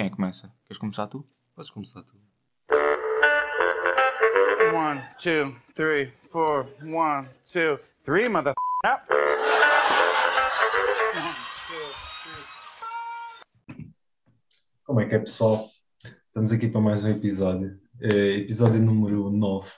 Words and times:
Quem 0.00 0.06
é 0.06 0.08
que 0.08 0.16
começa? 0.16 0.50
Queres 0.64 0.78
começar 0.78 1.06
tu? 1.08 1.28
Podes 1.54 1.70
começar 1.70 2.02
tu. 2.04 2.14
One, 4.74 5.02
two, 5.22 5.54
three, 5.74 6.10
four. 6.32 6.66
One, 6.82 7.28
two, 7.44 7.78
three, 8.02 8.26
mother. 8.26 8.54
Up. 8.82 9.04
Como 14.84 15.00
é 15.02 15.06
que 15.06 15.16
é, 15.16 15.18
pessoal? 15.18 15.66
Estamos 16.28 16.50
aqui 16.50 16.66
para 16.68 16.80
mais 16.80 17.04
um 17.04 17.10
episódio. 17.10 17.78
Eh, 18.00 18.38
episódio 18.38 18.80
número 18.80 19.28
9. 19.28 19.70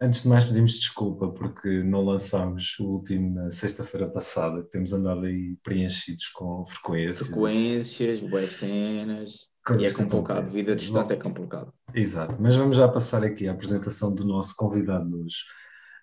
Antes 0.00 0.22
de 0.22 0.28
mais, 0.28 0.44
pedimos 0.44 0.78
desculpa 0.78 1.28
porque 1.28 1.82
não 1.82 2.04
lançámos 2.04 2.78
o 2.78 2.84
último 2.84 3.34
na 3.34 3.50
sexta-feira 3.50 4.08
passada. 4.08 4.62
Temos 4.70 4.92
andado 4.92 5.26
aí 5.26 5.56
preenchidos 5.62 6.28
com 6.28 6.64
frequências. 6.66 7.28
frequências, 7.28 8.20
boas 8.20 8.52
cenas. 8.52 9.48
Coisas 9.66 9.82
e 9.82 9.86
é 9.86 9.90
que 9.90 9.96
complicado, 9.96 10.50
vida 10.50 10.74
distante 10.74 11.12
é 11.12 11.16
Bom, 11.16 11.22
complicado. 11.22 11.74
Exato, 11.92 12.40
mas 12.40 12.56
vamos 12.56 12.76
já 12.76 12.88
passar 12.88 13.22
aqui 13.22 13.48
à 13.48 13.52
apresentação 13.52 14.14
do 14.14 14.24
nosso 14.24 14.54
convidado 14.56 15.08
de 15.08 15.14
hoje, 15.14 15.36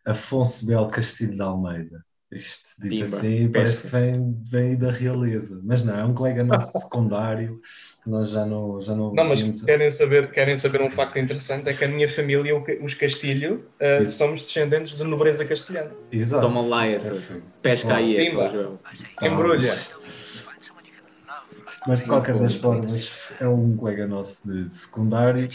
Afonso 0.06 0.68
Bel 0.68 0.88
Castilho 0.88 1.34
de 1.34 1.42
Almeida. 1.42 2.06
Isto 2.32 2.82
dito 2.82 2.90
Pimba, 2.90 3.06
assim 3.06 3.52
parece 3.52 3.84
pesca. 3.84 3.98
que 3.98 4.06
vem, 4.06 4.44
vem 4.44 4.78
da 4.78 4.92
realeza, 4.92 5.62
mas 5.64 5.84
não, 5.84 5.98
é 5.98 6.04
um 6.04 6.14
colega 6.14 6.44
nosso 6.44 6.74
de 6.74 6.84
secundário 6.84 7.62
nós 8.06 8.30
já 8.30 8.46
não, 8.46 8.80
já 8.80 8.96
não, 8.96 9.12
Não, 9.14 9.26
mas 9.26 9.64
querem 9.64 9.90
saber, 9.90 10.30
querem 10.32 10.56
saber 10.56 10.82
um 10.82 10.92
facto 10.92 11.18
interessante: 11.18 11.70
é 11.70 11.74
que 11.74 11.84
a 11.84 11.88
minha 11.88 12.08
família, 12.08 12.54
os 12.82 12.94
Castilho, 12.94 13.66
uh, 13.82 14.06
somos 14.06 14.44
descendentes 14.44 14.96
de 14.96 15.04
nobreza 15.04 15.44
castelhana. 15.44 15.92
Exato. 16.12 16.46
Toma 16.46 16.62
lá 16.62 16.86
essa. 16.86 17.10
Perfeito. 17.10 17.44
Pesca 17.64 17.88
Bom, 17.88 17.96
aí 17.96 18.18
essa, 18.18 18.30
pimba. 18.30 18.48
Joel. 18.48 18.80
Embrulha. 19.24 19.74
Mas 21.88 22.02
de 22.02 22.08
qualquer 22.08 22.38
das 22.40 22.56
formas, 22.56 23.32
é 23.40 23.48
um 23.48 23.76
colega 23.76 24.08
nosso 24.08 24.52
de, 24.52 24.70
de 24.70 24.76
secundário, 24.76 25.50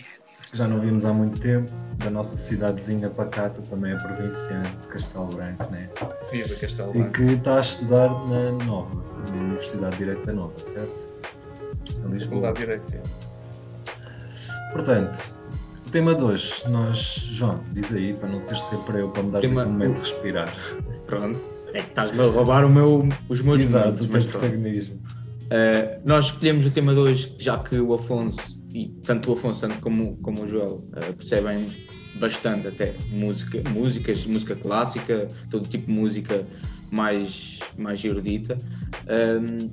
que 0.50 0.56
já 0.58 0.66
não 0.66 0.80
vimos 0.80 1.04
há 1.04 1.12
muito 1.12 1.38
tempo, 1.38 1.70
da 1.98 2.10
nossa 2.10 2.34
cidadezinha 2.36 3.08
pacata, 3.10 3.60
também 3.62 3.92
é 3.92 3.96
provinciano, 3.96 4.68
de 4.80 4.88
Castelo 4.88 5.26
Branco, 5.26 5.70
né? 5.70 5.88
Viva 6.32 6.48
Castelo 6.56 6.90
E 6.90 6.98
Branco. 6.98 7.12
que 7.12 7.22
está 7.22 7.58
a 7.58 7.60
estudar 7.60 8.08
na 8.28 8.50
Nova, 8.64 9.04
na 9.30 9.36
Universidade 9.42 9.92
de 9.92 9.98
Direito 9.98 10.26
da 10.26 10.32
Nova, 10.32 10.58
certo? 10.58 11.08
Em 12.04 12.10
Lisboa. 12.10 12.52
Faculdade 12.54 12.54
de 12.54 12.60
Direito. 12.60 12.94
é. 12.96 14.72
Portanto, 14.72 15.36
o 15.86 15.90
tema 15.90 16.14
de 16.14 16.22
hoje, 16.24 16.64
nós, 16.68 16.98
João, 17.30 17.60
diz 17.72 17.92
aí, 17.92 18.14
para 18.14 18.28
não 18.28 18.40
ser 18.40 18.58
sempre 18.58 19.00
eu, 19.00 19.10
para 19.10 19.22
me 19.22 19.30
dar 19.30 19.40
Tema- 19.40 19.60
aqui 19.62 19.68
um 19.70 19.72
momento 19.72 19.94
de 19.94 20.00
respirar. 20.00 20.54
Pronto. 21.06 21.38
É 21.72 21.82
que 21.82 21.88
estás-me 21.90 22.20
a 22.20 22.26
roubar 22.26 22.64
o 22.64 22.68
meu, 22.70 23.08
os 23.28 23.40
meus 23.42 23.60
Exato, 23.60 23.84
momentos, 23.86 24.06
o 24.06 24.08
teu 24.08 24.24
protagonismo. 24.24 24.96
Uh, 24.96 26.00
nós 26.04 26.26
escolhemos 26.26 26.66
o 26.66 26.70
tema 26.70 26.92
de 26.94 26.98
hoje, 27.00 27.36
já 27.38 27.58
que 27.58 27.78
o 27.78 27.92
Afonso, 27.94 28.59
e 28.74 28.88
tanto 29.04 29.30
o 29.30 29.32
Afonso 29.34 29.60
tanto 29.60 29.80
como, 29.80 30.16
como 30.18 30.44
o 30.44 30.46
Joel, 30.46 30.84
uh, 30.88 31.12
percebem 31.16 31.66
bastante 32.18 32.68
até 32.68 32.94
música, 33.10 33.62
músicas, 33.70 34.24
música 34.26 34.54
clássica, 34.54 35.28
todo 35.50 35.66
tipo 35.66 35.86
de 35.86 35.92
música 35.92 36.46
mais, 36.90 37.60
mais 37.78 38.04
erudita. 38.04 38.58
Um, 39.08 39.66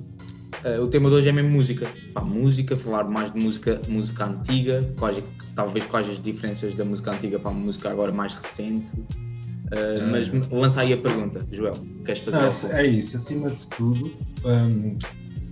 uh, 0.64 0.82
o 0.82 0.88
tema 0.88 1.08
de 1.08 1.16
hoje 1.16 1.28
é 1.28 1.32
mesmo 1.32 1.50
música. 1.50 1.90
Pá, 2.14 2.20
música, 2.20 2.76
falar 2.76 3.04
mais 3.04 3.32
de 3.32 3.38
música, 3.38 3.80
música 3.88 4.26
antiga, 4.26 4.88
quais, 4.98 5.22
talvez 5.54 5.84
quais 5.86 6.08
as 6.08 6.20
diferenças 6.20 6.74
da 6.74 6.84
música 6.84 7.12
antiga 7.12 7.38
para 7.38 7.50
a 7.50 7.54
música 7.54 7.90
agora 7.90 8.12
mais 8.12 8.34
recente. 8.34 8.94
Uh, 8.96 10.10
Mas 10.10 10.30
lança 10.50 10.80
aí 10.82 10.94
a 10.94 10.96
pergunta, 10.96 11.46
Joel. 11.52 11.74
Queres 12.04 12.22
fazer 12.22 12.76
Ah, 12.76 12.80
é 12.80 12.86
isso, 12.86 13.16
acima 13.16 13.50
de 13.50 13.68
tudo, 13.68 14.16
hum, 14.44 14.96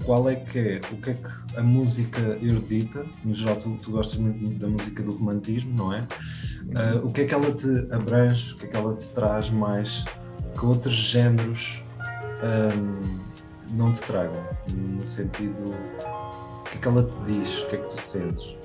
qual 0.07 0.31
é 0.31 0.37
que 0.37 0.59
é, 0.59 0.81
o 0.93 0.97
que 0.99 1.11
é 1.11 1.15
que 1.15 1.59
a 1.59 1.63
música 1.63 2.21
erudita, 2.41 3.05
no 3.25 3.35
geral 3.35 3.57
tu, 3.57 3.77
tu 3.83 3.91
gostas 3.91 4.19
muito 4.21 4.57
da 4.59 4.69
música 4.69 5.03
do 5.03 5.11
romantismo, 5.11 5.77
não 5.77 5.93
é? 5.93 6.07
Ah, 6.77 7.01
o 7.03 7.13
que 7.13 7.23
é 7.23 7.25
que 7.25 7.35
ela 7.35 7.53
te 7.53 7.69
abrange, 7.91 8.55
o 8.55 8.59
que 8.59 8.67
é 8.67 8.69
que 8.69 8.77
ela 8.77 8.95
te 8.95 9.11
traz 9.11 9.51
mais 9.51 10.05
que 10.57 10.65
outros 10.65 10.95
géneros 10.95 11.85
hum, 12.41 13.19
não 13.73 13.91
te 13.91 14.01
tragam? 14.05 14.43
No 14.73 15.05
sentido, 15.05 15.75
o 16.61 16.63
que 16.71 16.79
é 16.79 16.81
que 16.81 16.89
ela 16.89 17.03
te 17.03 17.17
diz, 17.25 17.63
o 17.65 17.67
que 17.67 17.77
é 17.77 17.79
que 17.81 17.89
tu 17.89 18.01
sentes? 18.01 18.57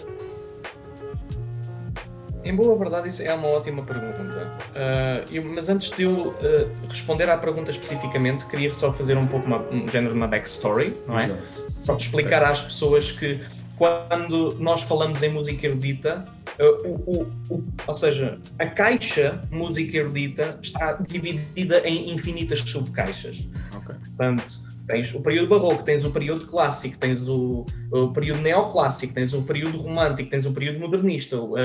Em 2.44 2.56
boa 2.56 2.76
verdade, 2.78 3.10
isso 3.10 3.22
é 3.22 3.34
uma 3.34 3.48
ótima 3.48 3.84
pergunta. 3.84 4.52
Uh, 4.72 5.32
eu- 5.34 5.44
mas 5.54 5.70
antes 5.70 5.92
de 5.92 6.04
eu 6.04 6.30
uh, 6.30 6.88
responder 6.90 7.30
à 7.30 7.38
pergunta 7.38 7.70
especificamente, 7.72 8.46
queria 8.48 8.74
só 8.74 8.92
fazer 8.92 9.18
um 9.18 9.28
pouco 9.28 9.46
uma, 9.48 9.60
um 9.70 9.88
género 9.88 10.14
de 10.14 10.18
uma 10.18 10.28
backstory, 10.28 10.98
não 11.08 11.18
é? 11.18 11.26
Exato. 11.26 11.72
Só 11.72 11.94
de 11.96 12.04
explicar 12.04 12.44
às 12.44 12.62
pessoas 12.62 13.12
que 13.12 13.40
quando 13.78 14.56
nós 14.60 14.82
falamos 14.84 15.22
em 15.24 15.30
música 15.30 15.66
erudita, 15.68 16.26
uh, 16.60 16.88
o, 16.88 17.22
o- 17.50 17.56
o- 17.56 17.64
ou 17.88 17.94
seja, 17.94 18.40
a 18.60 18.66
caixa 18.68 19.42
música 19.52 19.98
erudita 19.98 20.58
está 20.62 20.94
dividida 20.94 21.80
em 21.88 22.12
infinitas 22.12 22.60
subcaixas. 22.60 23.44
Ok. 23.76 23.96
Portanto, 24.18 24.62
tens 24.92 25.14
o 25.16 25.22
período 25.22 25.48
barroco, 25.48 25.84
tens 25.84 26.04
o 26.06 26.12
período 26.12 26.46
clássico, 26.46 26.98
tens 26.98 27.28
o, 27.28 27.66
o 27.92 28.08
período 28.14 28.42
neoclássico, 28.42 29.14
tens 29.14 29.34
o 29.34 29.42
período 29.42 29.78
romântico, 29.78 30.30
tens 30.30 30.46
o 30.46 30.54
período 30.54 30.80
modernista, 30.80 31.40
uh, 31.40 31.56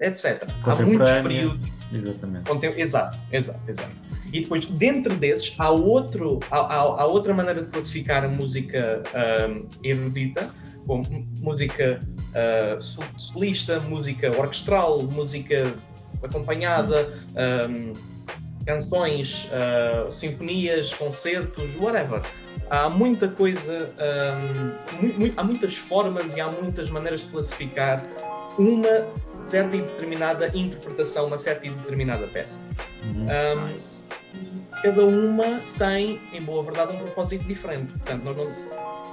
etc. 0.00 0.44
Há 0.64 0.76
muitos 0.82 1.10
períodos 1.22 1.72
Exatamente. 1.94 2.48
Contem- 2.48 2.74
Exato, 2.80 3.18
exato, 3.32 3.70
exato. 3.70 3.90
E 4.32 4.40
depois, 4.42 4.66
dentro 4.66 5.14
desses, 5.14 5.54
há, 5.58 5.70
outro, 5.70 6.40
há, 6.50 6.58
há- 6.58 7.02
há 7.02 7.06
outra 7.06 7.32
maneira 7.32 7.62
de 7.62 7.68
classificar 7.68 8.24
a 8.24 8.28
música 8.28 9.02
ahm, 9.14 9.66
erudita, 9.82 10.50
música 11.40 12.00
ah, 12.34 12.76
sol- 12.80 13.04
solista, 13.16 13.78
música 13.80 14.30
orquestral, 14.36 15.02
música 15.04 15.74
acompanhada, 16.22 17.12
ahm, 17.36 17.92
canções, 18.66 19.50
ah, 19.52 20.10
sinfonias, 20.10 20.92
concertos, 20.94 21.74
whatever. 21.76 22.22
Há 22.70 22.88
muita 22.88 23.28
coisa, 23.28 23.92
ahm, 23.98 24.72
mu- 25.00 25.26
mu- 25.26 25.32
há 25.36 25.44
muitas 25.44 25.76
formas 25.76 26.34
e 26.34 26.40
há 26.40 26.48
muitas 26.50 26.88
maneiras 26.88 27.20
de 27.20 27.28
classificar 27.28 28.02
uma 28.58 29.06
certa 29.44 29.76
e 29.76 29.82
determinada 29.82 30.50
interpretação, 30.54 31.26
uma 31.26 31.36
certa 31.38 31.66
e 31.66 31.70
determinada 31.70 32.26
peça. 32.28 32.58
Uhum. 33.02 33.26
Um, 33.26 33.74
cada 34.82 35.04
uma 35.04 35.60
tem, 35.78 36.20
em 36.32 36.40
boa 36.42 36.62
verdade, 36.62 36.96
um 36.96 36.98
propósito 36.98 37.44
diferente. 37.46 37.92
Portanto, 37.92 38.22
nós 38.24 38.36
não 38.36 38.46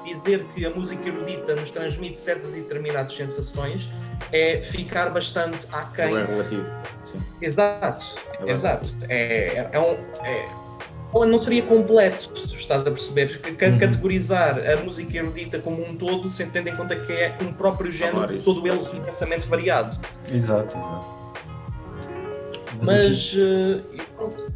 dizer 0.04 0.44
que 0.54 0.66
a 0.66 0.70
música 0.70 1.08
erudita 1.08 1.56
nos 1.56 1.72
transmite 1.72 2.20
certas 2.20 2.54
e 2.54 2.62
determinadas 2.62 3.14
sensações 3.14 3.90
é 4.32 4.62
ficar 4.62 5.10
bastante 5.12 5.68
aquém. 5.72 6.16
É 6.16 6.26
relativo. 6.26 6.66
Sim. 7.06 7.20
Exato, 7.42 8.06
É 8.46 8.52
exato. 8.52 8.96
É, 9.10 9.58
é, 9.58 9.70
é 9.72 9.80
um. 9.80 9.94
É, 10.26 10.62
ou 11.14 11.26
não 11.26 11.38
seria 11.38 11.62
completo, 11.64 12.32
estás 12.58 12.82
a 12.88 12.92
perceber? 12.92 13.42
Uhum. 13.46 13.78
Categorizar 13.78 14.58
a 14.60 14.78
música 14.78 15.18
erudita 15.18 15.60
como 15.60 15.84
um 15.86 15.98
todo, 15.98 16.30
sem 16.30 16.48
tendo 16.50 16.70
em 16.70 16.76
conta 16.76 16.96
que 16.96 17.12
é 17.12 17.38
um 17.42 17.52
próprio 17.52 17.92
género, 17.92 18.20
vários. 18.20 18.46
todo 18.46 18.66
ele 18.66 18.80
intensamente 18.98 19.46
variado. 19.48 20.00
Exato, 20.34 20.78
exato. 20.78 21.06
Mas 22.80 22.90
aqui- 22.90 23.10
Mas. 23.10 23.36
eh, 23.38 23.82
e 23.94 24.02
pronto. 24.16 24.52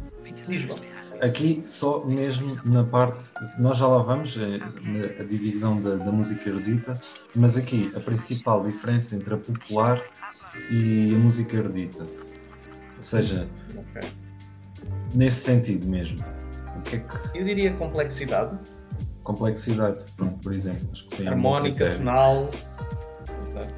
Diz, 0.48 0.62
João. 0.62 0.78
Aqui 1.20 1.60
só 1.64 2.04
mesmo 2.04 2.58
na 2.64 2.84
parte, 2.84 3.32
nós 3.58 3.78
já 3.78 3.86
lá 3.86 4.02
vamos, 4.02 4.36
na 4.36 5.20
a 5.20 5.24
divisão 5.24 5.80
da, 5.80 5.96
da 5.96 6.12
música 6.12 6.48
erudita, 6.48 6.98
mas 7.34 7.56
aqui 7.56 7.90
a 7.96 8.00
principal 8.00 8.64
diferença 8.64 9.16
entre 9.16 9.34
a 9.34 9.36
popular 9.38 10.02
e 10.70 11.14
a 11.14 11.18
música 11.18 11.56
erudita. 11.56 12.02
Ou 12.96 13.02
seja, 13.02 13.48
Ok. 13.76 14.08
nesse 15.14 15.40
sentido 15.40 15.86
mesmo. 15.86 16.24
O 16.76 16.82
que 16.82 16.96
é 16.96 16.98
que. 17.00 17.38
Eu 17.38 17.44
diria 17.44 17.72
complexidade, 17.74 18.58
Complexidade, 19.26 20.04
pronto, 20.16 20.38
por 20.38 20.54
exemplo. 20.54 20.88
Acho 20.92 21.04
que 21.04 21.16
sim. 21.16 21.26
é 21.26 21.28
harmónica, 21.30 21.96
tonal. 21.96 22.48
Exato. 23.44 23.74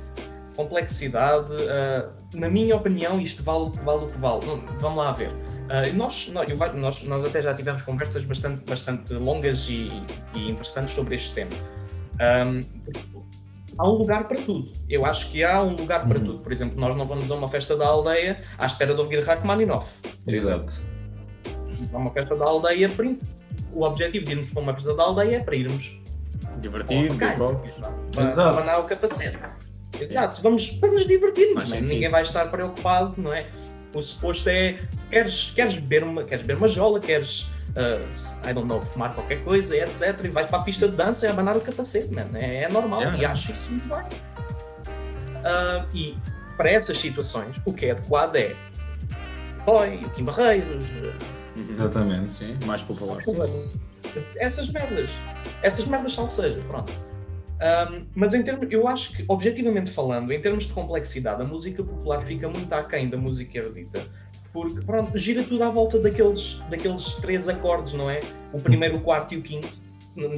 Complexidade, 0.54 1.54
ah, 1.70 2.10
na 2.34 2.50
minha 2.50 2.76
opinião, 2.76 3.18
isto 3.18 3.42
vale, 3.42 3.70
vale 3.82 4.04
o 4.04 4.06
que 4.08 4.18
vale. 4.18 4.44
Vamos 4.78 4.98
lá 4.98 5.12
ver. 5.12 5.32
Ah, 5.70 5.86
nós, 5.94 6.28
nós, 6.28 6.48
nós, 6.74 7.02
nós 7.02 7.24
até 7.24 7.42
já 7.42 7.54
tivemos 7.54 7.82
conversas 7.82 8.24
bastante, 8.24 8.64
bastante 8.64 9.12
longas 9.14 9.68
e, 9.68 9.90
e 10.34 10.50
interessantes 10.50 10.94
sobre 10.94 11.14
este 11.16 11.32
tema. 11.34 11.50
Ahm, 12.20 12.60
há 13.78 13.86
um 13.88 13.92
lugar 13.92 14.24
para 14.24 14.38
tudo. 14.40 14.72
Eu 14.88 15.04
acho 15.04 15.30
que 15.30 15.44
há 15.44 15.62
um 15.62 15.74
lugar 15.76 16.06
para 16.08 16.18
Uhum. 16.18 16.24
tudo. 16.24 16.42
Por 16.42 16.52
exemplo, 16.52 16.80
nós 16.80 16.96
não 16.96 17.06
vamos 17.06 17.30
a 17.30 17.34
uma 17.34 17.48
festa 17.48 17.76
da 17.76 17.86
aldeia 17.86 18.40
à 18.56 18.66
espera 18.66 18.94
de 18.94 19.00
ouvir 19.00 19.22
Rachmaninoff. 19.24 19.88
exemplo. 20.26 20.64
Exato. 20.66 20.82
a 21.92 21.96
uma 21.98 22.10
festa 22.10 22.34
da 22.34 22.44
aldeia, 22.44 22.88
príncipe. 22.88 23.32
O 23.72 23.84
objetivo 23.84 24.24
de 24.24 24.32
irmos 24.32 24.48
para 24.50 24.62
uma 24.62 24.74
festa 24.74 24.94
da 24.94 25.02
aldeia 25.04 25.36
é 25.36 25.40
para 25.40 25.54
irmos 25.54 25.92
Divertido, 26.60 27.14
para 27.16 27.36
bom. 27.36 27.62
para 28.14 28.24
Exato. 28.24 28.58
abanar 28.58 28.80
o 28.80 28.84
capacete. 28.84 29.38
Exato, 30.00 30.42
vamos 30.42 30.70
para 30.70 30.90
nos 30.92 31.06
divertirmos, 31.06 31.64
é? 31.64 31.66
sentido. 31.66 31.88
ninguém 31.88 32.08
vai 32.08 32.22
estar 32.22 32.46
preocupado, 32.50 33.14
não 33.20 33.32
é? 33.32 33.46
O 33.94 34.02
suposto 34.02 34.48
é, 34.50 34.78
queres, 35.10 35.52
queres, 35.54 35.74
beber, 35.76 36.04
uma, 36.04 36.22
queres 36.22 36.42
beber 36.44 36.58
uma 36.58 36.68
jola, 36.68 37.00
queres 37.00 37.42
uh, 37.76 38.48
I 38.48 38.52
don't 38.52 38.68
know, 38.68 38.80
fumar 38.82 39.14
qualquer 39.14 39.42
coisa, 39.42 39.76
etc. 39.76 40.24
E 40.24 40.28
vais 40.28 40.46
para 40.48 40.58
a 40.58 40.62
pista 40.62 40.88
de 40.88 40.96
dança 40.96 41.26
e 41.26 41.30
abanar 41.30 41.56
o 41.56 41.60
capacete, 41.60 42.12
man. 42.12 42.26
É, 42.34 42.64
é 42.64 42.68
normal 42.68 43.00
Yeah. 43.00 43.18
e 43.22 43.24
acho 43.24 43.52
isso 43.52 43.70
muito 43.70 43.88
bem. 43.88 44.04
Ah, 45.44 45.86
e 45.94 46.14
para 46.56 46.70
essas 46.70 46.98
situações, 46.98 47.56
o 47.64 47.72
que 47.72 47.86
é 47.86 47.92
adequado 47.92 48.36
é 48.36 48.54
Boy, 49.64 50.04
o 50.04 50.10
Kim 50.10 50.24
Barreiros, 50.24 50.86
Uhum. 51.56 51.72
Exatamente. 51.72 52.32
Sim, 52.32 52.56
mais 52.66 52.82
popular. 52.82 53.18
essas 54.36 54.68
merdas. 54.68 55.10
Essas 55.62 55.86
merdas 55.86 56.12
são 56.12 56.28
seja, 56.28 56.60
pronto. 56.68 56.92
Ahm, 57.60 58.04
mas 58.14 58.34
em 58.34 58.42
termos, 58.42 58.66
eu 58.70 58.86
acho 58.86 59.12
que, 59.12 59.24
objetivamente 59.28 59.90
falando, 59.90 60.32
em 60.32 60.40
termos 60.40 60.66
de 60.66 60.72
complexidade, 60.72 61.42
a 61.42 61.44
música 61.44 61.82
popular 61.82 62.24
fica 62.24 62.48
muito 62.48 62.72
aquém 62.72 63.08
da 63.08 63.16
música 63.16 63.58
erudita. 63.58 64.00
Porque, 64.52 64.80
pronto, 64.84 65.16
gira 65.18 65.42
tudo 65.42 65.62
à 65.64 65.70
volta 65.70 65.98
daqueles, 65.98 66.60
daqueles 66.70 67.14
três 67.14 67.48
acordes, 67.48 67.94
não 67.94 68.08
é? 68.08 68.20
O 68.52 68.60
primeiro, 68.60 68.96
o 68.96 69.00
quarto 69.00 69.34
e 69.34 69.38
o 69.38 69.42
quinto, 69.42 69.68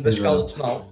da 0.03 0.09
escala 0.09 0.45
tonal. 0.47 0.91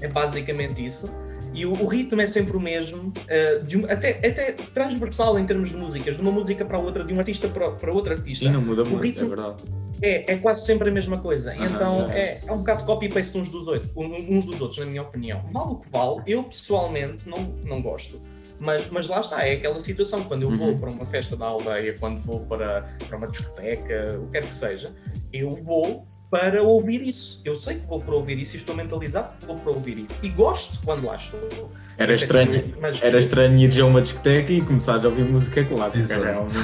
É 0.00 0.08
basicamente 0.08 0.84
isso. 0.84 1.06
E 1.54 1.64
o, 1.64 1.72
o 1.72 1.86
ritmo 1.86 2.20
é 2.20 2.26
sempre 2.26 2.56
o 2.56 2.60
mesmo, 2.60 3.12
ah, 3.30 3.58
de 3.64 3.78
um- 3.78 3.84
até, 3.84 4.10
até 4.26 4.52
transversal 4.52 5.38
em 5.38 5.46
termos 5.46 5.70
de 5.70 5.76
músicas, 5.76 6.16
de 6.16 6.22
uma 6.22 6.32
música 6.32 6.64
para 6.64 6.78
outra, 6.78 7.04
de 7.04 7.14
um 7.14 7.18
artista 7.18 7.48
para, 7.48 7.70
para 7.70 7.92
outro 7.92 8.12
artista. 8.12 8.44
E 8.44 8.48
não 8.48 8.60
muda 8.60 8.84
muito, 8.84 9.00
ritmo- 9.00 9.26
é 9.26 9.28
verdade. 9.28 9.62
É, 10.04 10.32
é 10.32 10.36
quase 10.36 10.66
sempre 10.66 10.90
a 10.90 10.92
mesma 10.92 11.18
coisa. 11.18 11.52
Aham, 11.52 11.66
então 11.66 12.04
é. 12.12 12.20
é, 12.20 12.40
é 12.46 12.52
um 12.52 12.58
bocado 12.58 12.84
copy-paste 12.84 13.38
uns 13.38 13.48
dos, 13.50 13.66
outros, 13.66 13.90
uns 13.96 14.44
dos 14.44 14.60
outros, 14.60 14.78
na 14.80 14.86
minha 14.86 15.02
opinião. 15.02 15.42
Vale 15.52 15.72
o 15.72 15.76
que 15.76 15.88
vale, 15.90 16.22
eu 16.26 16.44
pessoalmente 16.44 17.28
não, 17.28 17.38
não 17.64 17.80
gosto. 17.80 18.20
Mas, 18.60 18.88
mas 18.90 19.06
lá 19.08 19.20
está, 19.20 19.46
é 19.46 19.54
aquela 19.54 19.82
situação. 19.82 20.22
Quando 20.24 20.42
eu 20.42 20.50
vou 20.50 20.68
Uhum. 20.68 20.78
para 20.78 20.90
uma 20.90 21.06
festa 21.06 21.36
da 21.36 21.46
aldeia, 21.46 21.94
quando 21.98 22.20
vou 22.20 22.40
para, 22.40 22.82
para 23.08 23.16
uma 23.16 23.26
discoteca, 23.28 24.18
o 24.20 24.26
que 24.26 24.32
quer 24.32 24.46
que 24.46 24.54
seja, 24.54 24.92
eu 25.32 25.50
vou 25.50 26.06
para 26.34 26.64
ouvir 26.64 27.00
isso. 27.06 27.40
Eu 27.44 27.54
sei 27.54 27.76
que 27.76 27.86
vou 27.86 28.00
para 28.00 28.12
ouvir 28.12 28.40
isso 28.40 28.56
e 28.56 28.58
estou 28.58 28.74
mentalizado 28.74 29.34
que 29.38 29.46
vou 29.46 29.56
para 29.56 29.70
ouvir 29.70 29.98
isso. 29.98 30.18
E 30.20 30.28
gosto 30.30 30.80
quando 30.84 31.06
lá 31.06 31.14
estou. 31.14 31.70
Era 31.96 32.12
estranho, 32.12 32.74
Mas, 32.80 33.00
era 33.00 33.20
estranho 33.20 33.56
ir 33.56 33.80
a 33.80 33.86
uma 33.86 34.02
discoteca 34.02 34.52
e 34.52 34.60
começares 34.60 35.04
a 35.04 35.08
ouvir 35.08 35.24
música 35.26 35.62
clássica. 35.64 36.24
Realmente. 36.24 36.58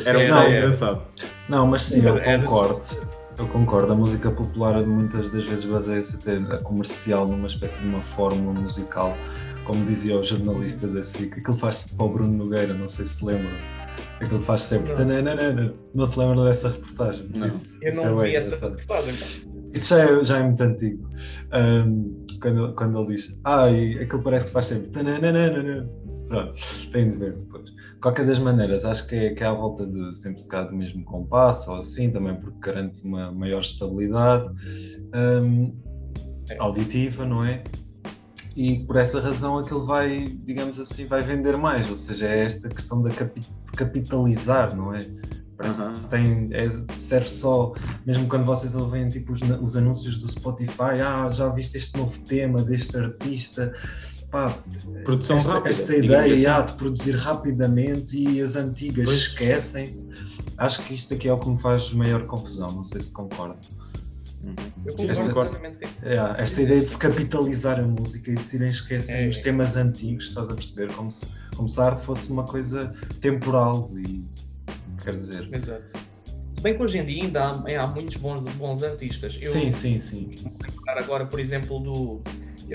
Era 0.08 0.18
um 0.18 0.22
bocado 0.22 0.46
era- 0.46 0.56
engraçado. 0.56 1.02
Não, 1.46 1.66
mas 1.66 1.82
sim, 1.82 2.06
eu 2.06 2.18
concordo. 2.40 2.80
Eu 3.38 3.46
concordo. 3.48 3.92
A 3.92 3.96
música 3.96 4.30
popular 4.30 4.82
muitas 4.86 5.28
das 5.28 5.46
vezes 5.46 5.64
baseia-se 5.66 6.16
até 6.16 6.54
a 6.54 6.58
comercial 6.58 7.26
numa 7.28 7.46
espécie 7.46 7.80
de 7.80 7.86
uma 7.86 8.00
fórmula 8.00 8.58
musical. 8.58 9.16
Como 9.64 9.84
dizia 9.84 10.18
o 10.18 10.24
jornalista 10.24 10.86
da 10.86 11.02
SIC, 11.02 11.38
aquilo 11.38 11.56
faz-se 11.56 11.94
para 11.94 12.06
o 12.06 12.08
Bruno 12.08 12.32
Nogueira, 12.32 12.72
não 12.72 12.88
sei 12.88 13.04
se 13.04 13.24
lembram. 13.24 13.50
Aquilo 14.20 14.40
faz 14.40 14.62
sempre. 14.62 14.90
Não. 14.90 14.96
tananana. 14.96 15.74
Não 15.94 16.06
se 16.06 16.18
lembra 16.18 16.44
dessa 16.44 16.68
reportagem? 16.70 17.28
Não. 17.36 17.46
Isso, 17.46 17.78
Eu 17.82 17.88
isso 17.88 18.04
não 18.04 18.20
é 18.20 18.24
vi 18.24 18.30
bem 18.30 18.36
essa 18.36 18.68
reportagem. 18.70 19.12
Isso 19.74 19.88
já 19.90 19.98
é, 20.00 20.24
já 20.24 20.38
é 20.38 20.42
muito 20.42 20.62
antigo. 20.62 21.08
Ahm, 21.52 22.24
quando, 22.40 22.74
quando 22.74 22.98
ele 22.98 23.14
diz, 23.16 23.38
ah, 23.44 23.70
e 23.70 23.98
aquilo 23.98 24.22
parece 24.22 24.46
que 24.46 24.52
faz 24.52 24.66
sempre. 24.66 24.88
tananana. 24.90 25.88
Pronto, 26.28 26.54
tem 26.90 27.08
de 27.08 27.16
ver 27.16 27.36
depois. 27.36 27.70
De 27.70 28.00
qualquer 28.00 28.26
das 28.26 28.38
maneiras, 28.40 28.84
acho 28.84 29.06
que 29.06 29.14
é, 29.14 29.34
que 29.34 29.44
é 29.44 29.46
à 29.46 29.52
volta 29.52 29.86
de 29.86 30.16
sempre 30.16 30.40
se 30.40 30.48
do 30.48 30.72
mesmo 30.74 31.04
compasso 31.04 31.70
ou 31.70 31.78
assim, 31.78 32.10
também 32.10 32.34
porque 32.40 32.58
garante 32.58 33.04
uma 33.04 33.30
maior 33.30 33.60
estabilidade 33.60 34.48
ahm, 35.14 35.70
É. 36.50 36.56
auditiva, 36.58 37.24
não 37.24 37.44
é? 37.44 37.62
E 38.56 38.80
por 38.86 38.96
essa 38.96 39.20
razão 39.20 39.58
aquilo 39.58 39.84
vai, 39.84 40.34
digamos 40.42 40.80
assim, 40.80 41.04
vai 41.06 41.20
vender 41.22 41.56
mais, 41.58 41.90
ou 41.90 41.96
seja, 41.96 42.26
é 42.26 42.42
esta 42.44 42.68
questão 42.70 43.02
de 43.02 43.10
capitalizar, 43.76 44.74
não 44.74 44.94
é? 44.94 45.06
Parece 45.56 45.82
Aham. 45.82 45.90
que 45.90 45.96
se 45.96 46.08
tem, 46.10 46.48
é- 46.52 46.98
serve 46.98 47.28
só, 47.28 47.72
mesmo 48.06 48.26
quando 48.28 48.44
vocês 48.44 48.76
ouvem 48.76 49.08
tipo, 49.08 49.32
os, 49.32 49.40
os 49.62 49.76
anúncios 49.76 50.18
do 50.18 50.30
Spotify, 50.30 51.00
ah, 51.04 51.30
já 51.32 51.48
viste 51.48 51.76
este 51.76 51.96
novo 51.96 52.18
tema 52.20 52.62
deste 52.62 52.96
artista, 52.96 53.72
pá, 54.30 54.54
Produção 55.04 55.38
esta, 55.38 55.52
rápida. 55.52 55.68
esta 55.70 55.96
ideia 55.96 56.34
assim. 56.34 56.46
ah, 56.46 56.60
de 56.60 56.72
produzir 56.74 57.12
rapidamente 57.12 58.18
e 58.18 58.42
as 58.42 58.54
antigas 58.56 59.10
esquecem-se. 59.10 60.08
Acho 60.58 60.82
que 60.82 60.92
isto 60.94 61.14
aqui 61.14 61.26
é 61.28 61.32
o 61.32 61.38
que 61.38 61.48
me 61.48 61.58
faz 61.58 61.90
maior 61.94 62.26
confusão, 62.26 62.70
não 62.72 62.84
sei 62.84 63.00
se 63.00 63.10
concordo. 63.12 63.56
Uhum. 64.46 65.10
Esta- 65.10 65.32
É, 66.02 66.42
esta 66.42 66.62
ideia 66.62 66.80
de 66.80 66.86
se 66.88 66.96
capitalizar 66.98 67.80
a 67.80 67.82
música 67.82 68.30
e 68.30 68.34
de 68.36 68.44
se 68.44 68.56
irem 68.56 68.68
esquecendo 68.68 69.22
É. 69.24 69.28
os 69.28 69.40
temas 69.40 69.76
antigos, 69.76 70.28
estás 70.28 70.48
a 70.50 70.54
perceber? 70.54 70.92
Como 70.94 71.10
se, 71.10 71.26
como 71.56 71.68
se 71.68 71.80
a 71.80 71.84
arte 71.84 72.02
fosse 72.02 72.30
uma 72.30 72.44
coisa 72.44 72.94
temporal 73.20 73.90
e 73.96 74.24
quer 75.02 75.14
dizer. 75.16 75.48
Exato. 75.52 75.92
Se 76.52 76.60
bem 76.62 76.74
que 76.76 76.82
hoje 76.82 76.98
em 76.98 77.04
dia 77.04 77.24
ainda 77.24 77.42
há, 77.44 77.82
há 77.82 77.86
muitos 77.88 78.16
bons, 78.16 78.40
bons 78.54 78.82
artistas. 78.82 79.36
Eu 79.40 79.50
Sim, 79.50 79.70
sim, 79.70 79.98
sim. 79.98 80.30
vou 80.42 80.52
lembrar 80.62 80.98
agora, 80.98 81.26
por 81.26 81.38
exemplo, 81.40 81.78
do 81.80 82.22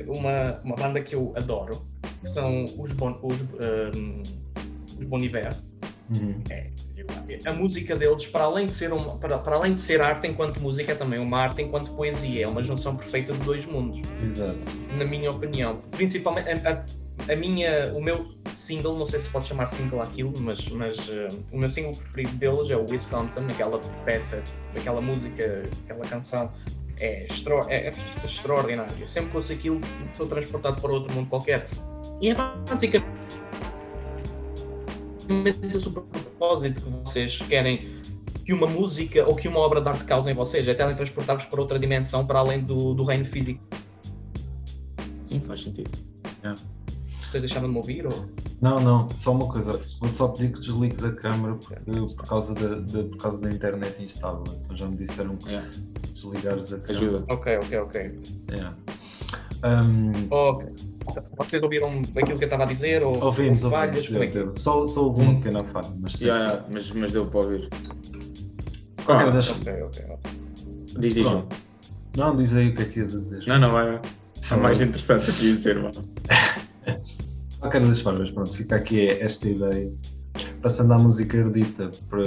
uma, 0.07 0.59
uma 0.63 0.75
banda 0.75 1.01
que 1.01 1.15
eu 1.15 1.33
adoro, 1.35 1.81
que 2.21 2.29
são 2.29 2.65
os 2.77 2.91
Bon, 2.91 3.17
os, 3.23 3.41
um, 3.41 4.23
os 4.99 5.05
Bon 5.05 5.17
Iver. 5.19 5.55
Uhum. 6.13 6.41
A 7.45 7.53
música 7.53 7.95
deles, 7.95 8.27
para 8.27 8.43
além, 8.43 8.65
de 8.65 8.71
ser 8.71 8.91
uma, 8.93 9.17
para, 9.17 9.37
para 9.37 9.55
além 9.55 9.73
de 9.73 9.79
ser 9.79 10.01
arte 10.01 10.27
enquanto 10.27 10.59
música, 10.59 10.91
é 10.91 10.95
também 10.95 11.19
uma 11.19 11.39
arte 11.39 11.61
enquanto 11.61 11.91
poesia. 11.91 12.43
É 12.45 12.47
uma 12.47 12.61
junção 12.63 12.95
perfeita 12.95 13.33
de 13.33 13.39
dois 13.39 13.65
mundos, 13.65 14.01
Exato. 14.23 14.59
na 14.97 15.05
minha 15.05 15.31
opinião. 15.31 15.77
Principalmente 15.91 16.49
a, 16.49 16.71
a- 16.71 16.85
a 17.31 17.35
minha, 17.35 17.93
o 17.93 18.01
meu 18.01 18.33
single, 18.55 18.97
não 18.97 19.05
sei 19.05 19.19
se 19.19 19.29
pode 19.29 19.45
chamar 19.45 19.67
single 19.67 20.01
aquilo, 20.01 20.33
mas, 20.39 20.67
mas 20.69 21.07
uh, 21.09 21.27
o 21.51 21.57
meu 21.57 21.69
single 21.69 21.95
preferido 21.95 22.35
deles 22.37 22.71
é 22.71 22.75
o 22.75 22.85
Wisconsin, 22.89 23.41
aquela 23.49 23.79
peça, 24.05 24.43
aquela 24.75 25.01
música, 25.01 25.63
aquela 25.85 26.05
canção. 26.05 26.51
É, 26.99 27.25
extra, 27.25 27.55
é, 27.67 27.87
é 27.87 27.91
extraordinário. 28.25 28.93
Eu 28.99 29.07
sempre 29.07 29.31
que 29.31 29.37
ouço 29.37 29.51
aquilo, 29.53 29.81
estou 30.11 30.27
transportado 30.27 30.79
para 30.81 30.91
outro 30.91 31.13
mundo 31.15 31.29
qualquer. 31.29 31.67
E 32.21 32.29
é 32.29 32.35
basicamente 32.35 33.05
super 35.79 36.03
propósito 36.45 36.81
que 36.81 36.89
vocês 36.89 37.37
querem 37.37 38.01
que 38.43 38.51
uma 38.51 38.65
música 38.65 39.23
ou 39.27 39.35
que 39.35 39.47
uma 39.47 39.59
obra 39.59 39.79
de 39.79 39.87
arte 39.87 40.03
cause 40.05 40.31
em 40.31 40.33
vocês, 40.33 40.67
é 40.67 40.73
teletransportar-vos 40.73 41.45
para 41.45 41.61
outra 41.61 41.77
dimensão, 41.77 42.25
para 42.25 42.39
além 42.39 42.59
do, 42.63 42.95
do 42.95 43.03
reino 43.03 43.23
físico. 43.23 43.61
Sim, 45.27 45.39
faz 45.41 45.63
sentido. 45.63 45.91
Vocês 47.29 47.41
deixaram 47.43 47.67
de 47.67 47.73
me 47.73 47.77
ouvir? 47.77 48.07
Ou... 48.07 48.25
Não, 48.59 48.79
não, 48.79 49.07
só 49.15 49.31
uma 49.31 49.47
coisa. 49.47 49.73
Vou-te 49.99 50.17
só 50.17 50.29
pedir 50.29 50.51
que 50.51 50.59
desligues 50.59 51.03
a 51.03 51.11
câmera 51.13 51.55
porque, 51.55 51.75
por, 52.15 52.25
causa 52.27 52.55
da, 52.55 52.75
da- 52.79 53.03
por 53.03 53.17
causa 53.17 53.39
da 53.39 53.51
internet 53.51 54.03
instável. 54.03 54.43
Então 54.59 54.75
já 54.75 54.87
me 54.87 54.97
disseram 54.97 55.37
que 55.37 55.53
É, 55.53 55.59
se 55.97 56.13
desligares 56.25 56.73
a 56.73 56.79
câmera. 56.79 56.97
ajuda. 57.07 57.25
Ok, 57.33 57.57
ok, 57.57 57.77
ok. 57.79 58.19
É. 58.49 59.67
Um, 59.67 60.27
Ok. 60.31 60.65
Vocês 61.37 61.61
ouviram 61.63 62.01
aquilo 62.15 62.37
que 62.37 62.43
eu 62.43 62.47
estava 62.47 62.63
a 62.63 62.67
dizer? 62.67 63.03
Ou, 63.03 63.07
ouvimos, 63.23 63.63
ou 63.63 63.71
ouvimos. 63.71 63.71
falhas? 63.71 64.07
Como 64.07 64.23
é 64.23 64.27
que- 64.27 64.33
deu- 64.33 64.53
Só, 64.53 64.87
só 64.87 65.05
houve 65.05 65.21
uma 65.21 65.35
pequena 65.35 65.63
falha, 65.63 65.89
mas 65.99 66.21
está- 66.21 66.63
mas, 66.71 66.91
mas 66.91 67.11
deu 67.11 67.25
para 67.25 67.39
ouvir. 67.39 67.69
Qualquer 69.05 69.27
Ah, 69.27 69.31
das- 69.31 69.51
Ok, 69.51 69.71
ok. 69.83 70.03
ok. 70.09 70.31
diz, 70.99 71.13
diz. 71.15 71.23
Pronto. 71.27 71.55
Não, 72.17 72.35
diz 72.35 72.55
aí 72.55 72.69
o 72.69 72.75
que 72.75 72.81
é 72.81 72.85
que 72.85 72.99
ias 72.99 73.15
a 73.15 73.19
dizer. 73.19 73.43
Não, 73.47 73.57
não, 73.59 73.71
vai. 73.71 73.99
É 74.51 74.55
mais 74.57 74.81
interessante 74.81 75.29
aqui 75.31 75.53
dizer, 75.55 75.79
mano. 75.81 76.09
Qualquer 77.59 77.85
das 77.85 78.01
formas, 78.01 78.31
pronto, 78.31 78.51
fica 78.53 78.75
aqui 78.75 79.07
esta 79.07 79.47
ideia. 79.47 79.91
Passando 80.61 80.93
à 80.93 80.97
música 80.99 81.37
erudita, 81.37 81.91
para 82.09 82.23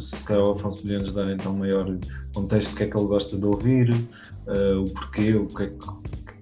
se 0.00 0.24
calhar 0.24 0.44
o 0.44 0.52
Afonso 0.52 0.82
podia 0.82 0.98
nos 0.98 1.12
dar 1.12 1.30
então 1.32 1.52
maior 1.54 1.86
contexto 2.34 2.70
do 2.72 2.76
que 2.76 2.82
é 2.84 2.86
que 2.86 2.96
ele 2.96 3.06
gosta 3.06 3.36
de 3.36 3.44
ouvir, 3.46 3.90
eh, 4.46 4.74
o 4.74 4.84
porquê, 4.86 5.34
o 5.34 5.46
que 5.46 5.62
é 5.62 5.66
que, 5.66 5.76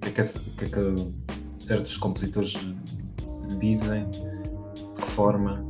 que, 0.01 0.09
é 0.09 0.23
que, 0.23 0.39
o 0.39 0.51
que 0.57 0.65
é 0.65 0.69
que 0.69 0.79
certos 1.65 1.97
compositores 1.97 2.55
dizem, 3.59 4.07
de 4.11 5.01
que 5.01 5.09
forma 5.09 5.67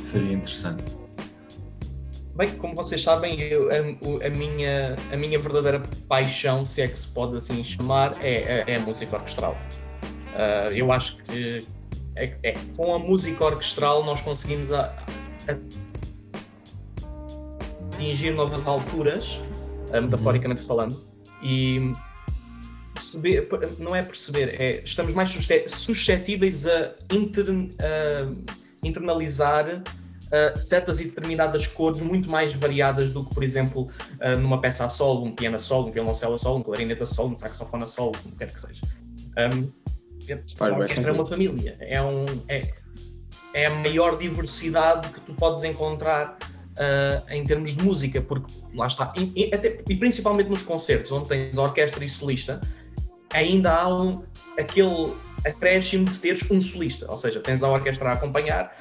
seria 0.00 0.32
interessante. 0.32 0.82
Bem, 2.34 2.50
como 2.56 2.74
vocês 2.74 3.02
sabem, 3.02 3.38
eu- 3.40 3.68
a, 3.70 4.26
a 4.26 4.30
minha, 4.30 4.96
a 5.12 5.16
minha 5.16 5.38
verdadeira 5.38 5.82
paixão, 6.08 6.64
se 6.64 6.80
é 6.80 6.88
que 6.88 6.98
se 6.98 7.06
pode 7.08 7.36
assim 7.36 7.62
chamar, 7.62 8.12
é, 8.22 8.42
é, 8.42 8.64
é 8.68 8.76
a 8.76 8.80
música 8.80 9.16
orquestral. 9.16 9.56
Ah, 10.34 10.70
eu 10.72 10.90
acho 10.90 11.18
que 11.24 11.58
é- 12.16 12.34
é- 12.42 12.54
com 12.76 12.94
a 12.94 12.98
música 12.98 13.44
orquestral 13.44 14.02
nós 14.04 14.20
conseguimos 14.22 14.72
a- 14.72 14.96
a- 15.46 15.56
atingir 17.92 18.32
novas 18.32 18.66
alturas, 18.66 19.38
ah, 19.92 20.00
metaforicamente 20.00 20.62
falando, 20.62 21.04
e 21.42 21.92
perceber, 23.02 23.48
não 23.78 23.94
é 23.94 24.02
perceber, 24.02 24.60
é, 24.60 24.82
estamos 24.84 25.14
mais 25.14 25.30
susce- 25.30 25.64
suscetíveis 25.66 26.66
a, 26.66 26.94
a 27.10 28.26
internalizar 28.82 29.82
uh, 30.32 30.58
certas 30.58 31.00
e 31.00 31.04
determinadas 31.04 31.66
cores 31.66 32.00
muito 32.00 32.30
mais 32.30 32.52
variadas 32.52 33.10
do 33.10 33.24
que, 33.24 33.34
por 33.34 33.42
exemplo, 33.42 33.82
uh, 34.20 34.38
numa 34.38 34.60
peça 34.60 34.84
a 34.84 34.88
solo, 34.88 35.24
um 35.24 35.34
piano 35.34 35.56
a 35.56 35.58
solo, 35.58 35.88
um 35.88 35.90
violoncelo 35.90 36.34
a 36.34 36.38
solo, 36.38 36.58
um 36.58 36.62
clarinete 36.62 37.02
a 37.02 37.06
solo, 37.06 37.30
um 37.30 37.34
saxofone 37.34 37.82
a 37.82 37.86
solo, 37.86 38.12
como 38.22 38.36
quer 38.36 38.52
que 38.52 38.60
seja. 38.60 38.80
Um, 39.36 39.70
a 40.60 40.66
orquestra 40.66 40.68
é 40.68 40.78
bastante. 40.78 41.10
uma 41.10 41.26
família, 41.26 41.76
é, 41.80 42.02
um, 42.02 42.24
é, 42.48 42.72
é 43.54 43.66
a 43.66 43.70
maior 43.70 44.16
diversidade 44.16 45.08
que 45.08 45.20
tu 45.20 45.34
podes 45.34 45.64
encontrar 45.64 46.38
uh, 46.72 47.30
em 47.30 47.44
termos 47.44 47.74
de 47.74 47.82
música, 47.82 48.20
porque 48.20 48.52
lá 48.74 48.86
está, 48.86 49.12
e, 49.16 49.32
e, 49.34 49.54
até, 49.54 49.80
e 49.88 49.96
principalmente 49.96 50.48
nos 50.48 50.62
concertos, 50.62 51.12
onde 51.12 51.28
tens 51.28 51.58
orquestra 51.58 52.04
e 52.04 52.08
solista, 52.08 52.60
ainda 53.32 53.72
há 53.72 53.88
um, 53.88 54.22
aquele 54.58 55.12
acréscimo 55.44 56.04
de 56.04 56.18
teres 56.18 56.48
um 56.50 56.60
solista, 56.60 57.10
ou 57.10 57.16
seja, 57.16 57.40
tens 57.40 57.62
a 57.62 57.68
orquestra 57.68 58.10
a 58.10 58.12
acompanhar, 58.12 58.76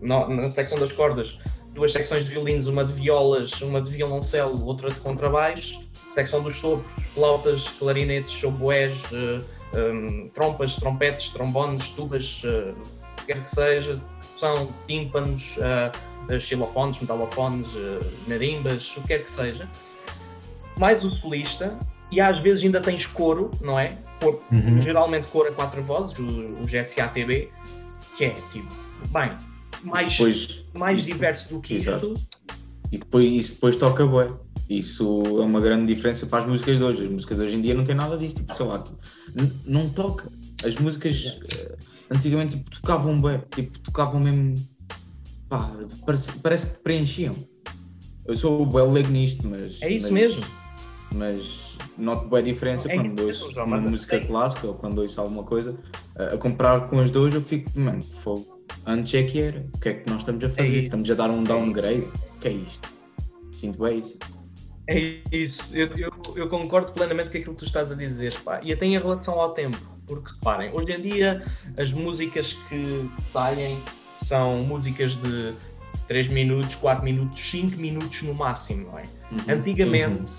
no, 0.00 0.28
na 0.28 0.48
secção 0.48 0.78
das 0.78 0.92
cordas, 0.92 1.38
duas 1.72 1.92
secções 1.92 2.24
de 2.24 2.30
violinos, 2.30 2.66
uma 2.66 2.84
de 2.84 2.92
violas, 2.92 3.60
uma 3.62 3.80
de 3.80 3.90
violoncelo, 3.90 4.64
outra 4.64 4.90
de 4.90 5.00
contrabaixo, 5.00 5.80
secção 6.12 6.42
dos 6.42 6.58
sopros, 6.58 6.92
flautas, 7.14 7.68
clarinetes, 7.78 8.42
oboés, 8.44 9.02
uh, 9.12 9.44
um, 9.76 10.28
trompas, 10.30 10.76
trompetes, 10.76 11.28
trombones, 11.28 11.90
tubas, 11.90 12.42
uh, 12.44 12.74
quer 13.26 13.42
que 13.42 13.50
seja, 13.50 14.00
são 14.36 14.68
tímpanos, 14.86 15.56
uh, 15.58 16.40
xilofones, 16.40 17.00
metalofones, 17.00 17.74
uh, 17.74 18.00
narimbas, 18.26 18.96
o 18.96 19.02
que 19.02 19.08
quer 19.08 19.24
que 19.24 19.30
seja. 19.30 19.68
Mais 20.78 21.04
o 21.04 21.10
solista, 21.10 21.78
e 22.10 22.20
às 22.20 22.38
vezes 22.38 22.64
ainda 22.64 22.80
tens 22.80 23.06
coro, 23.06 23.50
não 23.60 23.78
é? 23.78 23.96
Coro, 24.20 24.42
uhum. 24.50 24.78
Geralmente 24.78 25.28
coro 25.28 25.48
a 25.48 25.52
quatro 25.52 25.82
vozes, 25.82 26.18
o, 26.18 26.62
o 26.62 26.66
GSATB, 26.66 27.50
que 28.16 28.24
é 28.24 28.30
tipo, 28.50 28.74
bem, 29.12 29.36
mais, 29.84 30.16
depois, 30.16 30.64
mais 30.76 31.04
diverso 31.04 31.54
do 31.54 31.60
que 31.60 31.74
exato. 31.74 32.14
isso. 32.14 32.28
E 32.90 32.98
depois, 32.98 33.24
isso 33.24 33.54
depois 33.54 33.76
toca 33.76 34.06
bué. 34.06 34.30
Isso 34.68 35.22
é 35.24 35.40
uma 35.42 35.60
grande 35.60 35.92
diferença 35.92 36.26
para 36.26 36.40
as 36.40 36.46
músicas 36.46 36.78
de 36.78 36.84
hoje. 36.84 37.04
As 37.04 37.10
músicas 37.10 37.38
de 37.38 37.42
hoje 37.44 37.56
em 37.56 37.60
dia 37.60 37.74
não 37.74 37.84
têm 37.84 37.94
nada 37.94 38.18
disso, 38.18 38.36
tipo, 38.36 38.54
sei 38.54 38.66
lá, 38.66 38.78
tipo, 38.80 38.98
não 39.64 39.88
toca. 39.90 40.30
As 40.64 40.74
músicas 40.76 41.24
uh, 41.24 41.76
antigamente 42.10 42.56
tipo, 42.56 42.70
tocavam 42.70 43.20
bem, 43.20 43.42
tipo, 43.54 43.78
tocavam 43.78 44.20
mesmo. 44.20 44.56
Pá, 45.48 45.70
parece, 46.04 46.32
parece 46.40 46.66
que 46.66 46.78
preenchiam. 46.80 47.34
Eu 48.26 48.36
sou 48.36 48.66
bem 48.66 48.92
leigo 48.92 49.10
nisto, 49.10 49.46
mas. 49.46 49.80
É 49.80 49.90
isso 49.90 50.12
mas, 50.12 50.22
mesmo. 50.22 50.44
Mas 51.14 51.67
noto 51.98 52.28
bem 52.28 52.38
a 52.38 52.42
diferença 52.42 52.90
é 52.90 52.96
quando 52.96 53.26
ouço 53.26 53.50
uma 53.60 53.76
música 53.76 54.16
é... 54.16 54.20
clássica 54.20 54.66
ou 54.68 54.74
quando 54.74 55.00
ouço 55.00 55.20
alguma 55.20 55.42
coisa. 55.42 55.78
A, 56.16 56.34
a 56.34 56.38
comparar 56.38 56.88
com 56.88 57.00
as 57.00 57.10
duas, 57.10 57.34
eu 57.34 57.42
fico, 57.42 57.70
mano, 57.78 58.02
fogo. 58.02 58.64
Antes 58.86 59.14
é 59.14 59.22
que 59.24 59.40
era. 59.40 59.66
O 59.74 59.78
que 59.78 59.88
é 59.88 59.94
que 59.94 60.10
nós 60.10 60.20
estamos 60.20 60.44
a 60.44 60.48
fazer? 60.48 60.76
É 60.76 60.82
estamos 60.82 61.10
a 61.10 61.14
dar 61.14 61.30
um 61.30 61.42
downgrade. 61.42 62.08
O 62.36 62.38
que 62.40 62.48
é 62.48 62.52
isto? 62.52 62.94
Sinto 63.50 63.82
bem 63.82 64.00
isso. 64.00 64.18
É 64.90 65.20
isso, 65.30 65.76
eu, 65.76 65.86
eu, 65.98 66.10
eu, 66.34 66.48
concordo 66.48 66.92
plenamente 66.92 67.30
com 67.30 67.36
aquilo 67.36 67.54
que 67.54 67.58
tu 67.58 67.64
estás 67.66 67.92
a 67.92 67.94
dizer, 67.94 68.32
pá. 68.40 68.58
e 68.62 68.72
até 68.72 68.86
em 68.86 68.96
relação 68.96 69.38
ao 69.38 69.52
tempo, 69.52 69.78
porque 70.06 70.32
reparem, 70.32 70.72
hoje 70.72 70.92
em 70.92 71.02
dia 71.02 71.44
as 71.76 71.92
músicas 71.92 72.54
que 72.54 73.10
saem 73.30 73.78
são 74.14 74.56
músicas 74.64 75.16
de 75.16 75.54
3 76.06 76.28
minutos, 76.28 76.74
4 76.76 77.04
minutos, 77.04 77.38
5 77.38 77.76
minutos 77.76 78.22
no 78.22 78.32
máximo, 78.32 78.86
não 78.86 78.98
é? 78.98 79.02
Uhum, 79.30 79.58
Antigamente, 79.58 80.32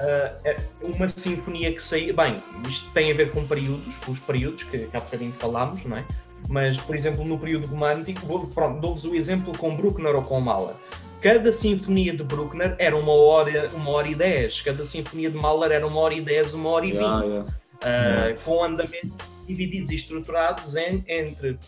uh, 0.00 0.94
uma 0.94 1.08
sinfonia 1.08 1.72
que 1.72 1.82
saía, 1.82 2.12
bem, 2.12 2.42
isto 2.68 2.90
tem 2.92 3.10
a 3.10 3.14
ver 3.14 3.30
com 3.30 3.46
períodos, 3.46 3.96
com 3.98 4.12
os 4.12 4.20
períodos 4.20 4.64
que, 4.64 4.78
que 4.78 4.96
há 4.96 5.00
bocadinho 5.00 5.32
falámos, 5.32 5.84
não 5.84 5.96
é? 5.96 6.04
Mas, 6.48 6.80
por 6.80 6.94
exemplo, 6.94 7.24
no 7.24 7.38
período 7.38 7.66
romântico, 7.66 8.48
pronto, 8.48 8.80
dou-vos 8.80 9.04
o 9.04 9.14
exemplo 9.14 9.56
com 9.56 9.76
Bruckner 9.76 10.14
ou 10.16 10.22
com 10.22 10.40
Mahler 10.40 10.74
cada 11.20 11.52
sinfonia 11.52 12.14
de 12.14 12.22
Bruckner 12.22 12.74
era 12.78 12.96
uma 12.96 13.12
hora, 13.12 13.70
uma 13.74 13.90
hora 13.90 14.08
e 14.08 14.14
dez, 14.14 14.62
cada 14.62 14.84
sinfonia 14.84 15.30
de 15.30 15.36
Mahler 15.36 15.70
era 15.72 15.86
uma 15.86 16.00
hora 16.00 16.14
e 16.14 16.20
dez, 16.20 16.54
uma 16.54 16.70
hora 16.70 16.86
e 16.86 16.92
vinte, 16.92 17.02
yeah, 17.02 17.26
yeah. 17.26 17.50
uh, 17.50 17.86
yeah. 17.86 18.40
com 18.42 18.64
andamentos 18.64 19.12
divididos 19.46 19.90
e 19.90 19.96
estruturados 19.96 20.74
em, 20.76 21.04
entre 21.08 21.58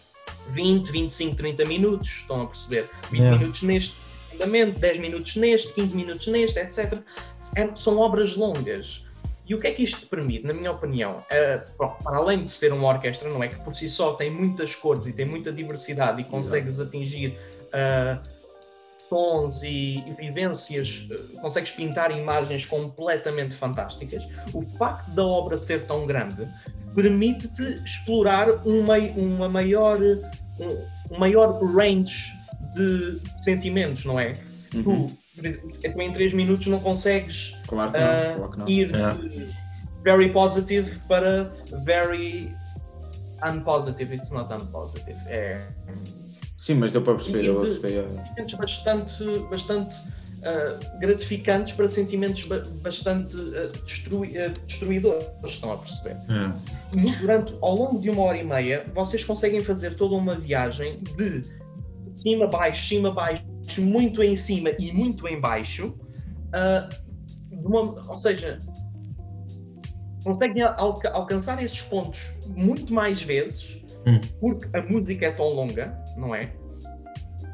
20, 0.50 0.90
25, 0.90 1.36
30 1.36 1.64
minutos, 1.66 2.08
estão 2.08 2.42
a 2.42 2.46
perceber? 2.46 2.88
20 3.10 3.22
minutos 3.22 3.62
neste 3.62 3.94
andamento, 4.34 4.78
10 4.78 4.98
minutos 4.98 5.36
neste, 5.36 5.72
15 5.74 5.96
minutos 5.96 6.26
neste, 6.26 6.58
etc. 6.58 6.98
São 7.74 7.98
obras 7.98 8.36
longas. 8.36 9.04
E 9.46 9.54
o 9.54 9.60
que 9.60 9.66
é 9.66 9.72
que 9.72 9.82
isto 9.82 10.06
permite, 10.06 10.46
na 10.46 10.54
minha 10.54 10.70
opinião? 10.70 11.24
Uh, 11.30 11.70
bom, 11.76 11.96
para 12.02 12.16
além 12.16 12.44
de 12.44 12.50
ser 12.50 12.72
uma 12.72 12.88
orquestra, 12.88 13.28
não 13.28 13.42
é 13.42 13.48
que 13.48 13.56
por 13.56 13.74
si 13.74 13.88
só 13.88 14.14
tem 14.14 14.30
muitas 14.30 14.74
cores 14.74 15.06
e 15.06 15.12
tem 15.12 15.26
muita 15.26 15.52
diversidade 15.52 16.20
e 16.20 16.24
consegues 16.24 16.78
atingir 16.78 17.36
uh, 17.66 18.22
tons 19.12 19.62
e, 19.62 20.02
e 20.06 20.14
vivências, 20.14 21.06
eh, 21.10 21.38
consegues 21.42 21.70
pintar 21.72 22.10
imagens 22.16 22.64
completamente 22.64 23.54
fantásticas. 23.54 24.26
O 24.54 24.62
facto 24.78 25.10
da 25.10 25.22
obra 25.22 25.58
ser 25.58 25.84
tão 25.84 26.06
grande 26.06 26.48
permite-te 26.94 27.62
explorar 27.84 28.48
uma, 28.66 28.96
uma 28.96 29.50
maior, 29.50 29.98
um, 30.00 31.14
um, 31.14 31.18
maior 31.18 31.62
range 31.62 32.32
de 32.74 33.20
sentimentos, 33.42 34.04
não 34.04 34.18
é? 34.18 34.34
Uhum. 34.74 35.08
Tu, 35.08 35.18
tu, 35.92 36.00
em 36.00 36.12
3 36.12 36.34
minutos 36.34 36.66
não 36.66 36.80
consegues 36.80 37.54
claro 37.66 37.92
que 37.92 37.98
não, 37.98 38.06
uh, 38.06 38.36
claro 38.36 38.52
que 38.52 38.58
não. 38.58 38.68
ir 38.68 38.94
é. 38.94 39.14
de 39.14 39.46
very 40.02 40.30
positive 40.30 40.94
para 41.08 41.52
very 41.84 42.54
unpositive. 43.42 44.14
It's 44.14 44.30
not 44.30 44.52
unpositive. 44.52 45.18
É 45.26 45.66
Sim, 46.62 46.74
mas 46.74 46.92
deu 46.92 47.02
para 47.02 47.14
perceber. 47.14 47.44
Eu 47.44 47.60
perceber. 47.60 48.08
Sentimentos 48.12 48.54
bastante, 48.54 49.24
bastante 49.50 49.96
uh, 49.98 51.00
gratificantes 51.00 51.72
para 51.72 51.88
sentimentos 51.88 52.46
bastante 52.80 53.36
uh, 53.36 53.72
destrui, 53.84 54.38
uh, 54.38 54.52
destruidores, 54.64 55.26
estão 55.44 55.72
a 55.72 55.78
perceber? 55.78 56.16
É. 56.30 57.18
Durante, 57.18 57.56
ao 57.60 57.74
longo 57.74 58.00
de 58.00 58.10
uma 58.10 58.22
hora 58.22 58.38
e 58.38 58.44
meia, 58.44 58.86
vocês 58.94 59.24
conseguem 59.24 59.60
fazer 59.60 59.94
toda 59.94 60.14
uma 60.14 60.38
viagem 60.38 61.00
de 61.16 61.42
cima, 62.12 62.46
baixo, 62.46 62.86
cima, 62.86 63.10
baixo, 63.10 63.44
muito 63.78 64.22
em 64.22 64.36
cima 64.36 64.70
e 64.78 64.92
muito 64.92 65.26
em 65.26 65.40
baixo. 65.40 65.98
Uma, 67.64 68.00
ou 68.08 68.16
seja, 68.16 68.58
conseguem 70.24 70.62
al 70.62 70.94
alcançar 71.12 71.62
esses 71.62 71.82
pontos 71.82 72.30
muito 72.56 72.92
mais 72.92 73.22
vezes 73.22 73.82
hum. 74.06 74.20
porque 74.40 74.76
a 74.76 74.82
música 74.82 75.26
é 75.26 75.30
tão 75.30 75.48
longa, 75.48 75.96
não 76.16 76.34
é? 76.34 76.52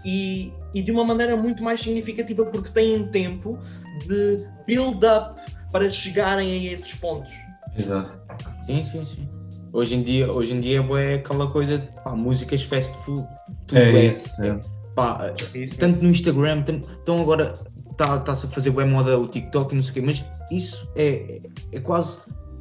E, 0.05 0.53
e 0.75 0.83
de 0.83 0.93
uma 0.93 1.05
maneira 1.05 1.37
muito 1.37 1.63
mais 1.63 1.81
significativa, 1.81 2.47
porque 2.47 2.71
têm 2.71 3.09
tempo 3.09 3.59
de 4.07 4.37
build-up 4.67 5.41
para 5.73 5.91
chegarem 5.91 6.69
a 6.69 6.73
esses 6.73 6.95
pontos. 6.95 7.35
Exato. 7.77 8.21
Sim, 8.65 8.85
sim, 8.85 9.05
sim. 9.05 9.29
Hoje 9.73 9.97
em 9.97 10.03
dia, 10.03 10.33
hoje 10.33 10.55
em 10.55 10.61
dia 10.61 10.81
é 10.99 11.15
aquela 11.15 11.51
coisa, 11.51 11.79
pá, 12.05 12.15
músicas 12.15 12.63
fast 12.63 12.97
food. 12.99 13.27
Tudo 13.69 13.79
é, 13.79 13.93
é 13.93 14.07
isso. 14.07 14.45
É. 14.45 14.61
Pá, 14.95 15.33
é 15.55 15.59
isso 15.59 15.79
tanto 15.79 16.03
no 16.03 16.11
Instagram, 16.11 16.65
então 17.01 17.21
agora 17.21 17.53
está-se 17.93 18.47
a 18.47 18.49
fazer 18.49 18.71
bem 18.71 18.89
moda 18.89 19.17
o 19.17 19.29
TikTok 19.29 19.73
e 19.73 19.77
não 19.77 19.83
sei 19.83 19.91
o 19.91 19.95
quê, 19.95 20.01
mas 20.01 20.25
isso 20.51 20.89
é, 20.97 21.41
é 21.71 21.79
quase 21.79 22.19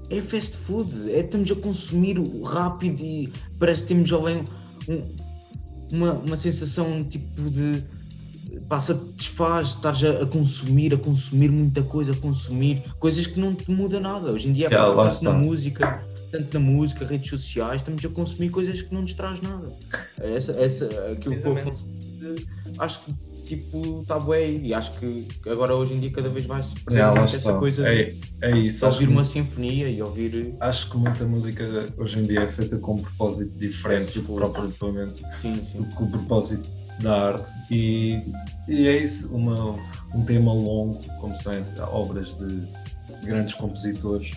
é 0.10 0.22
fast 0.22 0.56
food, 0.56 1.12
é 1.12 1.22
estamos 1.22 1.52
a 1.52 1.56
consumir 1.56 2.18
rápido 2.44 3.02
e 3.02 3.32
parece 3.60 3.82
que 3.82 3.88
temos 3.90 4.12
além 4.14 4.44
um, 4.88 5.04
uma, 5.92 6.14
uma 6.14 6.38
sensação 6.38 7.04
tipo 7.04 7.50
de 7.50 7.84
passa 8.70 8.94
desfaz, 8.94 9.70
estás 9.70 10.04
a, 10.04 10.24
a, 10.24 10.26
consumir, 10.26 10.94
a 10.94 10.98
consumir 10.98 11.50
muita 11.52 11.82
coisa, 11.84 12.12
a 12.12 12.16
consumir 12.16 12.84
coisas 13.00 13.28
que 13.28 13.40
não 13.40 13.54
te 13.54 13.70
muda 13.70 14.00
nada. 14.00 14.32
Hoje 14.32 14.50
em 14.50 14.54
dia, 14.54 14.68
yeah, 14.68 14.94
pá, 14.96 15.08
tanto 15.08 15.24
na 15.24 15.34
música, 15.34 16.04
tanto 16.32 16.60
na 16.60 16.66
música, 16.66 17.06
redes 17.06 17.30
sociais, 17.30 17.82
estamos 17.82 18.04
a 18.04 18.10
consumir 18.10 18.50
coisas 18.50 18.82
que 18.82 18.94
não 18.94 19.02
nos 19.02 19.14
traz 19.14 19.42
nada. 19.42 19.74
Essa, 20.20 20.52
essa, 20.54 20.86
aquilo 21.12 21.42
que 21.42 21.48
eu 21.48 21.74
acho 22.80 23.02
que 23.02 23.14
tipo, 23.48 24.02
está 24.02 24.20
bem 24.20 24.66
e 24.66 24.74
acho 24.74 24.92
que 25.00 25.26
agora 25.50 25.74
hoje 25.74 25.94
em 25.94 26.00
dia 26.02 26.12
cada 26.12 26.30
vez 26.30 26.46
mais 26.46 26.66
se 26.66 26.76
yeah, 26.92 27.22
essa 27.22 27.54
coisa 27.54 27.88
é, 27.88 28.14
é 28.42 28.58
isso. 28.58 28.86
ouvir 28.86 29.08
que, 29.08 29.14
uma 29.14 29.24
sinfonia 29.24 29.90
e 29.90 30.02
ouvir. 30.02 30.54
Acho 30.60 30.92
que 30.92 30.98
muita 30.98 31.26
música 31.26 31.64
hoje 31.98 32.20
em 32.20 32.24
dia 32.24 32.42
é 32.42 32.48
feita 32.48 32.78
com 32.78 32.96
um 32.96 33.02
propósito 33.02 33.58
diferente 33.58 34.20
do 34.20 34.50
propriamente 34.50 35.24
sim, 35.42 35.56
sim. 35.56 35.78
do 35.78 35.86
que 35.86 36.04
o 36.04 36.08
propósito 36.08 36.70
da 37.00 37.28
arte 37.30 37.50
e, 37.72 38.22
e 38.68 38.88
é 38.88 38.98
isso, 38.98 39.34
uma, 39.34 39.76
um 40.14 40.26
tema 40.26 40.52
longo, 40.52 41.00
como 41.22 41.36
são 41.36 41.54
obras 41.92 42.36
de 42.36 42.68
grandes 43.24 43.54
compositores, 43.54 44.32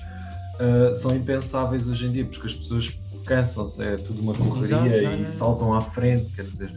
uh, 0.61 0.95
são 0.95 1.15
impensáveis 1.15 1.89
hoje 1.89 2.07
em 2.07 2.13
dia, 2.13 2.25
porque 2.25 2.47
as 2.47 2.55
pessoas 2.55 2.99
cansam-se, 3.25 3.83
é 3.83 3.97
tudo 3.97 4.21
uma 4.23 4.35
correria 4.35 5.15
e 5.15 5.27
saltam 5.27 5.75
à 5.75 5.81
frente, 5.81 6.31
quer 6.31 6.45
dizer, 6.45 6.73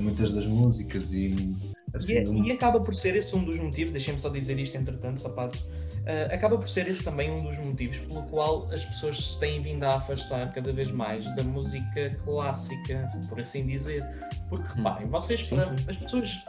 muitas 0.00 0.32
das 0.32 0.46
músicas 0.46 1.12
e 1.12 1.54
assim, 1.94 2.42
e, 2.42 2.48
e, 2.48 2.52
acaba 2.52 2.80
por 2.80 2.94
ser 2.96 3.14
esse 3.16 3.34
um 3.36 3.44
dos 3.44 3.56
motivos, 3.58 3.92
deixem-me 3.92 4.20
só 4.20 4.28
dizer 4.28 4.58
isto 4.58 4.76
entretanto, 4.76 5.22
rapazes, 5.22 5.60
uh, 5.60 6.32
acaba 6.32 6.58
por 6.58 6.68
ser 6.68 6.86
esse 6.88 7.02
também 7.02 7.30
um 7.30 7.42
dos 7.42 7.56
motivos 7.58 7.98
pelo 7.98 8.22
qual 8.24 8.66
as 8.72 8.84
pessoas 8.84 9.16
se 9.16 9.38
têm 9.38 9.60
vindo 9.60 9.84
a 9.84 9.96
afastar 9.96 10.52
cada 10.52 10.72
vez 10.72 10.90
mais 10.90 11.24
da 11.36 11.42
música 11.44 12.16
clássica, 12.24 13.08
por 13.28 13.40
assim 13.40 13.66
dizer. 13.66 14.04
Porque 14.48 14.64
hum. 14.72 14.76
reparem, 14.76 15.08
vocês, 15.08 15.42
para, 15.44 15.62
as 15.88 15.96
pessoas 15.96 16.42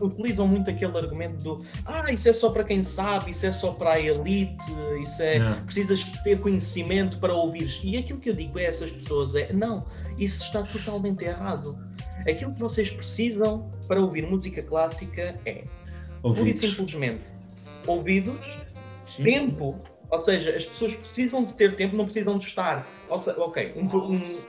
utilizam 0.00 0.46
muito 0.46 0.70
aquele 0.70 0.96
argumento 0.96 1.42
do 1.42 1.62
ah, 1.84 2.10
isso 2.12 2.28
é 2.28 2.32
só 2.32 2.50
para 2.50 2.64
quem 2.64 2.82
sabe, 2.82 3.30
isso 3.30 3.46
é 3.46 3.52
só 3.52 3.72
para 3.72 3.92
a 3.92 4.00
elite, 4.00 4.64
isso 5.02 5.22
é 5.22 5.34
yeah. 5.34 5.60
precisas 5.64 6.02
ter 6.22 6.40
conhecimento 6.40 7.18
para 7.18 7.32
ouvir. 7.32 7.68
E 7.82 7.96
aquilo 7.96 8.18
que 8.18 8.30
eu 8.30 8.34
digo 8.34 8.58
a 8.58 8.62
essas 8.62 8.92
pessoas 8.92 9.34
é 9.34 9.52
não, 9.52 9.86
isso 10.18 10.44
está 10.44 10.62
totalmente 10.62 11.24
errado 11.24 11.88
Aquilo 12.26 12.52
que 12.52 12.60
vocês 12.60 12.90
precisam 12.90 13.70
para 13.86 14.00
ouvir 14.00 14.26
música 14.26 14.62
clássica 14.62 15.38
é, 15.46 15.64
Ouvidos. 16.22 16.60
simplesmente, 16.60 17.24
ouvidos, 17.86 18.58
tempo. 19.16 19.80
Ou 20.10 20.20
seja, 20.20 20.56
as 20.56 20.64
pessoas 20.64 20.96
precisam 20.96 21.44
de 21.44 21.52
ter 21.52 21.76
tempo, 21.76 21.94
não 21.94 22.06
precisam 22.06 22.38
de 22.38 22.46
estar. 22.46 22.86
Ou 23.10 23.20
se- 23.20 23.30
ok, 23.30 23.74
um, 23.76 23.84
um- 23.84 24.40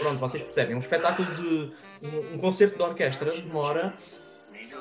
pronto, 0.00 0.18
vocês 0.18 0.42
percebem, 0.42 0.74
um 0.74 0.80
espetáculo 0.80 1.28
de. 1.36 1.72
Um, 2.06 2.34
um 2.34 2.38
concerto 2.38 2.76
de 2.76 2.82
orquestra 2.82 3.30
demora 3.30 3.94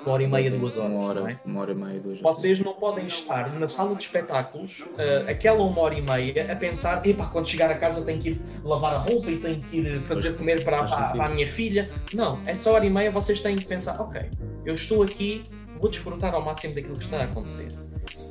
uma 0.06 0.14
hora 0.14 0.24
e 0.24 0.28
meia, 0.28 0.52
duas 0.52 0.78
horas. 0.78 0.92
Uma 0.92 1.06
hora, 1.06 1.20
não 1.22 1.28
é? 1.28 1.40
uma 1.46 1.62
hora 1.62 1.72
e 1.72 1.76
meia, 1.76 2.00
duas 2.00 2.20
horas. 2.22 2.38
Vocês 2.38 2.60
não 2.60 2.74
podem 2.74 3.08
estar 3.08 3.52
na 3.60 3.68
sala 3.68 3.96
de 3.96 4.04
espetáculos 4.04 4.86
eh, 4.98 5.26
aquela 5.30 5.64
uma 5.64 5.80
hora 5.82 5.96
e 5.96 6.02
meia 6.02 6.52
a 6.52 6.56
pensar, 6.56 7.06
epá, 7.06 7.26
quando 7.28 7.48
chegar 7.48 7.70
a 7.72 7.76
casa 7.76 8.04
tenho 8.04 8.22
que 8.22 8.30
ir 8.32 8.42
lavar 8.64 8.96
a 8.96 9.00
roupa 9.00 9.30
e 9.32 9.38
tenho 9.38 9.62
que 9.62 9.78
ir 9.78 10.00
fazer 10.02 10.28
Faz- 10.30 10.38
comer 10.38 10.64
para, 10.64 10.84
para- 10.84 11.10
para 11.14 11.26
a 11.26 11.30
minha 11.30 11.48
filha. 11.48 11.90
Não, 12.14 12.40
essa 12.46 12.70
hora 12.72 12.86
e 12.86 12.90
meia 12.90 13.12
vocês 13.12 13.40
têm 13.40 13.56
que 13.56 13.66
pensar, 13.66 14.00
ok, 14.02 14.22
eu 14.66 14.76
estou 14.76 15.04
aqui, 15.04 15.44
vou 15.80 15.90
desfrutar 15.90 16.34
ao 16.34 16.42
máximo 16.44 16.74
daquilo 16.76 16.96
que 16.98 17.04
está 17.06 17.18
a 17.22 17.24
acontecer. 17.24 17.68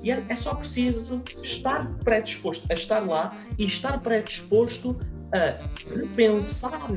E 0.03 0.11
é, 0.11 0.23
é 0.29 0.37
só 0.37 0.55
preciso 0.55 1.23
estar 1.43 1.89
predisposto 2.05 2.67
a 2.71 2.75
estar 2.75 2.99
lá 3.01 3.37
e 3.59 3.65
estar 3.65 4.01
predisposto 4.01 4.99
a 5.33 5.55
repensar, 5.95 6.91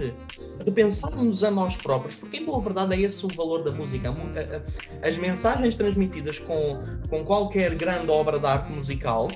repensar-nos 0.64 1.44
a 1.44 1.52
nós 1.52 1.78
próprios, 1.78 2.16
porque 2.16 2.38
em 2.38 2.46
boa 2.46 2.62
verdade 2.62 2.96
é 2.96 3.02
esse 3.02 3.26
o 3.26 3.30
valor 3.30 3.64
da 3.64 3.72
música. 3.72 4.14
As 5.02 5.18
mensagens 5.18 5.76
transmitidas 5.76 6.40
com, 6.40 6.84
com 7.10 7.24
qualquer 7.24 7.76
grande 7.76 8.12
obra 8.12 8.38
de 8.38 8.46
arte 8.46 8.72
musical 8.72 9.30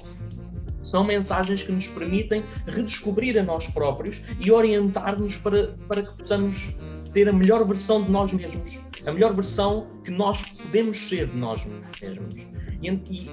são 0.82 1.04
mensagens 1.04 1.62
que 1.62 1.72
nos 1.72 1.88
permitem 1.88 2.44
redescobrir 2.68 3.38
a 3.38 3.44
nós 3.44 3.68
próprios 3.68 4.22
e 4.40 4.52
orientar-nos 4.52 5.38
para, 5.38 5.76
para 5.88 6.04
que 6.04 6.18
possamos 6.18 6.74
ser 7.02 7.28
a 7.28 7.34
melhor 7.34 7.66
versão 7.66 8.04
de 8.04 8.12
nós 8.12 8.32
mesmos, 8.32 8.80
a 9.06 9.12
melhor 9.12 9.34
versão 9.34 9.88
que 10.04 10.12
nós 10.12 10.42
podemos 10.42 10.98
ser 10.98 11.28
de 11.28 11.38
nós 11.38 11.66
mesmos. 11.66 12.36
E, 12.82 12.90
e, 12.90 13.30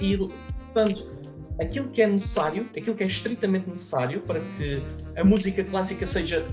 e 0.00 0.16
portanto, 0.72 1.06
aquilo 1.62 1.88
que 1.88 2.02
é 2.02 2.06
necessário, 2.06 2.68
aquilo 2.76 2.96
que 2.96 3.02
é 3.02 3.06
estritamente 3.06 3.68
necessário 3.68 4.20
para 4.20 4.40
que 4.40 4.80
a 5.16 5.24
música 5.24 5.64
clássica 5.64 6.06
seja 6.06 6.44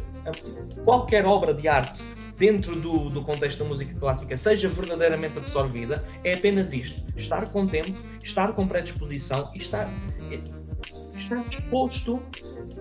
qualquer 0.84 1.26
obra 1.26 1.54
de 1.54 1.68
arte 1.68 2.04
dentro 2.38 2.76
do, 2.76 3.10
do 3.10 3.22
contexto 3.22 3.60
da 3.60 3.66
música 3.66 3.94
clássica 4.00 4.38
seja 4.38 4.70
verdadeiramente 4.70 5.38
absorvida, 5.38 6.04
é 6.24 6.34
apenas 6.34 6.74
isto: 6.74 7.04
estar 7.18 7.50
com 7.50 7.68
tempo, 7.68 7.94
estar 8.24 8.54
com 8.54 8.68
predisposição 8.68 9.52
e 9.54 9.58
estar, 9.58 9.90
estar 11.16 11.44
disposto 11.50 12.22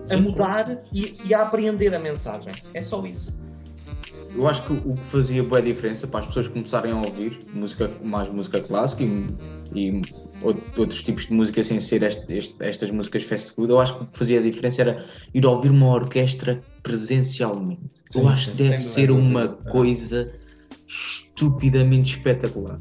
a 0.09 0.17
mudar 0.17 0.77
e, 0.91 1.17
e 1.25 1.33
a 1.33 1.41
apreender 1.41 1.93
a 1.93 1.99
mensagem. 1.99 2.53
É 2.73 2.81
só 2.81 3.05
isso. 3.05 3.37
Eu 4.35 4.47
acho 4.47 4.61
que 4.63 4.73
o 4.73 4.93
que 4.93 5.01
fazia 5.09 5.43
boa 5.43 5.61
diferença 5.61 6.07
para 6.07 6.19
as 6.21 6.27
pessoas 6.27 6.47
começarem 6.47 6.91
a 6.91 6.95
ouvir 6.95 7.39
música, 7.53 7.89
mais 8.03 8.29
música 8.29 8.59
clássica 8.61 9.03
e, 9.03 9.27
e 9.73 10.01
out- 10.43 10.61
outros 10.77 11.01
tipos 11.01 11.25
de 11.25 11.33
música 11.33 11.63
sem 11.63 11.79
ser 11.79 12.03
este- 12.03 12.33
este- 12.33 12.55
estas 12.63 12.91
músicas 12.91 13.23
fast 13.23 13.51
food, 13.53 13.71
eu 13.71 13.79
acho 13.79 13.97
que 13.97 14.03
o 14.03 14.07
que 14.07 14.17
fazia 14.17 14.39
a 14.39 14.43
diferença 14.43 14.81
era 14.81 15.05
ir 15.33 15.45
ouvir 15.45 15.71
uma 15.71 15.87
orquestra 15.87 16.61
presencialmente. 16.83 18.01
Sim, 18.09 18.21
eu 18.21 18.29
acho 18.29 18.51
que 18.51 18.57
deve 18.57 18.77
ser 18.77 19.11
uma 19.11 19.47
coisa 19.47 20.31
estupidamente 20.87 22.17
espetacular. 22.17 22.79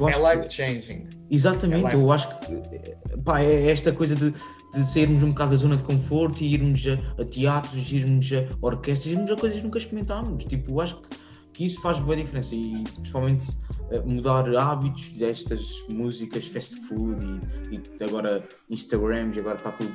É 0.00 0.04
acho 0.04 0.20
que- 0.20 0.36
life 0.36 0.50
changing. 0.54 1.06
Exatamente, 1.30 1.94
É 1.94 1.96
eu 1.96 2.12
acho 2.12 2.28
que 2.40 3.18
pá, 3.24 3.40
é 3.42 3.70
esta 3.70 3.92
coisa 3.92 4.14
de, 4.14 4.32
de 4.72 4.86
sairmos 4.86 5.22
um 5.22 5.28
bocado 5.28 5.52
da 5.52 5.56
zona 5.56 5.76
de 5.76 5.84
conforto 5.84 6.42
e 6.42 6.54
irmos 6.54 6.84
a, 6.86 7.22
a 7.22 7.24
teatros, 7.24 7.90
irmos 7.92 8.30
a 8.32 8.46
orquestras, 8.60 9.12
irmos 9.12 9.30
a 9.30 9.36
coisas 9.36 9.58
que 9.58 9.64
nunca 9.64 9.78
experimentámos. 9.78 10.44
Tipo, 10.44 10.80
acho 10.80 10.96
que, 10.96 11.08
que 11.54 11.64
isso 11.66 11.80
faz 11.80 11.98
boa 11.98 12.16
diferença 12.16 12.54
e 12.54 12.84
principalmente 12.94 13.46
eh, 13.90 14.00
mudar 14.04 14.48
hábitos 14.56 15.12
destas 15.12 15.82
músicas 15.90 16.46
fast 16.46 16.76
food 16.86 17.40
e, 17.70 17.76
e 17.76 18.04
agora 18.04 18.44
Instagrams, 18.68 19.38
agora 19.38 19.56
está 19.56 19.72
tudo. 19.72 19.92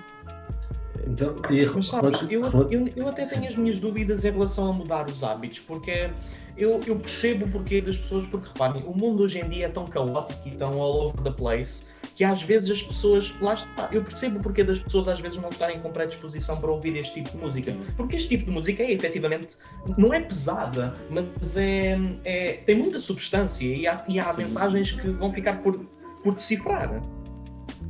Então, 1.07 1.35
e 1.49 1.65
Mas 1.65 1.87
sabes, 1.87 2.21
eu, 2.29 2.41
eu, 2.71 2.89
eu 2.95 3.07
até 3.07 3.25
tenho 3.25 3.47
as 3.47 3.57
minhas 3.57 3.79
dúvidas 3.79 4.23
em 4.23 4.31
relação 4.31 4.69
a 4.69 4.73
mudar 4.73 5.09
os 5.09 5.23
hábitos, 5.23 5.59
porque 5.59 6.09
eu, 6.57 6.79
eu 6.87 6.97
percebo 6.97 7.45
o 7.45 7.49
porquê 7.51 7.81
das 7.81 7.97
pessoas, 7.97 8.25
porque 8.27 8.47
reparem, 8.47 8.83
o 8.83 8.97
mundo 8.97 9.23
hoje 9.23 9.39
em 9.39 9.49
dia 9.49 9.65
é 9.65 9.69
tão 9.69 9.85
caótico 9.85 10.47
e 10.47 10.51
tão 10.51 10.79
all 10.79 11.07
over 11.07 11.21
the 11.21 11.31
place 11.31 11.85
que 12.15 12.23
às 12.23 12.43
vezes 12.43 12.69
as 12.69 12.81
pessoas, 12.83 13.33
lá 13.41 13.53
está, 13.55 13.89
eu 13.91 14.03
percebo 14.03 14.37
o 14.37 14.41
porquê 14.41 14.63
das 14.63 14.79
pessoas 14.79 15.07
às 15.07 15.19
vezes 15.19 15.37
não 15.39 15.49
estarem 15.49 15.79
com 15.79 15.91
predisposição 15.91 16.57
para 16.59 16.71
ouvir 16.71 16.95
este 16.95 17.15
tipo 17.15 17.31
de 17.31 17.37
música, 17.43 17.75
porque 17.97 18.15
este 18.17 18.29
tipo 18.29 18.45
de 18.45 18.51
música 18.51 18.83
é 18.83 18.91
efetivamente, 18.91 19.57
não 19.97 20.13
é 20.13 20.19
pesada, 20.19 20.93
mas 21.09 21.57
é, 21.57 21.97
é- 22.23 22.53
tem 22.65 22.75
muita 22.77 22.99
substância 22.99 23.65
e 23.65 23.87
há, 23.87 24.03
e 24.07 24.19
há 24.19 24.31
mensagens 24.33 24.91
que 24.91 25.07
vão 25.09 25.31
ficar 25.33 25.61
por, 25.63 25.79
por 26.23 26.35
decifrar. 26.35 27.01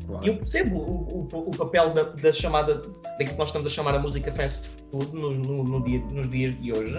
Claro. 0.07 0.25
Eu 0.27 0.38
percebo 0.38 0.77
o, 0.79 1.27
o- 1.31 1.49
o 1.49 1.51
papel 1.57 1.89
da, 1.91 2.03
da 2.03 2.33
chamada, 2.33 2.75
daquilo 3.03 3.29
que 3.31 3.38
nós 3.39 3.49
estamos 3.49 3.65
a 3.67 3.69
chamar 3.69 3.95
a 3.95 3.99
música 3.99 4.31
fast 4.31 4.69
food 4.91 5.13
no, 5.15 5.31
no- 5.31 5.63
no 5.63 5.83
dia- 5.83 6.03
nos 6.12 6.29
dias 6.29 6.55
de 6.62 6.71
hoje, 6.73 6.93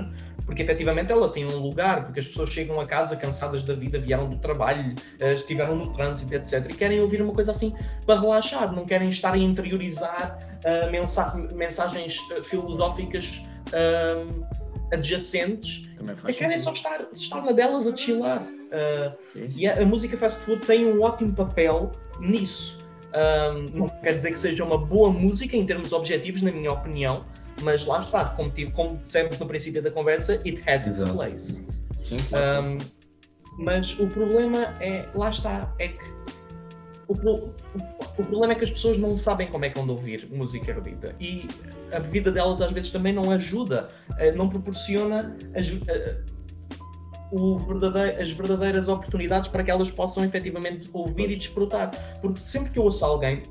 porque 0.47 0.63
efetivamente 0.63 1.11
ela 1.11 1.29
tem 1.29 1.45
um 1.47 1.59
lugar, 1.59 2.05
porque 2.05 2.21
as 2.21 2.27
pessoas 2.27 2.51
chegam 2.51 2.79
a 2.81 2.87
casa 2.87 3.17
cansadas 3.17 3.63
da 3.63 3.75
vida, 3.75 3.99
vieram 3.99 4.29
do 4.29 4.37
trabalho, 4.37 4.95
eh, 5.19 5.35
estiveram 5.35 5.75
no 5.75 5.93
trânsito, 5.93 6.35
etc. 6.35 6.67
E 6.71 6.75
querem 6.75 7.01
ouvir 7.01 7.23
uma 7.23 7.33
coisa 7.33 7.51
assim 7.51 7.75
para 8.05 8.21
relaxar, 8.21 8.73
não 8.73 8.85
querem 8.85 9.09
estar 9.09 9.33
a 9.33 9.39
interiorizar 9.39 10.39
ah, 10.65 10.91
mensa- 10.91 11.35
mensagens 11.55 12.19
ah, 12.33 12.43
filosóficas 12.43 13.43
ah, 13.73 14.27
adjacentes, 14.93 15.83
e 16.29 16.33
querem 16.33 16.59
só 16.59 16.73
estar, 16.73 17.07
estar 17.15 17.43
na 17.43 17.53
delas 17.53 17.87
a 17.87 17.97
chilar. 17.97 18.45
Sim. 18.45 19.49
e 19.57 19.67
a, 19.67 19.83
a 19.83 19.87
música 19.87 20.17
fast 20.17 20.45
food 20.45 20.61
tem 20.67 20.87
um 20.87 21.03
ótimo 21.03 21.33
papel 21.33 21.91
nisso. 22.21 22.77
Não 23.73 23.89
quer 23.89 24.15
dizer 24.15 24.33
que 24.33 24.39
seja 24.39 24.65
uma 24.65 24.77
boa 24.77 25.11
música 25.11 25.57
em 25.57 25.65
termos 25.65 25.93
objetivos, 25.93 26.43
na 26.43 26.51
minha 26.51 26.73
opinião, 26.73 27.25
mas 27.63 27.85
lá 27.87 28.01
está, 28.01 28.25
como, 28.27 28.51
tive- 28.51 28.71
como 28.73 28.97
dissemos 28.99 29.39
no 29.39 29.47
princípio 29.47 29.83
da 29.83 29.91
conversa, 29.91 30.35
it 30.45 30.63
has 30.69 30.87
its 30.87 30.99
Exato. 30.99 31.15
place. 31.15 31.67
Sim, 32.03 32.17
claro. 32.29 32.59
Ahm, 32.63 32.79
mas 33.59 33.99
o 34.01 34.07
problema 34.09 34.75
é, 34.81 35.07
lá 35.15 35.31
está, 35.31 35.73
é 35.79 35.89
que 35.89 36.05
o, 37.07 37.13
o- 37.15 37.55
o 38.19 38.25
problema 38.25 38.53
é 38.53 38.57
que 38.57 38.65
as 38.65 38.71
pessoas 38.71 38.99
não 38.99 39.17
sabem 39.17 39.49
como 39.49 39.65
é 39.65 39.71
que 39.71 39.79
vão 39.79 39.89
ouvir 39.89 40.29
música 40.31 40.71
erudita 40.71 41.15
e 41.21 41.47
a 41.93 41.99
vida 41.99 42.33
delas 42.33 42.61
às 42.63 42.73
vezes 42.73 42.91
também 42.91 43.13
não 43.13 43.31
ajuda, 43.31 43.89
eh, 44.19 44.33
não 44.33 44.49
proporciona 44.49 45.37
as, 45.55 45.69
eh, 45.89 46.17
o 47.31 47.59
verdadei- 47.59 48.17
as 48.21 48.31
verdadeiras 48.31 48.89
oportunidades 48.89 49.49
para 49.49 49.63
que 49.63 49.71
elas 49.71 49.91
possam 49.91 50.25
efetivamente 50.25 50.89
ouvir 50.93 51.31
e 51.31 51.37
desfrutar. 51.37 51.91
Porque 52.21 52.39
sempre 52.39 52.71
que 52.71 52.79
eu 52.79 52.85
ouço 52.85 53.05
alguém, 53.05 53.43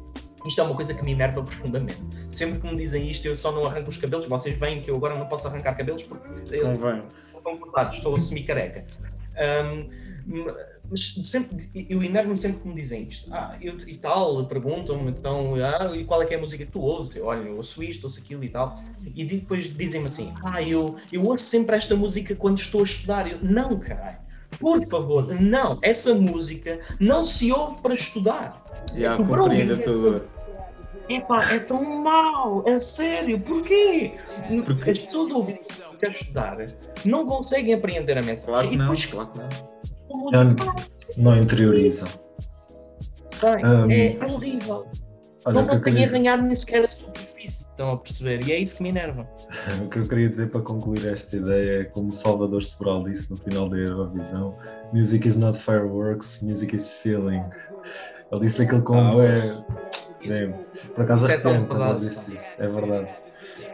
isto 0.45 0.59
é 0.59 0.63
uma 0.63 0.75
coisa 0.75 0.93
que 0.93 1.03
me 1.03 1.11
enerva 1.11 1.41
profundamente. 1.43 2.01
Sempre 2.29 2.59
que 2.59 2.67
me 2.67 2.75
dizem 2.75 3.09
isto, 3.09 3.25
eu 3.25 3.35
só 3.35 3.51
não 3.51 3.65
arranco 3.65 3.89
os 3.89 3.97
cabelos. 3.97 4.25
Vocês 4.25 4.57
veem 4.57 4.81
que 4.81 4.91
eu 4.91 4.95
agora 4.95 5.17
não 5.17 5.27
posso 5.27 5.47
arrancar 5.47 5.75
cabelos 5.75 6.03
porque 6.03 6.55
eu, 6.55 6.63
Convém. 6.63 7.03
estão 7.35 7.57
cortados, 7.57 7.97
estou 7.97 8.17
semi-careca. 8.17 8.85
Ahm, 9.37 9.89
mas 10.89 11.15
sempre, 11.25 11.57
eu 11.89 12.03
enervo-me 12.03 12.37
sempre 12.37 12.61
que 12.61 12.67
me 12.67 12.75
dizem 12.75 13.03
isto. 13.03 13.33
Ah, 13.33 13.57
eu, 13.61 13.75
e 13.87 13.97
tal, 13.97 14.45
perguntam-me 14.45 15.11
então, 15.11 15.55
ah, 15.55 15.95
e 15.95 16.03
qual 16.05 16.21
é 16.21 16.25
que 16.25 16.33
é 16.33 16.37
a 16.37 16.39
música 16.39 16.65
que 16.65 16.71
tu 16.71 16.81
ouves? 16.81 17.15
Eu, 17.15 17.25
olha, 17.25 17.39
eu 17.39 17.57
ouço 17.57 17.81
isto, 17.81 18.03
ouço 18.03 18.19
aquilo 18.19 18.43
e 18.43 18.49
tal. 18.49 18.79
E 19.15 19.25
depois 19.25 19.75
dizem-me 19.75 20.07
assim, 20.07 20.33
ah, 20.43 20.61
eu, 20.61 20.97
eu 21.11 21.25
ouço 21.25 21.45
sempre 21.45 21.75
esta 21.75 21.95
música 21.95 22.35
quando 22.35 22.59
estou 22.59 22.81
a 22.81 22.83
estudar. 22.83 23.31
Eu, 23.31 23.39
não, 23.41 23.79
caralho. 23.79 24.22
Por 24.59 24.85
favor, 24.87 25.27
não, 25.39 25.79
essa 25.81 26.13
música 26.13 26.79
não 26.99 27.25
se 27.25 27.51
ouve 27.51 27.81
para 27.81 27.93
estudar. 27.93 28.63
Já 28.95 29.15
Tu 29.17 29.25
compreendo 29.25 29.73
essa- 29.73 30.21
Epá, 31.09 31.43
é 31.53 31.59
tão 31.59 31.83
mau, 32.01 32.63
é 32.65 32.79
sério, 32.79 33.39
porquê? 33.41 34.13
Porque- 34.65 34.89
As 34.91 34.99
pessoas 34.99 35.33
ouvem 35.33 35.59
quer 35.99 36.11
estudar 36.11 36.57
não 37.05 37.25
conseguem 37.25 37.73
apreender 37.73 38.17
a 38.17 38.21
mensagem. 38.23 38.53
Claro 38.53 38.67
que 38.69 38.73
e 38.73 38.77
não, 38.77 38.85
depois 38.85 39.05
claro 39.05 39.29
que 39.29 39.39
não. 39.39 40.31
Não, 40.31 40.55
não 41.17 41.37
interiorizam. 41.41 42.07
Bem, 43.41 43.65
Hum, 43.65 43.91
é 43.91 44.25
horrível. 44.33 44.85
Olha, 45.45 45.55
não 45.55 45.63
o 45.63 45.67
que, 45.67 45.75
eu 45.75 45.79
conseguem 45.79 45.93
queria, 45.93 46.07
arranhar 46.07 46.41
nem 46.41 46.55
sequer 46.55 46.85
a. 46.85 46.87
Estão 47.73 47.91
a 47.91 47.97
perceber? 47.97 48.47
E 48.47 48.53
é 48.53 48.59
isso 48.59 48.75
que 48.75 48.83
me 48.83 48.89
enerva. 48.89 49.27
o 49.83 49.89
que 49.89 49.97
eu 49.97 50.07
queria 50.07 50.29
dizer 50.29 50.51
para 50.51 50.61
concluir 50.61 51.07
esta 51.07 51.35
ideia 51.35 51.81
é 51.81 51.83
como 51.85 52.11
Salvador 52.13 52.63
Sobral 52.63 53.03
disse 53.03 53.31
no 53.31 53.37
final 53.37 53.67
da 53.67 53.77
Eurovisão: 53.77 54.55
Music 54.93 55.27
is 55.27 55.35
not 55.35 55.57
fireworks, 55.57 56.43
music 56.43 56.75
is 56.75 56.93
feeling. 56.93 57.43
Ele 58.31 58.41
disse 58.41 58.61
aquilo 58.61 58.83
com 58.83 58.95
Ah, 58.95 59.25
é, 59.25 59.63
Damn. 60.27 60.53
Por 60.93 61.03
acaso 61.03 61.25
é 61.27 61.33
arrependo 61.33 61.65
quando 61.65 61.71
ele 61.71 61.79
verdade, 61.79 62.05
disse 62.05 62.33
isso, 62.33 62.53
é 62.57 62.67
verdade. 62.67 63.09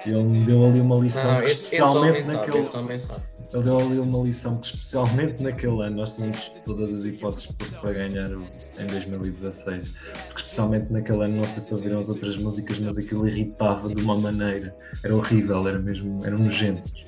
E 0.05 0.09
ele 0.09 0.23
me 0.23 0.45
deu 0.45 0.65
ali 0.65 0.79
uma 0.79 0.97
lição, 0.97 1.31
Não, 1.31 1.39
que 1.39 1.45
esse, 1.45 1.53
esse 1.53 1.65
especialmente 1.65 2.21
naquele. 2.23 2.57
ele 2.57 3.63
deu 3.63 3.79
ali 3.79 3.99
uma 3.99 4.23
lição 4.23 4.57
que, 4.57 4.67
especialmente 4.67 5.43
naquele 5.43 5.81
ano, 5.81 5.97
nós 5.97 6.15
tínhamos 6.15 6.51
todas 6.63 6.93
as 6.93 7.05
hipóteses 7.05 7.51
para 7.81 7.91
ganhar 7.91 8.31
em 8.31 8.87
2016, 8.87 9.91
porque, 10.27 10.41
especialmente 10.41 10.91
naquele 10.91 11.23
ano, 11.23 11.37
não 11.37 11.43
sei 11.43 11.61
se 11.61 11.73
ouviram 11.73 11.99
as 11.99 12.09
outras 12.09 12.37
músicas, 12.37 12.79
mas 12.79 12.97
aquilo 12.97 13.27
irritava 13.27 13.89
de 13.93 14.01
uma 14.01 14.15
maneira, 14.15 14.75
era 15.03 15.15
horrível, 15.15 15.67
era 15.67 15.79
mesmo, 15.79 16.25
eram 16.25 16.37
nojentos. 16.39 17.05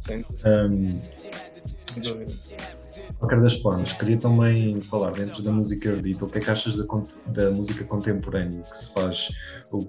Sim. 0.00 0.24
Um, 0.44 1.00
qualquer 3.24 3.40
das 3.40 3.56
formas, 3.56 3.92
queria 3.92 4.18
também 4.18 4.80
falar 4.82 5.12
dentro 5.12 5.42
da 5.42 5.50
música 5.50 5.88
erudita, 5.88 6.24
o 6.24 6.28
que 6.28 6.38
é 6.38 6.40
que 6.40 6.50
achas 6.50 6.76
da, 6.76 6.84
da 7.26 7.50
música 7.50 7.84
contemporânea 7.84 8.62
que 8.62 8.76
se 8.76 8.92
faz? 8.92 9.28
o- 9.72 9.88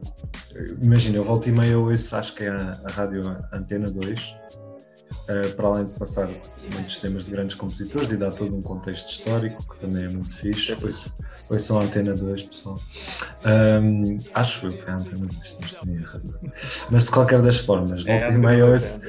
imagina, 0.82 1.18
eu 1.18 1.24
volto 1.24 1.48
e 1.50 1.52
meia 1.52 1.72
eu 1.74 1.84
ouço, 1.84 2.16
acho 2.16 2.34
que 2.34 2.44
é 2.44 2.50
a, 2.50 2.80
a 2.86 2.92
rádio 2.92 3.22
Antena 3.52 3.92
2, 3.92 4.36
eh, 5.28 5.48
para 5.50 5.68
além 5.68 5.86
de 5.86 5.94
passar 6.00 6.30
muitos 6.74 6.98
temas 7.00 7.26
de 7.26 7.32
grandes 7.32 7.56
compositores 7.56 8.12
e 8.12 8.18
dar 8.18 8.32
todo 8.32 8.56
um 8.56 8.62
contexto 8.62 9.10
histórico, 9.12 9.62
que 9.74 9.80
também 9.82 10.06
é 10.06 10.10
muito 10.10 10.36
fixe. 10.36 10.76
Ouço, 10.82 11.14
ouço 11.50 11.78
a 11.78 11.84
Antena 11.84 12.16
2, 12.16 12.44
pessoal. 12.44 12.80
Ahm, 13.44 14.18
acho 14.34 14.68
eu 14.68 14.74
que 14.78 14.90
é 14.90 14.94
a 14.94 14.96
Antena 14.98 15.28
2, 15.28 15.58
não 15.60 15.68
estou 15.68 15.90
erro. 15.94 16.40
Mas 16.90 17.06
de 17.06 17.12
qualquer 17.12 17.42
das 17.42 17.60
formas, 17.60 18.06
É, 18.06 18.14
volta 18.14 18.32
e 18.32 18.38
meia 18.38 18.66
ouço 18.66 19.02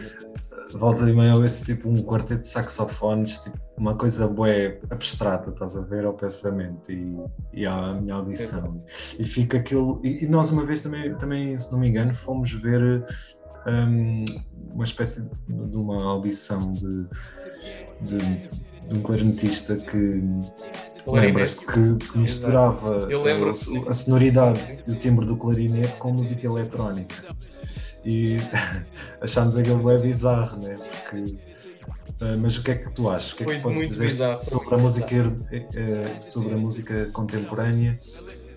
volta 0.76 1.08
e 1.08 1.12
meia 1.12 1.36
ouço 1.36 1.64
tipo 1.64 1.88
um 1.88 2.02
quarteto 2.02 2.42
de 2.42 2.48
saxofones, 2.48 3.38
tipo 3.38 3.58
uma 3.76 3.94
coisa 3.94 4.26
bué 4.26 4.78
abstrata, 4.90 5.50
estás 5.50 5.76
a 5.76 5.82
ver, 5.82 6.04
ao 6.04 6.14
pensamento 6.14 6.90
e, 6.90 7.18
e 7.52 7.66
à 7.66 7.94
minha 7.94 8.14
audição. 8.14 8.78
E 9.18 9.24
fica 9.24 9.58
aquilo. 9.58 10.00
E, 10.04 10.24
e 10.24 10.26
nós 10.26 10.50
uma 10.50 10.64
vez 10.64 10.80
também, 10.80 11.14
também, 11.16 11.56
se 11.58 11.72
não 11.72 11.80
me 11.80 11.88
engano, 11.88 12.14
fomos 12.14 12.52
ver 12.52 13.04
hum, 13.66 14.24
uma 14.72 14.84
espécie 14.84 15.28
de, 15.48 15.66
de 15.66 15.76
uma 15.76 16.02
audição 16.04 16.72
de, 16.72 17.06
de, 18.02 18.18
de 18.88 18.98
um 18.98 19.02
clarinetista 19.02 19.76
que 19.76 20.22
lembras-te 21.06 21.66
que, 21.66 22.06
que 22.06 22.18
misturava 22.18 23.08
a, 23.08 23.90
a 23.90 23.92
sonoridade 23.92 24.84
e 24.86 24.92
o 24.92 24.94
timbre 24.96 25.26
do 25.26 25.36
clarinete 25.36 25.96
com 25.98 26.12
música 26.12 26.46
eletrónica. 26.46 27.36
E 28.06 28.36
achámos 29.20 29.56
aquilo 29.56 29.82
bem 29.82 29.98
bizarro, 30.00 30.58
né? 30.62 30.76
Porque, 30.76 31.36
eh, 32.20 32.36
mas 32.36 32.56
o 32.56 32.62
que 32.62 32.70
é 32.70 32.74
que 32.76 32.88
tu 32.94 33.10
achas? 33.10 33.32
O 33.32 33.36
que 33.36 33.42
é 33.42 33.46
que 33.46 33.60
podes 33.60 33.80
dizer 33.88 34.04
bizarro, 34.04 34.34
sobre 34.36 34.74
a, 34.74 34.78
música, 34.78 35.16
eh, 35.52 36.20
sobre 36.20 36.54
a 36.54 36.56
música 36.56 37.06
contemporânea? 37.06 37.98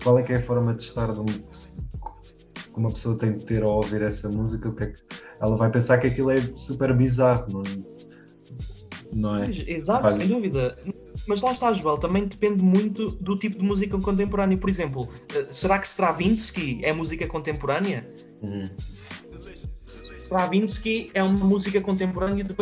Qual 0.02 0.18
é 0.18 0.22
que 0.22 0.32
é 0.32 0.36
a 0.36 0.42
forma 0.42 0.72
de 0.72 0.82
estar 0.82 1.12
de 1.12 1.18
um- 1.20 1.24
que 1.26 2.76
uma 2.78 2.90
pessoa 2.90 3.18
tem 3.18 3.32
de 3.32 3.40
ter 3.44 3.62
ao 3.64 3.72
ouvir 3.72 4.02
essa 4.02 4.28
música? 4.28 4.68
O 4.68 4.72
que 4.74 4.84
é 4.84 4.86
que 4.86 4.98
ela 5.40 5.56
vai 5.56 5.68
pensar 5.68 5.98
que 5.98 6.06
aquilo 6.06 6.30
é 6.30 6.40
super 6.54 6.94
bizarro, 6.96 7.46
não, 7.52 7.62
não 9.12 9.36
é? 9.42 9.50
Exato, 9.66 10.10
sem 10.10 10.28
dúvida. 10.28 10.78
Mas 11.26 11.42
lá 11.42 11.52
está, 11.52 11.72
Joel, 11.74 11.98
também 11.98 12.24
depende 12.26 12.62
muito 12.62 13.10
do 13.16 13.36
tipo 13.36 13.58
de 13.58 13.64
música 13.64 13.98
contemporânea. 13.98 14.56
Por 14.56 14.70
exemplo, 14.70 15.08
eh, 15.34 15.46
será 15.50 15.78
que 15.78 15.86
Stravinsky 15.88 16.80
é 16.84 16.92
música 16.92 17.26
contemporânea? 17.26 18.06
Uhum. 18.42 18.70
Stravinsky 20.30 21.10
é 21.12 21.20
uma 21.24 21.44
música 21.44 21.80
contemporânea 21.80 22.44
de 22.44 22.54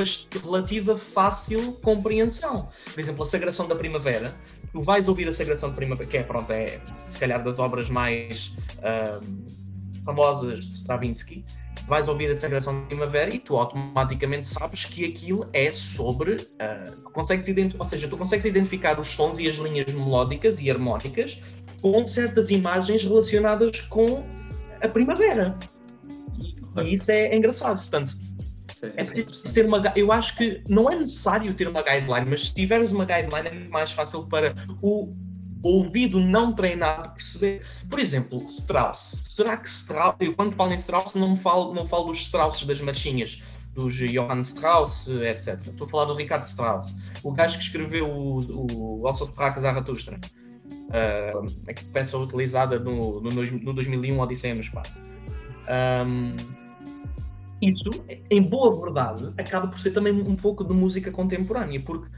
relativa 0.42 0.96
fácil 0.96 1.72
compreensão. 1.82 2.70
Por 2.94 2.98
exemplo, 2.98 3.22
a 3.22 3.26
Sagração 3.26 3.68
da 3.68 3.74
Primavera. 3.74 4.34
Tu 4.72 4.80
vais 4.80 5.06
ouvir 5.06 5.28
a 5.28 5.32
Sagração 5.34 5.68
da 5.68 5.76
Primavera, 5.76 6.08
que 6.08 6.16
é, 6.16 6.22
pronto, 6.22 6.50
é 6.50 6.80
se 7.04 7.18
calhar 7.18 7.42
das 7.44 7.58
obras 7.58 7.90
mais 7.90 8.54
ahm, 8.82 9.44
famosas 10.02 10.64
de 10.66 10.72
Stravinsky. 10.72 11.44
Vais 11.86 12.08
ouvir 12.08 12.30
a 12.30 12.36
Sagração 12.36 12.80
da 12.80 12.86
Primavera 12.86 13.34
e 13.34 13.38
tu 13.38 13.58
automaticamente 13.58 14.46
sabes 14.46 14.86
que 14.86 15.04
aquilo 15.04 15.46
é 15.52 15.70
sobre. 15.70 16.48
ah, 16.58 16.92
consegues 17.12 17.48
identi- 17.48 17.76
ou 17.78 17.84
seja, 17.84 18.08
tu 18.08 18.16
consegues 18.16 18.46
identificar 18.46 18.98
os 18.98 19.08
sons 19.08 19.38
e 19.38 19.46
as 19.46 19.56
linhas 19.56 19.92
melódicas 19.92 20.58
e 20.58 20.70
harmónicas 20.70 21.42
com 21.82 22.02
certas 22.04 22.48
imagens 22.50 23.04
relacionadas 23.04 23.82
com 23.82 24.24
a 24.80 24.88
primavera. 24.88 25.56
E, 26.82 26.94
isso 26.94 27.10
é 27.10 27.34
engraçado. 27.36 27.78
Portanto, 27.78 28.16
é 28.82 29.04
preciso 29.04 29.54
ter 29.54 29.66
uma. 29.66 29.92
Eu 29.96 30.12
acho 30.12 30.36
que 30.36 30.62
não 30.68 30.90
é 30.90 30.96
necessário 30.96 31.52
ter 31.54 31.68
uma 31.68 31.82
guideline, 31.82 32.26
mas 32.28 32.46
se 32.46 32.54
tiveres 32.54 32.92
uma 32.92 33.04
guideline 33.04 33.48
é 33.48 33.52
muito 33.52 33.70
mais 33.70 33.92
fácil 33.92 34.24
para 34.24 34.54
o 34.82 35.14
ouvido 35.62 36.20
não 36.20 36.52
treinado 36.52 37.10
perceber. 37.10 37.62
Por 37.88 37.98
exemplo, 37.98 38.42
Strauss. 38.44 39.22
Será 39.24 39.56
que 39.56 39.68
Strauss. 39.68 40.16
Eu 40.20 40.34
quando 40.34 40.54
falo 40.54 40.72
em 40.72 40.76
Strauss 40.76 41.14
não 41.14 41.36
falo, 41.36 41.74
não 41.74 41.86
falo 41.86 42.04
dos 42.06 42.18
Strausses 42.20 42.64
das 42.66 42.80
marchinhas, 42.80 43.42
dos 43.74 43.94
Johann 43.94 44.40
Strauss, 44.40 45.08
etc. 45.08 45.60
Estou 45.66 45.86
a 45.86 45.90
falar 45.90 46.04
do 46.06 46.14
Ricardo 46.14 46.44
Strauss, 46.44 46.94
o 47.22 47.32
gajo 47.32 47.58
que 47.58 47.64
escreveu 47.64 48.08
o, 48.08 49.00
o 49.00 49.06
Alços 49.06 49.30
Praca 49.30 49.60
Zaratustra. 49.60 50.18
Uh, 50.88 51.46
a 51.68 51.92
peça 51.92 52.16
utilizada 52.16 52.78
no, 52.78 53.20
no, 53.20 53.30
no 53.30 53.74
2001 53.74 54.18
Odisseia 54.18 54.54
no 54.54 54.60
Espaço. 54.60 55.02
Um, 55.68 56.34
isso, 57.60 57.90
em 58.30 58.42
boa 58.42 58.80
verdade, 58.84 59.32
acaba 59.36 59.66
por 59.66 59.80
ser 59.80 59.90
também 59.90 60.12
um 60.12 60.36
pouco 60.36 60.64
de 60.64 60.72
música 60.72 61.10
contemporânea, 61.10 61.80
porque, 61.80 62.08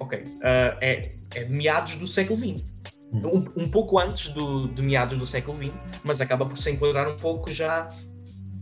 ok, 0.00 0.18
uh, 0.20 0.78
é, 0.80 1.14
é 1.34 1.44
de 1.44 1.52
meados 1.52 1.96
do 1.96 2.06
século 2.06 2.38
XX, 2.38 2.74
um, 3.12 3.64
um 3.64 3.70
pouco 3.70 3.98
antes 3.98 4.28
do, 4.28 4.68
de 4.68 4.82
meados 4.82 5.16
do 5.18 5.26
século 5.26 5.56
XX, 5.58 5.72
mas 6.02 6.20
acaba 6.20 6.46
por 6.46 6.56
se 6.58 6.70
enquadrar 6.70 7.08
um 7.08 7.16
pouco 7.16 7.52
já 7.52 7.88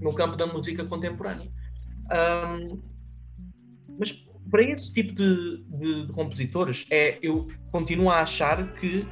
no 0.00 0.12
campo 0.12 0.37
da 0.37 0.46
música 0.46 0.85
contemporânea. 0.85 1.48
Um, 2.11 2.83
mas 3.98 4.12
para 4.50 4.62
esse 4.64 4.92
tipo 4.92 5.14
de, 5.14 5.64
de- 5.68 6.06
de 6.06 6.12
compositores, 6.12 6.85
é, 6.90 7.18
eu 7.22 7.48
continuo 7.70 8.11
a 8.11 8.20
achar 8.20 8.74
que, 8.74 9.06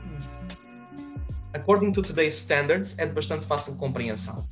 according 1.55 1.93
to 1.93 2.03
today's 2.03 2.35
standards, 2.35 2.99
é 2.99 3.07
de 3.07 3.13
bastante 3.13 3.47
fácil 3.47 3.77
compreensão. 3.77 4.47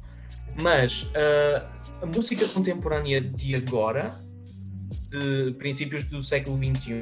Mas 0.61 1.11
ah, 1.15 1.67
a 2.03 2.07
música 2.07 2.47
contemporânea 2.49 3.21
de 3.21 3.55
agora, 3.55 4.15
de 5.11 5.53
princípios 5.59 6.05
do 6.05 6.23
século 6.25 6.57
XXI, 6.59 6.93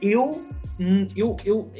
eu, 0.00 0.46
hum, 0.78 1.06
eu, 1.16 1.36
eu, 1.44 1.72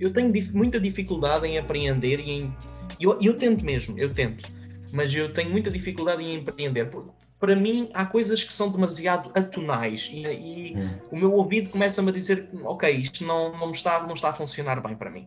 eu 0.00 0.12
tenho 0.12 0.32
muita 0.52 0.80
dificuldade 0.80 1.46
em 1.46 1.58
apreender 1.58 2.20
e 2.20 2.30
em. 2.30 2.56
Eu, 3.00 3.18
eu 3.20 3.36
tento 3.36 3.64
mesmo, 3.64 3.98
eu 3.98 4.12
tento, 4.12 4.48
mas 4.92 5.14
eu 5.14 5.32
tenho 5.32 5.50
muita 5.50 5.70
dificuldade 5.70 6.22
em 6.22 6.34
empreender. 6.34 6.86
porque 6.86 7.10
Para 7.38 7.56
mim, 7.56 7.90
há 7.94 8.04
coisas 8.06 8.44
que 8.44 8.52
são 8.52 8.70
demasiado 8.70 9.30
atonais 9.34 10.08
e, 10.12 10.22
e 10.26 10.76
Hum. 10.76 10.90
o 11.10 11.16
meu 11.18 11.32
ouvido 11.32 11.70
começa-me 11.70 12.10
a 12.10 12.12
dizer: 12.12 12.48
Ok, 12.64 12.90
isto 12.90 13.24
não, 13.24 13.56
não, 13.58 13.70
está, 13.72 14.02
não 14.06 14.14
está 14.14 14.30
a 14.30 14.32
funcionar 14.32 14.80
bem 14.80 14.94
para 14.96 15.10
mim. 15.10 15.26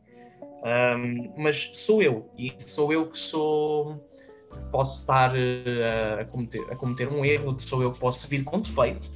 Ahm, 0.65 1.30
mas 1.38 1.69
sou 1.75 2.01
eu, 2.01 2.28
e 2.38 2.51
sou 2.58 2.91
eu 2.91 3.06
que 3.08 3.19
sou. 3.19 4.04
Posso 4.71 5.01
estar 5.01 5.34
eh, 5.36 6.17
a, 6.21 6.25
cometer, 6.25 6.62
a 6.71 6.75
cometer 6.75 7.08
um 7.08 7.23
erro, 7.23 7.56
sou 7.60 7.84
eu 7.84 7.91
que 7.91 7.99
posso 7.99 8.28
vir 8.28 8.43
com 8.43 8.60
defeito, 8.62 9.10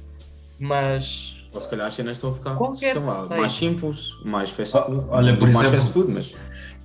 mas 0.58 1.34
Ou 1.52 1.60
se 1.60 1.68
calhar 1.68 1.86
as 1.88 1.94
cenas 1.94 2.18
estão 2.18 2.30
a 2.30 2.34
ficar 2.34 2.54
Qualquer 2.56 2.92
sei 2.92 3.02
lá, 3.02 3.26
mais 3.40 3.52
simples, 3.52 4.10
mais 4.26 4.50
fast 4.50 4.76
Ah, 4.76 4.82
food. 4.82 5.06
olha, 5.08 5.32
por 5.36 5.42
mais 5.50 5.56
exemplo- 5.56 5.78
fast 5.78 5.92
food, 5.92 6.12
mas. 6.12 6.32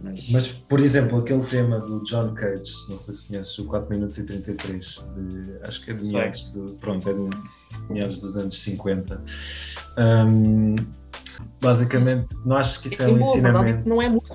mas- 0.01 0.29
Mas, 0.29 0.47
por 0.47 0.79
exemplo, 0.79 1.17
aquele 1.19 1.43
tema 1.45 1.79
do 1.79 2.01
John 2.03 2.33
Cage, 2.33 2.71
não 2.89 2.97
sei 2.97 3.13
se 3.13 3.27
conheces, 3.27 3.59
o 3.59 3.65
4 3.67 3.89
minutos 3.89 4.17
e 4.17 4.25
33, 4.25 5.05
de, 5.13 5.59
acho 5.67 5.81
que 5.83 5.91
é 5.91 5.93
de 5.93 6.05
meados, 6.13 6.49
do, 6.49 6.73
pronto, 6.75 7.09
é 7.09 7.13
de 7.13 7.29
meados 7.93 8.17
dos 8.19 8.37
anos 8.37 8.57
50. 8.61 9.21
Hum, 9.97 10.75
basicamente, 11.61 12.27
não 12.45 12.55
acho 12.57 12.79
que 12.79 12.87
isso 12.87 13.01
é 13.03 13.05
em 13.09 13.13
um 13.13 13.15
verdade, 13.15 13.29
ensinamento. 13.37 13.89
não 13.89 14.01
é 14.01 14.07
música. 14.09 14.34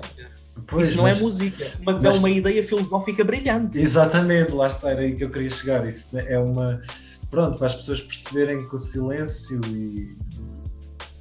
Pois, 0.71 0.87
isso 0.87 0.97
não 0.97 1.03
mas- 1.03 1.19
é 1.19 1.21
música, 1.21 1.71
mas, 1.85 2.01
mas- 2.03 2.15
é 2.15 2.19
uma 2.19 2.29
ideia 2.29 2.65
filosófica 2.65 3.23
brilhante. 3.23 3.79
Exatamente, 3.79 4.53
lá 4.53 4.65
está, 4.67 4.89
era 4.91 5.01
aí 5.01 5.13
que 5.15 5.23
eu 5.23 5.29
queria 5.29 5.49
chegar. 5.51 5.85
Isso 5.87 6.17
é 6.17 6.39
uma. 6.39 6.81
Pronto, 7.29 7.57
para 7.57 7.67
as 7.67 7.75
pessoas 7.75 8.01
perceberem 8.01 8.67
que 8.67 8.73
o 8.73 8.77
silêncio 8.77 9.61
e. 9.67 10.15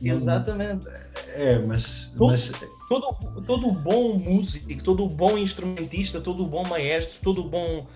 Exatamente. 0.02 0.86
É, 1.34 1.58
mas. 1.58 2.10
Todo- 2.16 2.30
mas 2.30 2.52
Todo, 2.88 3.16
todo 3.46 3.68
o 3.68 3.72
bom 3.72 4.14
músico, 4.18 4.82
todo 4.82 5.04
o 5.04 5.08
bom 5.08 5.38
instrumentista, 5.38 6.20
todo 6.20 6.42
o 6.42 6.46
bom 6.48 6.66
maestro, 6.66 7.20
todo 7.22 7.40
o 7.42 7.48
bom 7.48 7.86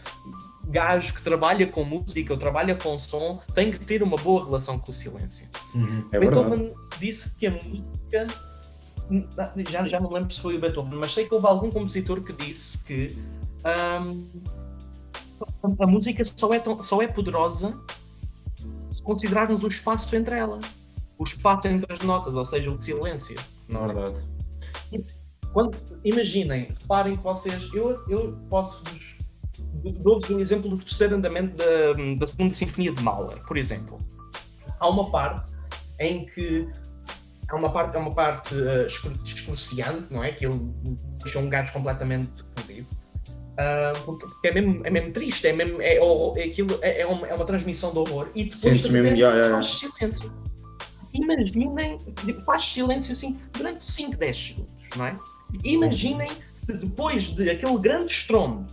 gajo 0.69 1.15
que 1.15 1.23
trabalha 1.23 1.67
com 1.67 1.83
música 1.83 2.33
ou 2.33 2.39
trabalha 2.39 2.77
com 2.77 2.97
som 2.97 3.41
tem 3.57 3.73
que 3.73 3.81
ter 3.81 4.05
uma 4.05 4.17
boa 4.17 4.45
relação 4.45 4.79
com 4.79 4.93
o 4.93 4.95
silêncio. 4.95 5.49
uhum, 5.75 6.05
É 6.13 6.19
verdade. 6.21 6.49
Beethoven 6.49 6.75
disse 7.01 7.35
que 7.35 7.47
a 7.49 7.51
música. 7.51 8.27
Já, 9.71 9.87
já 9.87 10.01
não 10.01 10.11
lembro 10.11 10.33
se 10.33 10.41
foi 10.41 10.57
o 10.57 10.61
Beethoven, 10.61 10.99
mas 10.99 11.13
sei 11.13 11.27
que 11.27 11.35
houve 11.35 11.47
algum 11.47 11.71
compositor 11.71 12.23
que 12.23 12.33
disse 12.33 12.83
que 12.85 13.17
ahm, 13.65 14.25
a 15.81 15.87
música 15.87 16.25
só 16.25 16.53
é, 16.55 16.59
tão- 16.59 16.83
só 16.83 17.03
é 17.03 17.07
poderosa 17.09 17.79
se 18.89 19.03
considerarmos 19.03 19.63
o 19.63 19.69
espaço 19.69 20.15
entre 20.17 20.37
ela. 20.37 20.59
O 21.19 21.25
espaço 21.25 21.69
entre 21.69 21.93
as 21.93 22.01
notas, 22.01 22.37
ou 22.37 22.45
seja, 22.45 22.71
o 22.71 22.81
silêncio. 22.83 23.37
na 23.69 23.87
verdade. 23.87 24.25
Quando, 25.53 25.77
imaginem, 26.05 26.75
reparem 26.81 27.15
que 27.17 27.23
vocês. 27.23 27.69
Eu, 27.73 28.03
eu 28.09 28.37
posso-vos 28.51 29.15
dou-vos 30.01 30.29
um 30.31 30.41
exemplo 30.41 30.71
do 30.71 30.79
terceiro 30.79 31.15
andamento 31.15 31.57
da, 31.57 31.93
da 32.19 32.27
segunda 32.27 32.55
Sinfonia 32.55 32.93
de 32.93 33.03
Mahler, 33.03 33.39
por 33.47 33.57
exemplo. 33.57 33.99
Há 34.81 34.89
uma 34.89 35.09
parte 35.11 35.53
em 36.01 36.27
que 36.27 36.67
há 37.55 37.59
uma 37.59 37.73
parte, 37.73 37.97
é 37.97 37.99
uma 37.99 38.13
parte 38.13 38.55
uh, 38.55 38.87
excruciante, 38.87 40.07
não 40.11 40.23
é? 40.23 40.33
Que 40.33 40.47
ele 40.47 40.61
deixa 41.23 41.39
um 41.39 41.49
gajo 41.49 41.73
completamente 41.73 42.31
fodido. 42.57 42.87
Uh, 43.55 44.17
porque 44.19 44.49
é 44.49 44.55
mesmo, 44.55 44.81
é 44.85 44.91
mesmo 44.91 45.13
triste, 45.13 45.47
é, 45.47 45.53
mesmo, 45.53 45.81
é, 45.81 45.97
é, 45.97 46.45
aquilo, 46.45 46.79
é, 46.83 47.01
é, 47.03 47.07
uma, 47.07 47.27
é 47.27 47.35
uma 47.35 47.45
transmissão 47.45 47.93
de 47.93 47.99
horror 47.99 48.29
e 48.35 48.45
depois 48.45 48.61
Sentes 48.61 48.83
de 48.83 48.89
repente, 48.89 49.21
yeah, 49.21 49.37
yeah, 49.37 49.55
faz 49.55 49.67
silêncio. 49.79 50.33
Imaginem, 51.13 51.99
faz 52.45 52.65
silêncio 52.65 53.13
assim 53.13 53.39
durante 53.53 53.81
5, 53.81 54.17
10 54.17 54.37
segundos, 54.37 54.89
não 54.97 55.07
é? 55.07 55.17
Imaginem 55.63 56.29
se 56.57 56.73
depois 56.73 57.29
de 57.29 57.49
aquele 57.49 57.79
grande 57.79 58.11
estrondo 58.11 58.67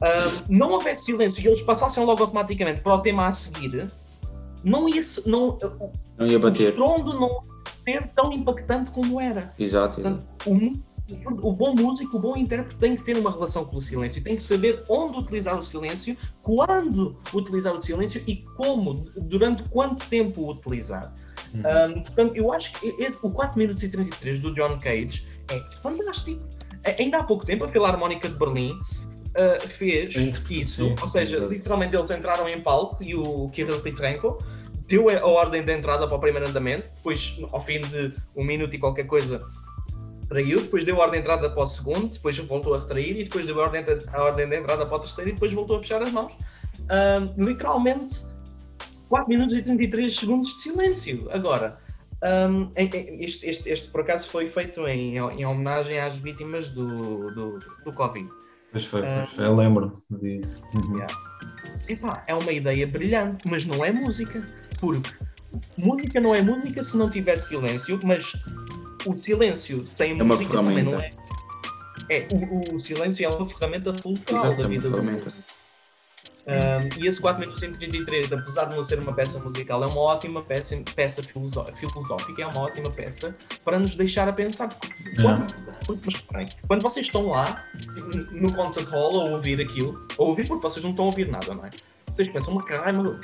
ah, 0.00 0.42
não 0.50 0.72
houvesse 0.72 1.06
silêncio 1.06 1.42
e 1.42 1.46
eles 1.46 1.62
passassem 1.62 2.04
logo 2.04 2.22
automaticamente 2.22 2.80
para 2.80 2.94
o 2.94 2.98
tema 2.98 3.26
a 3.26 3.32
seguir, 3.32 3.86
não 4.62 4.88
ia, 4.88 5.00
não, 5.26 5.56
Não 6.18 6.26
ia 6.26 6.36
o 6.36 6.40
bater. 6.40 6.70
estrondo 6.70 7.18
não 7.18 7.42
ser 7.84 8.08
tão 8.08 8.32
impactante 8.32 8.90
como 8.90 9.20
era. 9.20 9.52
Exato, 9.58 10.00
exato. 10.00 10.22
Portanto, 10.22 10.26
o, 10.46 10.54
mu- 10.54 10.82
o 11.42 11.52
bom 11.52 11.74
músico, 11.74 12.16
o 12.16 12.20
bom 12.20 12.36
intérprete 12.36 12.76
tem 12.76 12.96
que 12.96 13.02
ter 13.02 13.16
uma 13.18 13.30
relação 13.30 13.64
com 13.64 13.76
o 13.76 13.82
silêncio, 13.82 14.22
tem 14.24 14.36
que 14.36 14.42
saber 14.42 14.82
onde 14.88 15.18
utilizar 15.18 15.58
o 15.58 15.62
silêncio, 15.62 16.16
quando 16.42 17.16
utilizar 17.34 17.74
o 17.74 17.80
silêncio 17.82 18.22
e 18.26 18.36
como, 18.56 18.94
durante 19.16 19.62
quanto 19.64 20.04
tempo 20.08 20.40
o 20.42 20.50
utilizar. 20.52 21.14
Um, 21.54 22.02
portanto, 22.02 22.34
eu 22.36 22.52
acho 22.52 22.72
que 22.72 22.88
e- 22.88 23.14
o 23.22 23.30
4 23.30 23.56
minutos 23.58 23.82
e 23.82 23.88
33 23.88 24.40
do 24.40 24.52
John 24.54 24.76
Cage 24.78 25.26
é 25.50 25.60
fantástico. 25.80 26.42
Ainda 26.98 27.18
há 27.18 27.22
pouco 27.24 27.44
tempo, 27.46 27.64
a 27.64 27.68
Filarmónica 27.68 28.28
de 28.28 28.34
Berlim 28.34 28.72
uh, 28.72 29.68
fez 29.68 30.16
interpretação, 30.16 30.52
isso, 30.88 30.94
ou 31.00 31.08
seja, 31.08 31.36
exato. 31.36 31.52
literalmente 31.52 31.94
eles 31.96 32.10
entraram 32.10 32.48
em 32.48 32.60
palco 32.60 33.02
e 33.04 33.14
o 33.14 33.48
Kirill 33.50 33.80
Petrenko 33.80 34.36
deu 34.86 35.08
a 35.08 35.26
ordem 35.26 35.62
de 35.64 35.72
entrada 35.72 36.06
para 36.06 36.16
o 36.16 36.20
primeiro 36.20 36.48
andamento, 36.48 36.86
depois, 36.96 37.38
ao 37.52 37.60
fim 37.60 37.80
de 37.80 38.12
um 38.36 38.44
minuto 38.44 38.74
e 38.74 38.78
qualquer 38.78 39.04
coisa, 39.06 39.42
traiu, 40.28 40.58
depois 40.60 40.84
deu 40.84 40.96
a 41.00 41.04
ordem 41.04 41.20
de 41.20 41.24
entrada 41.26 41.50
para 41.50 41.62
o 41.62 41.66
segundo, 41.66 42.08
depois 42.12 42.36
voltou 42.38 42.74
a 42.74 42.80
retrair 42.80 43.18
e 43.20 43.24
depois 43.24 43.46
deu 43.46 43.60
a 43.60 43.64
ordem 43.64 43.82
de, 43.82 43.98
a 44.12 44.22
ordem 44.22 44.48
de 44.48 44.56
entrada 44.56 44.84
para 44.86 44.96
o 44.96 45.00
terceiro 45.00 45.30
e 45.30 45.32
depois 45.34 45.52
voltou 45.52 45.76
a 45.76 45.80
fechar 45.80 46.02
as 46.02 46.10
mãos. 46.12 46.32
Literalmente 47.36 48.24
4 49.08 49.28
minutos 49.28 49.54
e 49.54 49.62
33 49.62 50.14
segundos 50.16 50.54
de 50.54 50.60
silêncio. 50.60 51.28
Agora, 51.30 51.78
ahm, 52.22 52.68
em- 52.76 52.88
em- 52.94 53.22
este, 53.24 53.46
este- 53.48 53.68
este, 53.70 53.88
por 53.90 54.00
acaso 54.00 54.28
foi 54.28 54.48
feito 54.48 54.86
em, 54.88 55.16
em 55.18 55.44
homenagem 55.46 55.98
às 56.00 56.16
vítimas 56.18 56.70
do, 56.70 57.30
do, 57.32 57.58
do 57.84 57.92
Covid. 57.92 58.28
Pois 58.72 58.84
foi, 58.86 59.02
pois 59.02 59.30
foi. 59.30 59.44
Eu 59.46 59.54
lembro 59.54 60.02
disso. 60.10 60.62
Uhum. 60.74 60.96
Yeah. 60.96 61.14
Epá, 61.88 62.24
é 62.26 62.34
uma 62.34 62.50
ideia 62.50 62.86
brilhante, 62.86 63.46
mas 63.46 63.64
não 63.64 63.84
é 63.84 63.92
música. 63.92 64.42
Porque 64.86 65.14
música 65.76 66.20
não 66.20 66.34
é 66.34 66.42
música 66.42 66.82
se 66.82 66.96
não 66.96 67.08
tiver 67.08 67.40
silêncio, 67.40 67.98
mas 68.04 68.32
o 69.06 69.16
silêncio 69.16 69.84
sem 69.86 70.10
É 70.10 70.14
uma 70.14 70.24
música 70.24 70.52
também 70.52 70.82
não 70.82 70.98
é. 70.98 71.10
É, 72.10 72.28
o, 72.30 72.74
o 72.74 72.80
silêncio 72.80 73.24
é 73.24 73.28
uma 73.28 73.46
ferramenta 73.48 73.94
fulcral 73.94 74.44
Exato, 74.44 74.56
da 74.56 74.62
é 74.64 74.66
uma 74.66 74.68
vida 74.68 74.90
do 74.90 75.02
músico. 75.02 75.32
Um, 76.46 77.02
e 77.02 77.06
esse 77.08 77.18
4 77.22 77.40
minutos 77.40 77.62
e 77.62 77.68
33, 77.70 78.30
apesar 78.30 78.66
de 78.66 78.76
não 78.76 78.84
ser 78.84 78.98
uma 78.98 79.14
peça 79.14 79.38
musical, 79.38 79.82
é 79.82 79.86
uma 79.86 79.98
ótima 80.00 80.42
peça, 80.42 80.76
peça 80.94 81.22
filosó- 81.22 81.64
filosófica, 81.72 82.42
é 82.42 82.46
uma 82.46 82.60
ótima 82.60 82.90
peça 82.90 83.34
para 83.64 83.78
nos 83.78 83.94
deixar 83.94 84.28
a 84.28 84.32
pensar. 84.32 84.68
Quando, 85.22 85.54
quando- 85.86 86.00
mas, 86.34 86.54
quando 86.68 86.82
vocês 86.82 87.06
estão 87.06 87.28
lá 87.28 87.64
no 88.30 88.52
concert 88.52 88.86
hall 88.90 89.22
a 89.22 89.24
ouvir 89.30 89.58
aquilo, 89.58 90.06
a 90.18 90.22
ouvir 90.22 90.46
porque 90.46 90.66
vocês 90.66 90.82
não 90.84 90.90
estão 90.90 91.06
a 91.06 91.08
ouvir 91.08 91.28
nada, 91.30 91.54
não 91.54 91.64
é? 91.64 91.70
Vocês 92.08 92.28
pensam, 92.30 92.52
mas 92.52 92.66
caralho, 92.66 93.18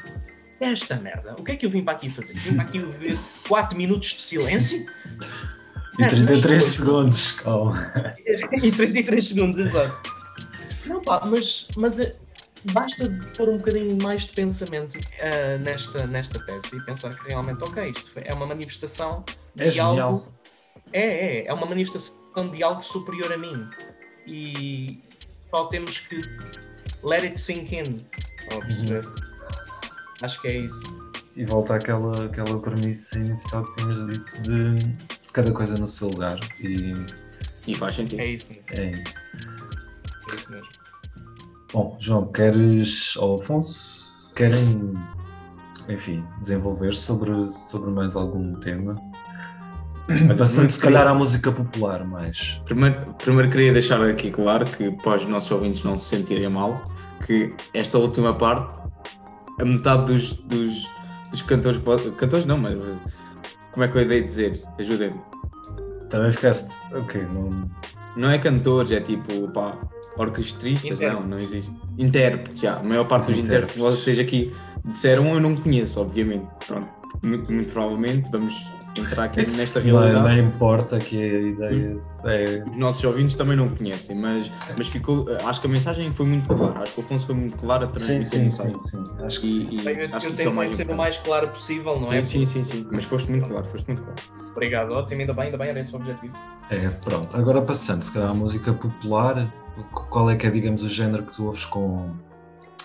esta 0.61 0.97
merda, 0.97 1.35
o 1.39 1.43
que 1.45 1.53
é 1.53 1.57
que 1.57 1.67
eu 1.67 1.71
vim 1.71 1.83
para 1.83 1.95
aqui 1.95 2.11
fazer? 2.11 2.35
Vim 2.35 2.55
para 2.55 2.65
aqui 2.65 2.81
ouvir 2.81 3.19
4 3.49 3.77
minutos 3.77 4.09
de 4.15 4.29
silêncio 4.29 4.87
E 5.99 6.07
33 6.07 6.51
Mas- 6.53 6.65
segundos, 6.65 7.33
calma. 7.33 7.93
em 8.63 8.71
33 8.71 9.25
segundos, 9.29 9.59
exato. 9.59 10.01
Não, 10.87 11.01
pá, 11.03 11.23
mas, 11.27 11.67
mas 11.77 11.99
é- 12.01 12.15
basta 12.73 13.11
pôr 13.37 13.49
um 13.49 13.59
bocadinho 13.59 14.01
mais 14.03 14.25
de 14.27 14.33
pensamento 14.33 14.99
ah, 15.21 15.59
nesta, 15.59 16.07
nesta 16.07 16.39
peça 16.41 16.77
e 16.77 16.81
pensar 16.85 17.15
que 17.17 17.29
realmente, 17.29 17.63
ok, 17.65 17.91
isto 17.91 18.11
foi- 18.11 18.23
é 18.27 18.33
uma 18.35 18.47
manifestação 18.47 19.25
de 19.55 19.65
É 19.67 19.71
genial. 19.71 19.99
algo. 20.01 20.33
É, 20.93 21.01
é, 21.43 21.47
é 21.47 21.53
uma 21.53 21.67
manifestação 21.67 22.17
de 22.53 22.63
algo 22.63 22.83
superior 22.83 23.33
a 23.33 23.37
mim. 23.37 23.69
E 24.27 25.03
só 25.51 25.67
temos 25.67 26.01
que 26.01 26.17
let 27.03 27.23
it 27.25 27.39
sink 27.39 27.75
in. 27.75 27.97
Estão 28.43 28.59
a 28.59 28.61
perceber? 28.63 29.30
Acho 30.23 30.41
que 30.43 30.49
é 30.49 30.57
isso. 30.59 31.11
E 31.37 31.45
volta 31.45 31.77
àquela, 31.77 32.27
àquela 32.27 32.59
premissa 32.61 33.19
inicial 33.19 33.65
que 33.65 33.77
tinhas 33.77 34.07
dito 34.07 34.43
de 34.43 34.97
cada 35.33 35.51
coisa 35.53 35.79
no 35.79 35.87
seu 35.87 36.09
lugar. 36.09 36.39
E 36.61 36.95
E 37.67 37.75
faz 37.75 37.95
sentido. 37.95 38.21
É 38.21 38.27
isso 38.27 38.47
mesmo. 38.49 38.65
é 38.73 38.91
isso. 38.91 39.21
É 40.33 40.37
isso 40.37 40.51
mesmo. 40.51 40.69
Bom, 41.73 41.97
João, 42.01 42.27
queres, 42.33 43.17
ou 43.17 43.37
Afonso, 43.41 44.33
querem, 44.35 44.93
enfim, 45.89 46.25
desenvolver 46.41 46.95
sobre, 46.95 47.49
sobre 47.51 47.91
mais 47.93 48.17
algum 48.17 48.55
tema? 48.57 48.97
Passando 50.37 50.69
se 50.69 50.81
calhar 50.81 51.07
à 51.07 51.15
música 51.15 51.53
popular 51.53 52.05
mais. 52.05 52.61
Primeiro, 52.65 53.15
primeiro 53.15 53.49
queria 53.49 53.73
deixar 53.73 54.03
aqui 54.03 54.33
claro 54.33 54.65
que 54.65 54.91
para 54.91 55.15
os 55.15 55.27
nossos 55.27 55.49
ouvintes 55.53 55.85
não 55.85 55.97
se 55.97 56.07
sentirem 56.07 56.49
mal, 56.49 56.83
que 57.25 57.55
esta 57.73 57.97
última 57.99 58.35
parte, 58.35 58.75
a 59.61 59.65
metade 59.65 60.07
dos, 60.13 60.33
dos, 60.35 60.89
dos 61.31 61.43
cantores, 61.43 61.79
pode- 61.79 62.11
cantores 62.13 62.45
não, 62.47 62.59
mas 62.59 62.77
como 63.73 63.85
é 63.85 63.89
que 63.89 63.99
eu 63.99 64.07
dei 64.09 64.21
de 64.21 64.27
dizer? 64.27 64.63
Ajudem-me. 64.79 65.21
Também 66.09 66.31
ficaste, 66.31 66.81
ok, 66.93 67.23
não... 67.33 67.69
Não 68.17 68.29
é 68.29 68.39
cantores, 68.39 68.91
é 68.91 69.01
tipo, 69.01 69.49
pá, 69.53 69.79
orquestristas, 70.17 70.99
não, 70.99 71.07
Intérpretes. 71.07 71.31
não 71.31 71.39
existe. 71.39 71.73
Intérpretes, 71.97 72.61
já. 72.61 72.77
A 72.79 72.83
maior 72.83 73.05
parte 73.05 73.23
Os 73.23 73.29
dos 73.29 73.39
intérpretes 73.39 73.75
que 73.75 73.81
intérpretes. 73.81 74.03
vocês 74.05 74.19
aqui 74.19 74.53
disseram 74.85 75.33
eu 75.35 75.41
não 75.41 75.55
conheço, 75.55 76.01
obviamente. 76.01 76.45
Pronto, 76.67 76.89
muito, 77.23 77.53
muito 77.53 77.73
provavelmente 77.73 78.29
vamos 78.33 78.53
entrar 78.97 79.25
aqui 79.25 79.37
nesta 79.37 79.79
Isso 79.79 79.89
não, 79.89 80.01
realidade. 80.01 80.29
não 80.41 80.47
importa 80.49 80.99
que 80.99 81.17
a 81.17 81.41
ideia 81.41 81.99
é... 82.25 82.65
Os 82.69 82.77
nossos 82.77 83.05
ouvintes 83.05 83.35
também 83.37 83.57
não 83.57 83.69
conhecem, 83.69 84.17
mas, 84.17 84.51
mas 84.77 84.89
ficou, 84.89 85.27
acho 85.45 85.61
que 85.61 85.67
a 85.67 85.71
mensagem 85.71 86.13
foi 86.13 86.27
muito 86.27 86.49
clara, 86.49 86.83
acho 86.83 86.95
que 86.95 87.01
o 87.01 87.05
Afonso 87.05 87.27
foi 87.27 87.35
muito 87.35 87.57
claro 87.57 87.85
a 87.85 87.89
Sim, 87.89 87.95
transmitir 87.95 88.25
sim, 88.25 88.43
mensagem. 88.45 88.79
sim, 88.81 89.05
sim, 89.07 89.25
acho 89.25 89.41
que 89.41 89.47
E, 89.47 89.51
sim. 89.51 89.79
e 89.79 89.83
Bem, 89.83 89.97
eu, 89.99 90.17
acho 90.17 90.27
eu 90.27 90.33
que 90.35 90.43
é 90.43 90.51
mais 90.51 90.73
ser 90.73 90.91
o 90.91 90.97
mais 90.97 91.17
claro 91.19 91.49
possível, 91.49 92.01
não 92.01 92.13
é? 92.13 92.23
Sim, 92.23 92.45
sim, 92.47 92.63
sim, 92.63 92.63
sim, 92.63 92.89
mas 92.91 93.05
foste 93.05 93.31
muito 93.31 93.49
claro, 93.49 93.65
foste 93.67 93.87
muito 93.87 94.03
claro. 94.03 94.21
Obrigado, 94.53 94.93
ótimo, 94.93 95.21
ainda 95.21 95.33
bem, 95.33 95.45
ainda 95.45 95.57
bem, 95.59 95.69
era 95.69 95.81
esse 95.81 95.93
o 95.93 95.97
objetivo. 95.97 96.35
É, 96.71 96.89
pronto. 96.89 97.37
Agora 97.37 97.63
passando, 97.63 98.03
se 98.03 98.13
calhar, 98.13 98.31
à 98.31 98.35
música 98.35 98.73
popular, 98.73 99.53
qual 100.11 100.29
é 100.31 100.37
que 100.37 100.47
é, 100.47 100.51
digamos, 100.51 100.83
o 100.83 100.89
género 100.89 101.23
que 101.25 101.35
tu 101.35 101.47
ouves 101.47 101.65
com 101.65 102.11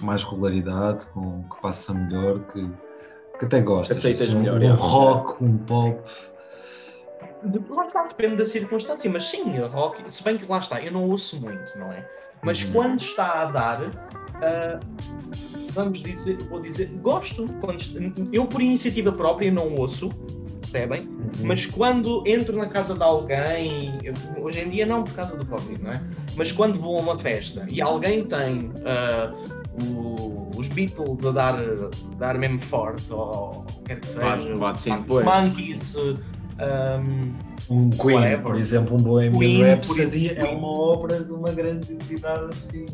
mais 0.02 0.24
regularidade, 0.24 1.08
com, 1.08 1.44
que 1.50 1.62
passa 1.62 1.94
melhor, 1.94 2.40
que, 2.42 2.70
que 3.38 3.46
até 3.46 3.62
gostas? 3.62 3.98
Aceitas 3.98 4.22
Assim, 4.22 4.36
melhor, 4.40 4.60
Um 4.62 4.64
é. 4.64 4.70
rock, 4.72 5.44
um 5.44 5.58
pop. 5.58 6.02
De, 7.44 7.60
lá 7.70 7.86
está, 7.86 8.04
depende 8.04 8.38
da 8.38 8.46
circunstância, 8.46 9.10
mas 9.12 9.26
sim, 9.26 9.44
rock, 9.72 10.04
se 10.12 10.24
bem 10.24 10.38
que 10.38 10.50
lá 10.50 10.60
está, 10.60 10.82
eu 10.82 10.92
não 10.92 11.10
ouço 11.10 11.40
muito, 11.40 11.78
não 11.78 11.92
é? 11.92 12.08
Mas 12.42 12.64
Uhum. 12.64 12.72
quando 12.74 13.00
está 13.00 13.42
a 13.42 13.46
dar, 13.46 13.82
ah, 14.42 14.80
vamos 15.74 16.02
dizer, 16.02 16.38
vou 16.50 16.60
dizer, 16.60 16.88
gosto. 17.02 17.48
Quando, 17.62 17.78
eu, 18.32 18.46
por 18.48 18.62
iniciativa 18.62 19.12
própria, 19.12 19.52
não 19.52 19.76
ouço, 19.76 20.10
percebem? 20.62 21.02
Uhum. 21.02 21.32
Mas 21.44 21.66
quando 21.68 22.24
entro 22.26 22.58
na 22.58 22.68
casa 22.68 22.96
de 22.96 23.04
alguém, 23.04 24.00
eu- 24.04 24.44
hoje 24.44 24.62
em 24.62 24.70
dia 24.70 24.86
não 24.86 25.04
por 25.04 25.14
causa 25.14 25.38
do 25.38 25.46
Covid, 25.46 25.82
não 25.84 25.92
é? 25.92 26.02
Mas 26.36 26.52
quando 26.52 26.80
vou 26.80 26.98
a 26.98 27.02
uma 27.02 27.20
festa 27.20 27.66
e 27.70 27.82
alguém 27.82 28.26
tem 28.26 28.72
ah, 28.86 29.32
o- 29.84 30.35
os 30.68 30.74
Beatles 30.74 31.26
a 31.26 31.32
dar, 31.32 31.58
dar 32.18 32.38
mesmo 32.38 32.60
forte, 32.60 33.12
ou 33.12 33.60
o 33.60 33.64
que 33.64 33.80
quer 33.86 34.00
que 34.00 34.08
seja, 34.08 34.56
Bate-. 34.58 34.90
Monkeys, 34.90 35.96
ahm, 36.60 37.34
Um 37.70 37.90
Queen, 37.92 38.16
Whatever. 38.16 38.42
por 38.42 38.56
exemplo, 38.58 38.98
um 38.98 39.02
Bohemian 39.02 39.80
Queen, 39.80 40.28
é 40.36 40.44
uma 40.46 40.68
obra 40.68 41.24
de 41.24 41.32
uma 41.32 41.52
grandiosidade 41.52 42.46
assim 42.52 42.86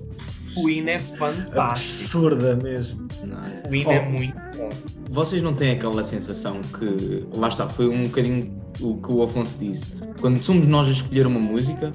Queen 0.53 0.89
é 0.89 0.99
fantástico. 0.99 1.59
absurda 1.59 2.55
mesmo. 2.57 3.07
Não 3.23 3.37
é? 3.43 3.67
Queen 3.69 3.85
Oh. 3.87 3.91
é 3.91 4.09
muito 4.09 4.35
bom. 4.57 4.69
Vocês 5.09 5.41
não 5.41 5.53
têm 5.53 5.71
aquela 5.71 6.03
sensação 6.03 6.61
que, 6.77 7.25
lá 7.33 7.47
está, 7.49 7.67
foi 7.69 7.87
um 7.89 8.03
bocadinho 8.03 8.59
o 8.79 8.97
que 8.97 9.11
o 9.11 9.23
Afonso 9.23 9.53
disse. 9.59 9.85
Quando 10.19 10.41
somos 10.43 10.67
nós 10.67 10.87
a 10.87 10.91
escolher 10.91 11.27
uma 11.27 11.39
música, 11.39 11.91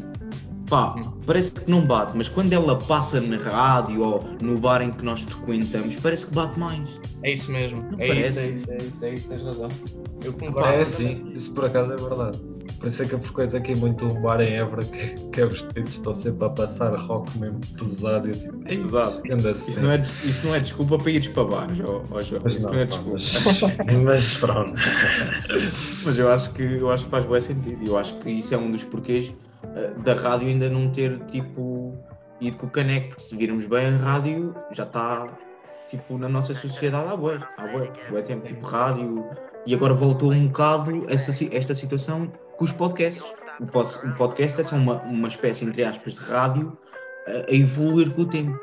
pá, 0.68 0.94
parece 1.24 1.52
que 1.52 1.70
não 1.70 1.80
bate, 1.80 2.16
mas 2.16 2.28
quando 2.28 2.52
ela 2.52 2.76
passa 2.76 3.20
na 3.20 3.36
rádio 3.36 4.02
ou 4.02 4.24
no 4.40 4.58
bar 4.58 4.82
em 4.82 4.90
que 4.90 5.04
nós 5.04 5.22
frequentamos, 5.22 5.96
parece 5.96 6.26
que 6.26 6.34
bate 6.34 6.58
mais. 6.58 6.88
É 7.22 7.32
isso 7.32 7.50
mesmo. 7.50 7.84
É 7.98 8.08
parece. 8.08 8.28
isso, 8.28 8.38
é 8.40 8.46
isso, 8.48 8.70
é 8.70 8.76
isso, 8.78 9.04
é 9.04 9.14
isso, 9.14 9.28
tens 9.28 9.42
razão. 9.42 9.70
Eu 10.24 10.32
concordo. 10.32 10.68
É 10.68 10.84
sim, 10.84 11.28
isso 11.32 11.54
por 11.54 11.64
acaso 11.64 11.92
é 11.92 11.96
verdade. 11.96 12.38
Por 12.78 12.88
isso 12.88 13.02
é 13.02 13.06
que 13.06 13.14
eu 13.14 13.20
frequento 13.20 13.56
aqui 13.56 13.74
muito 13.74 14.04
um 14.04 14.20
bar 14.20 14.40
em 14.40 14.54
Évora 14.56 14.84
que, 14.84 15.14
que 15.30 15.40
é 15.40 15.46
vestido, 15.46 15.88
estão 15.88 16.12
sempre 16.12 16.44
a 16.44 16.50
passar 16.50 16.94
rock 16.94 17.38
mesmo 17.38 17.58
pesado. 17.78 18.28
e 18.28 18.32
Eu 18.32 18.38
tipo, 18.38 19.32
anda 19.32 19.50
Isso 19.50 19.82
não, 19.82 19.92
é, 19.92 20.02
isso 20.02 20.46
não 20.46 20.54
é 20.54 20.60
desculpa 20.60 20.98
para 20.98 21.10
ires 21.10 21.26
para 21.28 21.44
bares, 21.44 21.80
ó, 21.80 22.02
ó 22.10 22.20
João. 22.20 22.42
Mas 22.44 22.54
Isso 22.54 22.66
não, 22.66 22.72
não, 22.72 22.80
é 22.80 22.86
pá, 22.86 22.96
desculpa. 22.96 23.84
mas, 23.86 24.02
mas 24.02 24.38
pronto. 24.38 24.72
Mas 26.06 26.18
eu 26.18 26.30
acho 26.30 26.52
que 26.52 26.62
eu 26.62 26.90
acho 26.90 27.04
que 27.04 27.10
faz 27.10 27.24
bom 27.24 27.40
sentido. 27.40 27.84
Eu 27.86 27.98
acho 27.98 28.14
que 28.18 28.30
isso 28.30 28.54
é 28.54 28.58
um 28.58 28.70
dos 28.70 28.84
porquês 28.84 29.32
da 30.02 30.14
rádio 30.14 30.48
ainda 30.48 30.68
não 30.68 30.90
ter 30.90 31.18
tipo 31.26 31.96
ido 32.40 32.56
com 32.56 32.66
o 32.66 32.70
caneco. 32.70 33.20
Se 33.20 33.36
virmos 33.36 33.66
bem 33.66 33.86
a 33.86 33.96
rádio 33.96 34.54
já 34.72 34.84
está 34.84 35.28
tipo 35.88 36.18
na 36.18 36.28
nossa 36.28 36.54
sociedade 36.54 37.08
há 37.08 37.16
bué, 37.16 37.38
há 37.56 37.66
bué, 37.66 37.90
bué 38.10 38.22
tempo, 38.22 38.46
tipo 38.46 38.66
rádio. 38.66 39.24
E 39.66 39.74
agora 39.74 39.94
voltou 39.94 40.32
um 40.32 40.46
bocado 40.46 41.04
essa, 41.08 41.32
esta 41.54 41.74
situação 41.74 42.30
com 42.56 42.64
os 42.64 42.72
podcasts. 42.72 43.24
O, 43.60 44.14
podcast 44.16 44.60
é 44.60 44.64
só 44.64 44.76
uma, 44.76 45.00
uma 45.02 45.28
espécie, 45.28 45.64
entre 45.64 45.82
aspas, 45.82 46.14
de 46.14 46.20
rádio 46.20 46.76
a, 47.26 47.50
a 47.50 47.54
evoluir 47.54 48.10
com 48.10 48.22
o 48.22 48.26
tempo. 48.26 48.58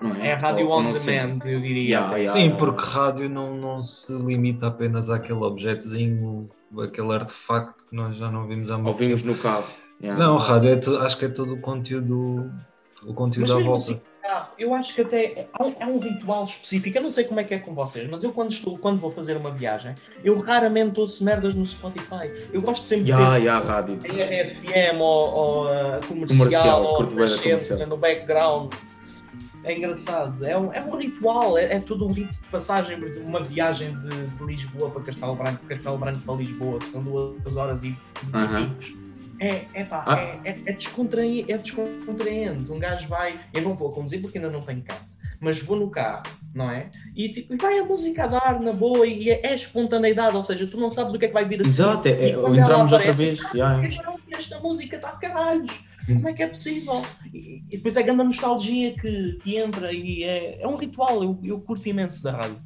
Não 0.00 0.14
é? 0.14 0.28
É 0.28 0.32
a 0.34 0.38
rádio 0.38 0.70
on 0.70 0.90
demand, 0.90 1.40
eu 1.44 1.60
diria. 1.60 1.88
Yeah, 1.88 2.16
yeah. 2.16 2.38
Sim, 2.38 2.54
porque 2.56 2.84
rádio 2.84 3.30
não, 3.30 3.56
não 3.56 3.82
se 3.82 4.12
limita 4.12 4.66
apenas 4.66 5.08
àquele 5.08 5.42
objetozinho, 5.42 6.50
aquele 6.78 7.14
artefacto 7.14 7.86
que 7.86 7.96
nós 7.96 8.16
já 8.16 8.30
não 8.30 8.46
vimos 8.46 8.70
há 8.70 8.76
muito 8.76 8.88
Ouvimos 8.88 9.22
tempo. 9.22 9.34
no 9.34 9.42
carro. 9.42 9.64
Yeah. 10.02 10.22
Não, 10.22 10.36
rádio 10.36 10.70
é 10.70 10.76
tu- 10.76 10.98
acho 10.98 11.16
que 11.18 11.24
é 11.24 11.28
todo 11.28 11.54
o 11.54 11.60
conteúdo, 11.60 12.50
o 13.06 13.14
conteúdo 13.14 13.40
Mas 13.48 13.50
à 13.52 13.54
mesmo 13.56 13.70
volta. 13.70 13.82
assim, 13.82 14.00
ah, 14.28 14.50
eu 14.58 14.74
acho 14.74 14.94
que 14.94 15.00
até 15.00 15.24
é 15.24 15.62
um, 15.62 15.74
é 15.80 15.86
um 15.86 15.98
ritual 15.98 16.44
específico. 16.44 16.98
Eu 16.98 17.02
não 17.02 17.10
sei 17.10 17.24
como 17.24 17.40
é 17.40 17.44
que 17.44 17.54
é 17.54 17.58
com 17.58 17.74
vocês, 17.74 18.08
mas 18.10 18.22
eu 18.22 18.32
quando 18.32 18.50
estou, 18.50 18.76
quando 18.78 18.98
vou 19.00 19.10
fazer 19.10 19.36
uma 19.36 19.50
viagem, 19.50 19.94
eu 20.22 20.38
raramente 20.40 21.00
ouço 21.00 21.24
merdas 21.24 21.54
no 21.54 21.64
Spotify. 21.64 22.30
Eu 22.52 22.60
gosto 22.60 22.84
sempre 22.84 23.04
de 23.04 23.10
Ya, 23.10 23.30
ter 23.36 23.42
ya, 23.44 23.58
rádio. 23.58 23.98
RFM 24.04 25.00
ou, 25.00 25.06
ou 25.34 25.64
uh, 25.66 26.06
comercial, 26.06 26.26
Comercial, 26.26 26.82
ou 26.82 27.02
da 27.04 27.08
comercial. 27.08 27.86
no 27.88 27.96
background. 27.96 28.74
É 29.64 29.76
engraçado, 29.76 30.44
é 30.44 30.56
um, 30.56 30.72
é 30.72 30.80
um 30.80 30.96
ritual, 30.96 31.58
é, 31.58 31.74
é 31.74 31.80
todo 31.80 32.06
um 32.06 32.12
rito 32.12 32.40
de 32.40 32.48
passagem, 32.48 32.98
uma 33.24 33.42
viagem 33.42 33.98
de, 33.98 34.26
de 34.28 34.44
Lisboa 34.44 34.90
para 34.90 35.02
Castelo 35.02 35.34
Branco, 35.34 35.66
Castelo 35.66 35.98
Branco 35.98 36.20
para 36.20 36.34
Lisboa, 36.36 36.78
que 36.78 36.86
são 36.92 37.02
duas 37.02 37.56
horas 37.56 37.82
e 37.82 37.96
Aham. 38.32 38.76
É, 39.40 39.64
é, 39.74 39.84
pá, 39.84 40.04
Ah. 40.06 40.20
é, 40.44 40.50
é, 40.50 40.60
é, 40.66 40.72
descontraí- 40.72 41.44
é 41.48 41.58
descontraente. 41.58 42.70
Um 42.70 42.78
gajo 42.78 43.08
vai, 43.08 43.38
eu 43.52 43.62
não 43.62 43.74
vou 43.74 43.92
conduzir 43.92 44.20
porque 44.20 44.38
ainda 44.38 44.50
não 44.50 44.62
tenho 44.62 44.82
carro, 44.82 45.04
mas 45.40 45.60
vou 45.62 45.76
no 45.78 45.90
carro, 45.90 46.24
não 46.54 46.70
é? 46.70 46.90
E, 47.14 47.28
tipo, 47.30 47.56
vai 47.56 47.78
a 47.78 47.84
música 47.84 48.24
a 48.24 48.26
dar 48.26 48.60
na 48.60 48.72
boa 48.72 49.06
e 49.06 49.30
é, 49.30 49.40
é 49.46 49.54
espontaneidade, 49.54 50.36
ou 50.36 50.42
seja, 50.42 50.66
tu 50.66 50.78
não 50.78 50.90
sabes 50.90 51.14
o 51.14 51.18
que 51.18 51.24
é 51.26 51.28
que 51.28 51.34
vai 51.34 51.44
vir 51.44 51.60
a 51.60 51.64
seguir. 51.64 51.68
Exato, 51.68 52.08
é, 52.08 52.10
é, 52.12 52.30
entramos 52.30 52.92
outra 52.92 53.12
vez. 53.12 53.38
ya. 53.54 53.80
eu 53.84 53.90
já 53.90 54.02
não 54.02 54.16
esta 54.32 54.60
música, 54.60 54.96
está 54.96 55.12
de 55.12 55.20
caralho. 55.20 55.66
Como 56.06 56.28
é 56.28 56.32
que 56.34 56.42
é 56.42 56.46
possível? 56.46 57.02
E, 57.34 57.64
e 57.70 57.76
depois 57.78 57.96
é 57.96 58.02
grande 58.02 58.22
nostalgia 58.22 58.94
que, 58.94 59.38
que 59.42 59.56
entra 59.56 59.92
e 59.92 60.22
é, 60.22 60.62
é 60.62 60.68
um 60.68 60.76
ritual. 60.76 61.22
Eu, 61.24 61.38
eu 61.42 61.58
curto 61.60 61.88
imenso 61.88 62.22
da 62.22 62.32
rádio. 62.32 62.58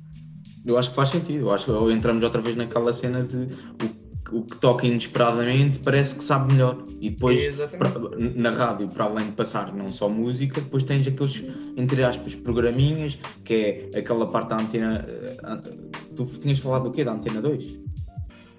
Eu 0.67 0.77
acho 0.77 0.91
que 0.91 0.97
faz 0.97 1.09
sentido. 1.09 1.39
Eu 1.47 1.51
acho 1.53 1.65
que 1.65 1.93
entramos 1.95 2.23
outra 2.23 2.41
vez 2.41 2.55
naquela 2.57 2.93
cena 2.93 3.23
de 3.23 3.37
o, 3.83 4.10
o 4.33 4.43
que 4.45 4.57
toca 4.57 4.87
inesperadamente 4.87 5.79
parece 5.81 6.15
que 6.17 6.25
sabe 6.25 6.53
melhor. 6.53 6.85
E 7.01 7.11
depois, 7.11 7.59
pra- 7.79 7.93
na 8.37 8.51
rádio, 8.51 8.89
para 8.89 9.05
além 9.07 9.27
de 9.27 9.33
passar 9.33 9.75
não 9.75 9.89
só 9.89 10.09
música, 10.09 10.61
depois 10.61 10.83
tens 10.83 11.07
aqueles, 11.07 11.43
entre 11.77 12.03
aspas, 12.05 12.35
programinhas, 12.35 13.19
que 13.45 13.89
é 13.93 13.99
aquela 13.99 14.27
parte 14.31 14.49
da 14.51 14.57
antena. 14.61 15.07
eh, 15.09 15.91
Tu 16.15 16.25
tinhas 16.39 16.59
falado 16.59 16.85
do 16.85 16.91
quê? 16.91 17.03
Da 17.05 17.13
antena 17.13 17.41
2? 17.41 17.79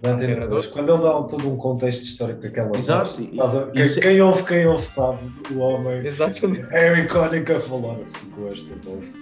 Da 0.01 0.13
Antena 0.13 0.47
2, 0.47 0.65
quando 0.65 0.91
ele 0.91 1.03
dá 1.03 1.21
todo 1.21 1.47
um 1.47 1.57
contexto 1.57 2.01
histórico 2.01 2.47
aquela 2.47 2.75
Exato, 2.75 3.11
quem, 3.71 3.83
isso- 3.83 3.99
quem 4.01 4.19
ouve, 4.19 4.43
quem 4.43 4.65
ouve 4.65 4.81
sabe, 4.81 5.19
o 5.53 5.59
homem 5.59 6.03
Exatamente. 6.03 6.65
é 6.71 6.99
icónico 7.03 7.51
a 7.53 7.59
falar 7.59 7.97
assim 8.03 8.27
com 8.31 8.47
esta 8.47 8.73
voz. 8.83 9.13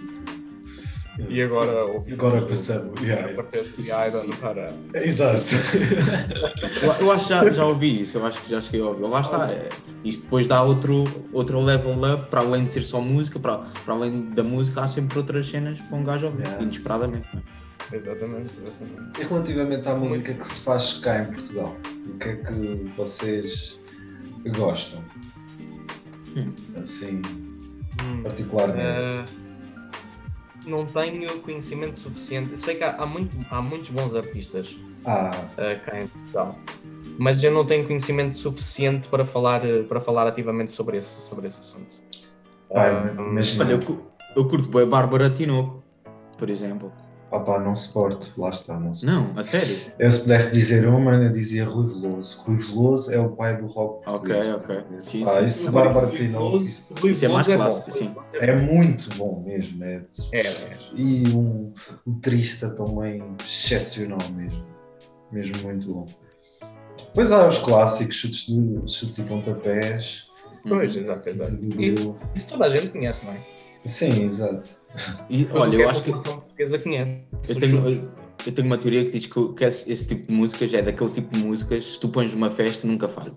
E 1.28 1.42
agora 1.42 1.84
ouvi. 1.86 2.14
Agora 2.14 2.42
percebo. 2.42 2.94
yeah. 3.04 3.30
E 3.78 3.92
aí, 3.92 4.12
dona 4.12 4.36
para. 4.38 4.74
Exato. 4.94 5.40
Eu, 6.82 6.92
eu 7.08 7.12
acho 7.12 7.24
que 7.24 7.30
já, 7.30 7.50
já 7.50 7.66
ouvi 7.66 8.02
isso, 8.02 8.18
eu 8.18 8.26
acho 8.26 8.42
que 8.42 8.50
já 8.50 8.62
cheguei 8.62 8.82
a 8.82 8.86
ouvir. 8.86 9.04
Lá 9.08 9.22
está, 9.22 9.52
é, 9.52 9.70
isto 10.04 10.24
depois 10.24 10.48
dá 10.48 10.62
outro, 10.64 11.04
outro 11.34 11.60
level 11.60 11.96
up, 12.14 12.30
para 12.30 12.40
além 12.42 12.66
de 12.66 12.72
ser 12.72 12.82
só 12.84 13.02
música, 13.02 13.38
para, 13.40 13.58
para 13.84 13.94
além 13.94 14.30
da 14.30 14.44
música, 14.44 14.82
há 14.82 14.88
sempre 14.88 15.18
outras 15.18 15.46
cenas 15.48 15.80
para 15.80 15.98
um 15.98 16.04
gajo 16.04 16.28
ouvir, 16.28 16.44
Yeah. 16.44 16.64
inesperadamente. 16.64 17.28
é? 17.92 17.96
Exatamente, 17.96 18.52
exatamente. 18.62 19.20
E 19.20 19.24
relativamente 19.24 19.88
à 19.90 19.96
música 19.96 20.34
que 20.34 20.48
se 20.48 20.62
faz 20.64 20.94
cá 21.00 21.22
em 21.22 21.26
Portugal, 21.26 21.76
o 22.08 22.18
que 22.18 22.30
é 22.30 22.36
que 22.36 22.92
vocês 22.96 23.80
gostam? 24.56 25.04
Hum. 26.36 26.54
Assim, 26.80 27.22
Hum. 28.04 28.22
particularmente. 28.24 29.10
Ah, 29.10 29.26
não 30.70 30.86
tenho 30.86 31.40
conhecimento 31.42 31.98
suficiente. 31.98 32.52
Eu 32.52 32.58
sei 32.58 32.76
que 32.76 32.84
há, 32.84 32.96
há 32.96 33.06
muito, 33.06 33.36
há 33.50 33.62
muitos 33.62 33.90
bons 33.90 34.14
artistas 34.14 34.76
Ah, 35.06 35.32
ah, 35.58 35.76
cá 35.84 36.00
em 36.02 36.08
Portugal, 36.08 36.58
mas 37.18 37.44
eu 37.44 37.52
não 37.52 37.66
tenho 37.66 37.86
conhecimento 37.86 38.34
suficiente 38.36 39.08
para 39.08 39.26
falar, 39.26 39.66
eh, 39.66 39.84
para 39.84 40.00
falar 40.00 40.28
ativamente 40.28 40.72
sobre 40.72 40.98
esse, 40.98 41.22
sobre 41.22 41.48
esse 41.48 41.60
assunto. 41.60 41.90
Pá, 42.74 42.86
Ah, 42.86 43.14
imagina. 43.18 43.66
Olha, 43.66 43.74
eu, 43.74 44.12
eu 44.36 44.48
curto 44.48 44.70
bem 44.70 44.88
Bárbara 44.88 45.30
Tinoco, 45.30 45.84
por 46.38 46.50
exemplo. 46.50 46.94
Opá, 47.32 47.60
não 47.60 47.76
suporto, 47.76 48.34
lá 48.38 48.50
está, 48.50 48.80
não 48.80 48.94
suporto. 48.94 49.34
Não, 49.34 49.40
a 49.40 49.44
sério? 49.44 49.76
Eu 50.00 50.10
se 50.12 50.22
pudesse 50.22 50.52
dizer 50.54 50.88
uma, 50.88 51.16
eu 51.16 51.32
dizia 51.32 51.66
Rui 51.66 51.86
Veloso. 51.88 52.42
Rui 52.42 52.56
Veloso 52.58 53.14
é 53.14 53.20
o 53.20 53.30
pai 53.30 53.58
do 53.58 53.68
rock 53.68 54.08
Ok, 54.10 54.34
português. 54.36 54.48
ok. 54.54 54.84
Sim, 55.00 55.24
Pá, 55.26 55.40
sim. 55.40 55.46
isso 55.46 55.72
Bárbara 55.72 56.08
Tinoco, 56.08 56.58
isso 56.58 57.08
Isso 57.08 57.26
é 57.26 57.28
mais 57.28 57.48
clássico, 57.48 57.92
sim. 57.92 58.16
é 58.34 58.56
muito 58.58 59.10
bom 59.16 59.44
mesmo. 59.46 59.84
É, 59.84 60.04
É, 60.34 60.40
é. 60.42 60.78
E 60.96 61.28
um, 61.36 61.72
um 62.08 62.20
trista 62.20 62.70
também 62.76 63.24
excepcional 63.44 64.20
mesmo. 64.36 64.66
Mesmo 65.32 65.58
muito 65.64 65.94
bom. 65.94 66.06
Pois 67.14 67.32
há 67.32 67.48
os 67.48 67.58
clássicos, 67.60 68.16
chutes, 68.16 68.46
de, 68.48 68.92
chutes 68.92 69.18
e 69.20 69.24
pontapés. 69.24 70.28
Pois, 70.68 70.96
exato, 70.96 71.30
exato. 71.30 71.56
de 71.56 71.82
E 71.82 71.96
isso 72.36 72.48
toda 72.50 72.66
a 72.66 72.76
gente 72.76 72.90
conhece, 72.90 73.26
não 73.26 73.34
é? 73.34 73.46
Sim, 73.86 74.26
exato. 74.26 74.66
E, 75.30 75.48
olha, 75.54 75.76
eu 75.78 75.90
acho 75.90 76.04
que 76.04 76.12
portuguesa 76.12 76.80
conhece. 76.80 77.24
eu 77.48 77.60
tenho, 77.60 78.12
eu, 78.46 78.52
tenho 78.52 78.68
uma 78.68 78.78
teoria 78.78 79.06
que 79.06 79.12
diz 79.12 79.26
que, 79.26 79.54
que 79.54 79.64
esse, 79.64 79.92
esse 79.92 80.06
tipo 80.08 80.28
de 80.28 80.34
músicas 80.38 80.74
é 80.74 80.82
daquele 80.82 81.10
tipo 81.12 81.34
de 81.34 81.44
músicas, 81.44 81.86
se 81.94 82.00
tu 82.00 82.10
pões 82.10 82.34
numa 82.34 82.52
festa, 82.52 82.86
nunca 82.86 83.08
falha. 83.08 83.34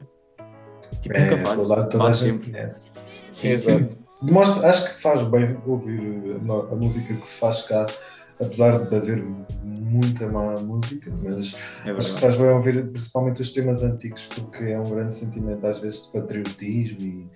Tipo, 1.01 1.17
É, 1.17 1.31
nunca 1.31 1.39
falha. 1.39 1.57
toda, 1.57 1.85
toda 1.89 2.05
a 2.05 2.07
Faz 2.07 2.19
gente 2.19 2.51
conhece. 2.51 2.93
Sim, 3.31 3.49
Exato. 3.49 3.99
Demonstra, 4.23 4.69
acho 4.71 4.85
que 4.95 5.03
faz 5.03 5.23
bem 5.25 5.59
ouvir 5.67 6.37
a, 6.49 6.73
a 6.73 6.77
música 6.77 7.13
que 7.15 7.27
se 7.27 7.41
faz 7.41 7.63
cá, 7.63 7.87
apesar 8.43 8.87
de 8.89 8.97
haver 8.97 9.25
muita 9.65 10.27
má 10.29 10.55
música, 10.61 11.11
mas 11.23 11.55
é 11.85 11.91
acho 11.91 12.15
que 12.15 12.21
faz 12.21 12.37
bem 12.37 12.49
ouvir 12.49 12.91
principalmente 12.91 13.43
os 13.43 13.53
temas 13.53 13.83
antigos, 13.83 14.27
porque 14.27 14.65
é 14.65 14.79
um 14.81 14.85
grande 14.85 15.15
sentimento 15.15 15.67
às 15.67 15.81
vezes 15.81 16.07
de 16.07 16.13
patriotismo 16.13 17.01
e 17.01 17.29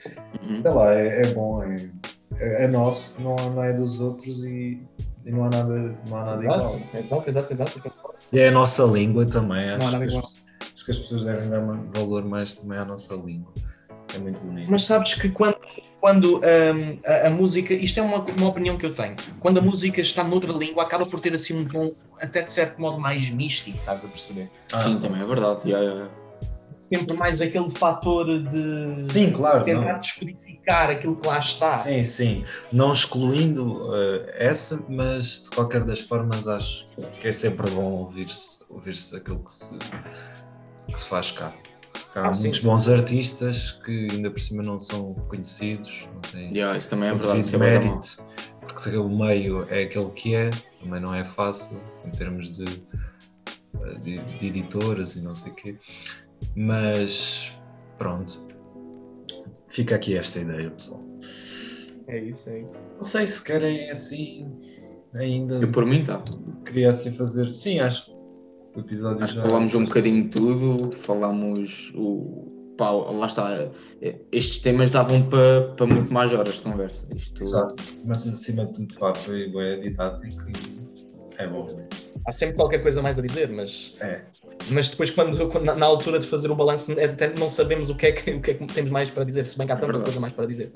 Uhum. 0.43 0.63
sei 0.63 0.71
lá, 0.71 0.95
é, 0.95 1.23
é 1.23 1.27
bom, 1.35 1.63
é, 1.63 1.77
é, 2.39 2.65
é 2.65 2.69
nosso, 2.69 3.21
não, 3.23 3.35
não 3.51 3.63
é 3.65 3.73
dos 3.73 4.01
outros 4.01 4.45
e, 4.45 4.81
e 5.25 5.31
não 5.33 5.45
há 5.45 5.51
nada, 5.51 5.99
não 6.09 6.17
há 6.19 6.25
nada 6.25 6.41
Exato, 6.41 6.77
igual. 6.77 6.89
exato, 7.01 7.31
exato, 7.31 7.53
exato. 7.55 7.83
E 8.33 8.39
é 8.39 8.49
a 8.49 8.53
nossa 8.53 8.85
língua 8.85 9.27
também, 9.27 9.67
Não 9.67 9.75
há 9.75 9.77
acho, 9.79 9.93
nada 9.93 10.07
que 10.07 10.13
igual. 10.13 10.25
as, 10.25 10.45
acho 10.75 10.85
que 10.85 10.91
as 10.91 10.99
pessoas 10.99 11.25
devem 11.25 11.49
dar 11.51 11.61
valor 11.93 12.25
mais 12.25 12.55
também 12.59 12.79
à 12.79 12.85
nossa 12.85 13.15
língua. 13.15 13.53
É 14.17 14.19
muito 14.19 14.41
bonito. 14.41 14.71
Mas 14.71 14.85
sabes 14.85 15.15
que 15.15 15.29
quando, 15.29 15.57
quando 16.01 16.39
hum, 16.39 16.99
a, 17.05 17.27
a 17.27 17.31
música, 17.31 17.75
isto 17.75 18.01
é 18.01 18.03
uma, 18.03 18.19
uma 18.25 18.49
opinião 18.49 18.77
que 18.79 18.87
eu 18.87 18.95
tenho, 18.95 19.15
quando 19.39 19.59
a 19.59 19.61
música 19.61 20.01
está 20.01 20.25
noutra 20.25 20.53
língua, 20.53 20.83
acaba 20.83 21.05
por 21.05 21.21
ter 21.21 21.35
assim 21.35 21.55
um 21.59 21.69
tom 21.69 21.93
até 22.21 22.43
de 22.43 22.51
certo 22.51 22.81
modo 22.81 22.99
mais 22.99 23.31
místico, 23.31 23.79
estás 23.79 24.05
a 24.05 24.09
perceber? 24.09 24.51
Sim, 24.75 24.99
também 24.99 25.21
é 25.23 25.27
verdade. 25.27 25.61
Yeah, 25.69 25.87
yeah. 25.87 26.11
Sempre 26.81 27.17
mais 27.17 27.41
aquele 27.41 27.71
fator 27.71 28.27
de 28.49 29.05
Sim, 29.05 29.33
claro, 29.33 29.65
tentar 29.65 29.95
não. 29.95 30.01
descodificar 30.01 30.89
aquilo 30.89 31.17
que 31.17 31.27
lá 31.27 31.39
está. 31.39 31.73
Sim, 31.79 32.05
sim. 32.05 32.45
Não 32.73 32.93
excluindo 32.93 33.91
eh, 33.93 34.37
essa, 34.39 34.81
mas 34.89 35.43
de 35.43 35.51
qualquer 35.51 35.85
das 35.85 36.01
formas 36.01 36.47
acho 36.47 36.89
que 37.21 37.27
é 37.27 37.33
sempre 37.33 37.69
bom 37.73 37.91
ouvir-se 37.93 38.65
ouvir 38.71 38.95
aquilo 39.17 39.41
que 39.41 39.53
se, 39.53 39.77
que 40.87 40.99
se 40.99 41.05
faz 41.07 41.33
cá. 41.33 41.53
Há 42.15 42.29
Ah, 42.29 42.33
muitos 42.33 42.59
sim. 42.59 42.65
bons 42.67 42.89
artistas 42.89 43.73
que 43.85 44.09
ainda 44.11 44.31
por 44.31 44.41
cima 44.41 44.63
não 44.63 44.81
são 44.81 45.15
conhecidos, 45.29 46.09
não 46.15 46.21
têm 46.23 46.51
Yeah, 46.55 46.77
isso 46.77 46.89
também 46.89 47.09
é 47.09 47.13
o 47.13 47.17
verdade. 47.17 47.41
Isso 47.41 47.57
é 47.57 47.59
mérito, 47.59 48.25
porque 48.61 48.81
se 48.81 48.97
o 48.97 49.09
meio 49.09 49.67
é 49.69 49.83
aquele 49.85 50.11
que 50.11 50.35
é, 50.35 50.51
também 50.81 51.01
não 51.01 51.15
é 51.15 51.25
fácil 51.25 51.81
em 52.05 52.11
termos 52.11 52.51
de, 52.51 52.65
de, 54.03 54.19
de 54.21 54.47
editoras 54.47 55.17
e 55.17 55.21
não 55.21 55.35
sei 55.35 55.53
o 55.53 55.55
quê. 55.55 55.77
Mas 56.57 57.61
pronto, 57.99 58.47
fica 59.69 59.97
aqui 59.97 60.17
esta 60.17 60.41
ideia, 60.41 60.71
pessoal. 60.71 61.03
É 62.09 62.19
isso, 62.19 62.49
é 62.51 62.61
isso. 62.61 62.83
Não 62.95 63.03
sei 63.03 63.27
se 63.27 63.43
querem 63.45 63.91
assim 63.91 64.51
ainda 65.15 65.57
Eu 65.57 65.71
por 65.71 65.85
mim 65.85 66.05
tá. 66.05 66.23
queria 66.65 66.89
assim 66.89 67.13
fazer. 67.13 67.53
Sim, 67.53 67.81
acho. 67.81 68.16
O 68.77 68.81
episódio 68.81 69.25
Acho 69.25 69.35
já. 69.35 69.43
que 69.43 69.49
falámos 69.49 69.75
um 69.75 69.85
bocadinho 69.85 70.25
de 70.25 70.29
tudo, 70.31 70.91
falámos 70.99 71.93
o. 71.95 72.75
Pá, 72.77 72.91
lá 72.91 73.27
está. 73.27 73.71
Estes 74.31 74.59
temas 74.59 74.93
davam 74.93 75.23
para 75.31 75.73
para 75.77 75.87
muito 75.87 76.13
mais 76.13 76.33
horas 76.35 76.57
de 76.57 76.61
conversa. 76.61 77.07
Isto, 77.15 77.41
Exato, 77.41 77.83
mas 78.05 78.29
acima 78.29 78.67
de 78.67 78.73
tudo, 78.75 78.99
pá, 79.01 79.15
foi 79.15 79.49
bem 79.49 79.81
didático 79.81 80.43
e 80.51 81.33
é 81.39 81.47
bom. 81.47 81.67
Há 82.27 82.33
sempre 82.33 82.57
qualquer 82.57 82.83
coisa 82.83 83.01
mais 83.01 83.19
a 83.19 83.23
dizer, 83.23 83.49
mas, 83.51 83.97
É, 84.01 84.21
mas 84.71 84.89
depois, 84.89 85.11
quando, 85.11 85.49
quando- 85.49 85.65
na, 85.65 85.87
altura 85.87 86.19
de 86.19 86.27
fazer 86.27 86.51
o 86.51 86.57
balanço, 86.57 86.93
até 86.93 87.33
não 87.39 87.49
sabemos 87.49 87.89
o 87.89 87.95
que, 87.95 88.07
é 88.07 88.13
que, 88.13 88.31
o 88.33 88.41
que 88.43 88.51
é 88.51 88.55
que 88.55 88.67
temos 88.67 88.91
mais 88.91 89.09
para 89.11 89.23
dizer, 89.25 89.47
se 89.47 89.57
bem 89.57 89.65
que 89.67 89.73
há 89.73 89.77
tanta 89.77 89.87
verdade. 89.87 90.05
coisa 90.07 90.21
mais 90.21 90.33
para 90.33 90.45
dizer. 90.47 90.73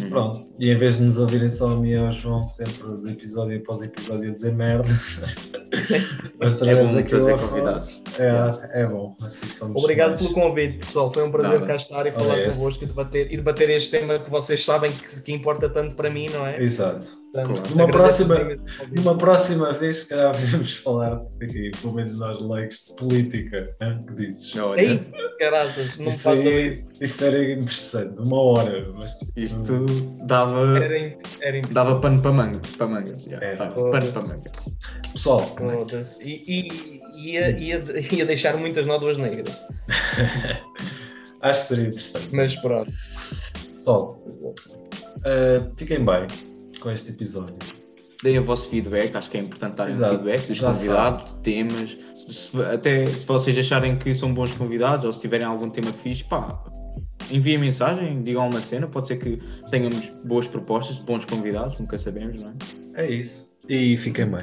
Uhum. 0.00 0.08
pronto. 0.10 0.48
E 0.58 0.70
em 0.70 0.76
vez 0.76 0.96
de 0.98 1.02
nos 1.04 1.18
ouvirem 1.18 1.48
só 1.48 1.72
a 1.72 1.76
mim 1.76 1.90
e 1.90 1.96
ao 1.96 2.10
João, 2.12 2.46
sempre 2.46 2.96
de 3.02 3.12
episódio 3.12 3.58
após 3.58 3.82
episódio 3.82 4.30
a 4.30 4.34
dizer 4.34 4.52
merda, 4.52 4.88
nós 6.40 6.54
É 6.62 6.64
bom 6.64 6.64
traremos 6.64 6.96
aqui 6.96 7.10
convidados. 7.48 8.02
É, 8.18 8.82
é 8.82 8.86
bom, 8.86 9.16
assim 9.22 9.46
somos 9.46 9.82
Obrigado 9.82 10.10
mais. 10.10 10.22
pelo 10.22 10.34
convite, 10.34 10.78
pessoal. 10.78 11.12
Foi 11.12 11.24
um 11.24 11.30
prazer 11.32 11.54
Nada. 11.60 11.66
cá 11.66 11.76
estar 11.76 12.06
e 12.06 12.12
falar 12.12 12.34
Ora, 12.34 12.48
esse. 12.48 12.58
convosco 12.58 12.84
e 12.84 12.86
debater, 12.86 13.32
e 13.32 13.36
debater 13.36 13.70
este 13.70 13.90
tema 13.90 14.18
que 14.18 14.30
vocês 14.30 14.64
sabem 14.64 14.90
que, 14.92 15.20
que 15.22 15.32
importa 15.32 15.68
tanto 15.68 15.94
para 15.94 16.10
mim, 16.10 16.28
não 16.30 16.46
é? 16.46 16.62
Exato. 16.62 17.06
Portanto, 17.32 17.60
Claro. 17.62 17.70
Numa 17.70 17.88
próxima-. 17.90 18.56
Numa 18.94 19.16
próxima 19.16 19.72
vez, 19.72 19.98
se 19.98 20.08
calhar, 20.10 20.34
vamos 20.50 20.76
falar 20.76 21.22
aqui, 21.42 21.70
pelo 21.80 21.94
menos 21.94 22.18
nós 22.18 22.40
leigos, 22.42 22.84
de 22.88 22.94
política. 22.96 23.74
hein? 23.80 24.04
que 24.06 24.14
dizes? 24.14 24.54
Olha, 24.56 24.82
Ei, 24.82 25.06
caraças, 25.38 25.96
não 25.98 26.08
Isso, 26.08 26.28
aí, 26.28 26.74
isso. 26.74 26.88
isso 27.00 27.24
era 27.24 27.52
interessante, 27.52 28.20
uma 28.20 28.38
hora. 28.38 28.86
Mas, 28.94 29.16
tipo, 29.16 29.32
isto 29.40 29.81
dava, 30.26 30.78
Era, 30.78 30.98
in- 30.98 31.16
era 31.40 31.60
dava 31.70 32.00
pano 32.00 32.20
para 32.22 32.32
mangas. 32.32 32.70
Para 32.72 32.86
mangas 32.86 33.22
já, 33.24 33.38
É. 33.38 33.54
dava 33.54 33.90
pano 33.90 34.12
para 34.12 34.22
mangas. 34.22 34.52
Pessoal. 35.12 35.56
E, 36.24 36.42
e 37.16 37.32
ia, 37.32 37.50
ia, 37.58 37.82
ia 38.12 38.26
deixar 38.26 38.56
muitas 38.56 38.86
nódoas 38.86 39.18
negras. 39.18 39.60
acho 41.42 41.60
que 41.60 41.66
seria 41.66 41.84
interessante. 41.88 42.28
Mas 42.32 42.56
pronto. 42.56 42.90
Pessoal, 43.78 44.22
eh, 45.24 45.62
fiquem 45.76 46.04
bem 46.04 46.26
com 46.80 46.90
este 46.90 47.10
episódio. 47.10 47.56
Deem 48.22 48.38
o 48.38 48.44
vosso 48.44 48.68
feedback, 48.70 49.14
acho 49.16 49.28
que 49.30 49.36
é 49.36 49.40
importante 49.40 49.74
darem 49.74 49.92
Exato, 49.92 50.14
feedback 50.24 50.46
dos 50.46 50.60
convidados, 50.60 51.34
de 51.34 51.40
temas. 51.40 51.98
Se- 52.28 52.62
até 52.62 53.04
se 53.06 53.26
vocês 53.26 53.58
acharem 53.58 53.98
que 53.98 54.14
são 54.14 54.32
bons 54.32 54.52
convidados 54.52 55.04
ou 55.04 55.10
se 55.12 55.20
tiverem 55.20 55.44
algum 55.46 55.68
tema 55.68 55.92
fixe, 55.92 56.22
pá, 56.24 56.62
enviem 57.30 57.58
mensagem, 57.58 58.22
digam 58.22 58.48
uma 58.48 58.60
cena. 58.60 58.86
Pode 58.86 59.08
ser 59.08 59.16
que 59.16 59.38
tenhamos 59.70 60.10
boas 60.24 60.46
propostas, 60.46 60.98
bons 60.98 61.24
convidados, 61.24 61.78
nunca 61.78 61.98
sabemos, 61.98 62.42
não 62.42 62.54
é? 62.94 63.04
É 63.04 63.10
isso. 63.10 63.50
E 63.68 63.96
fiquem 63.96 64.24
bem. 64.30 64.42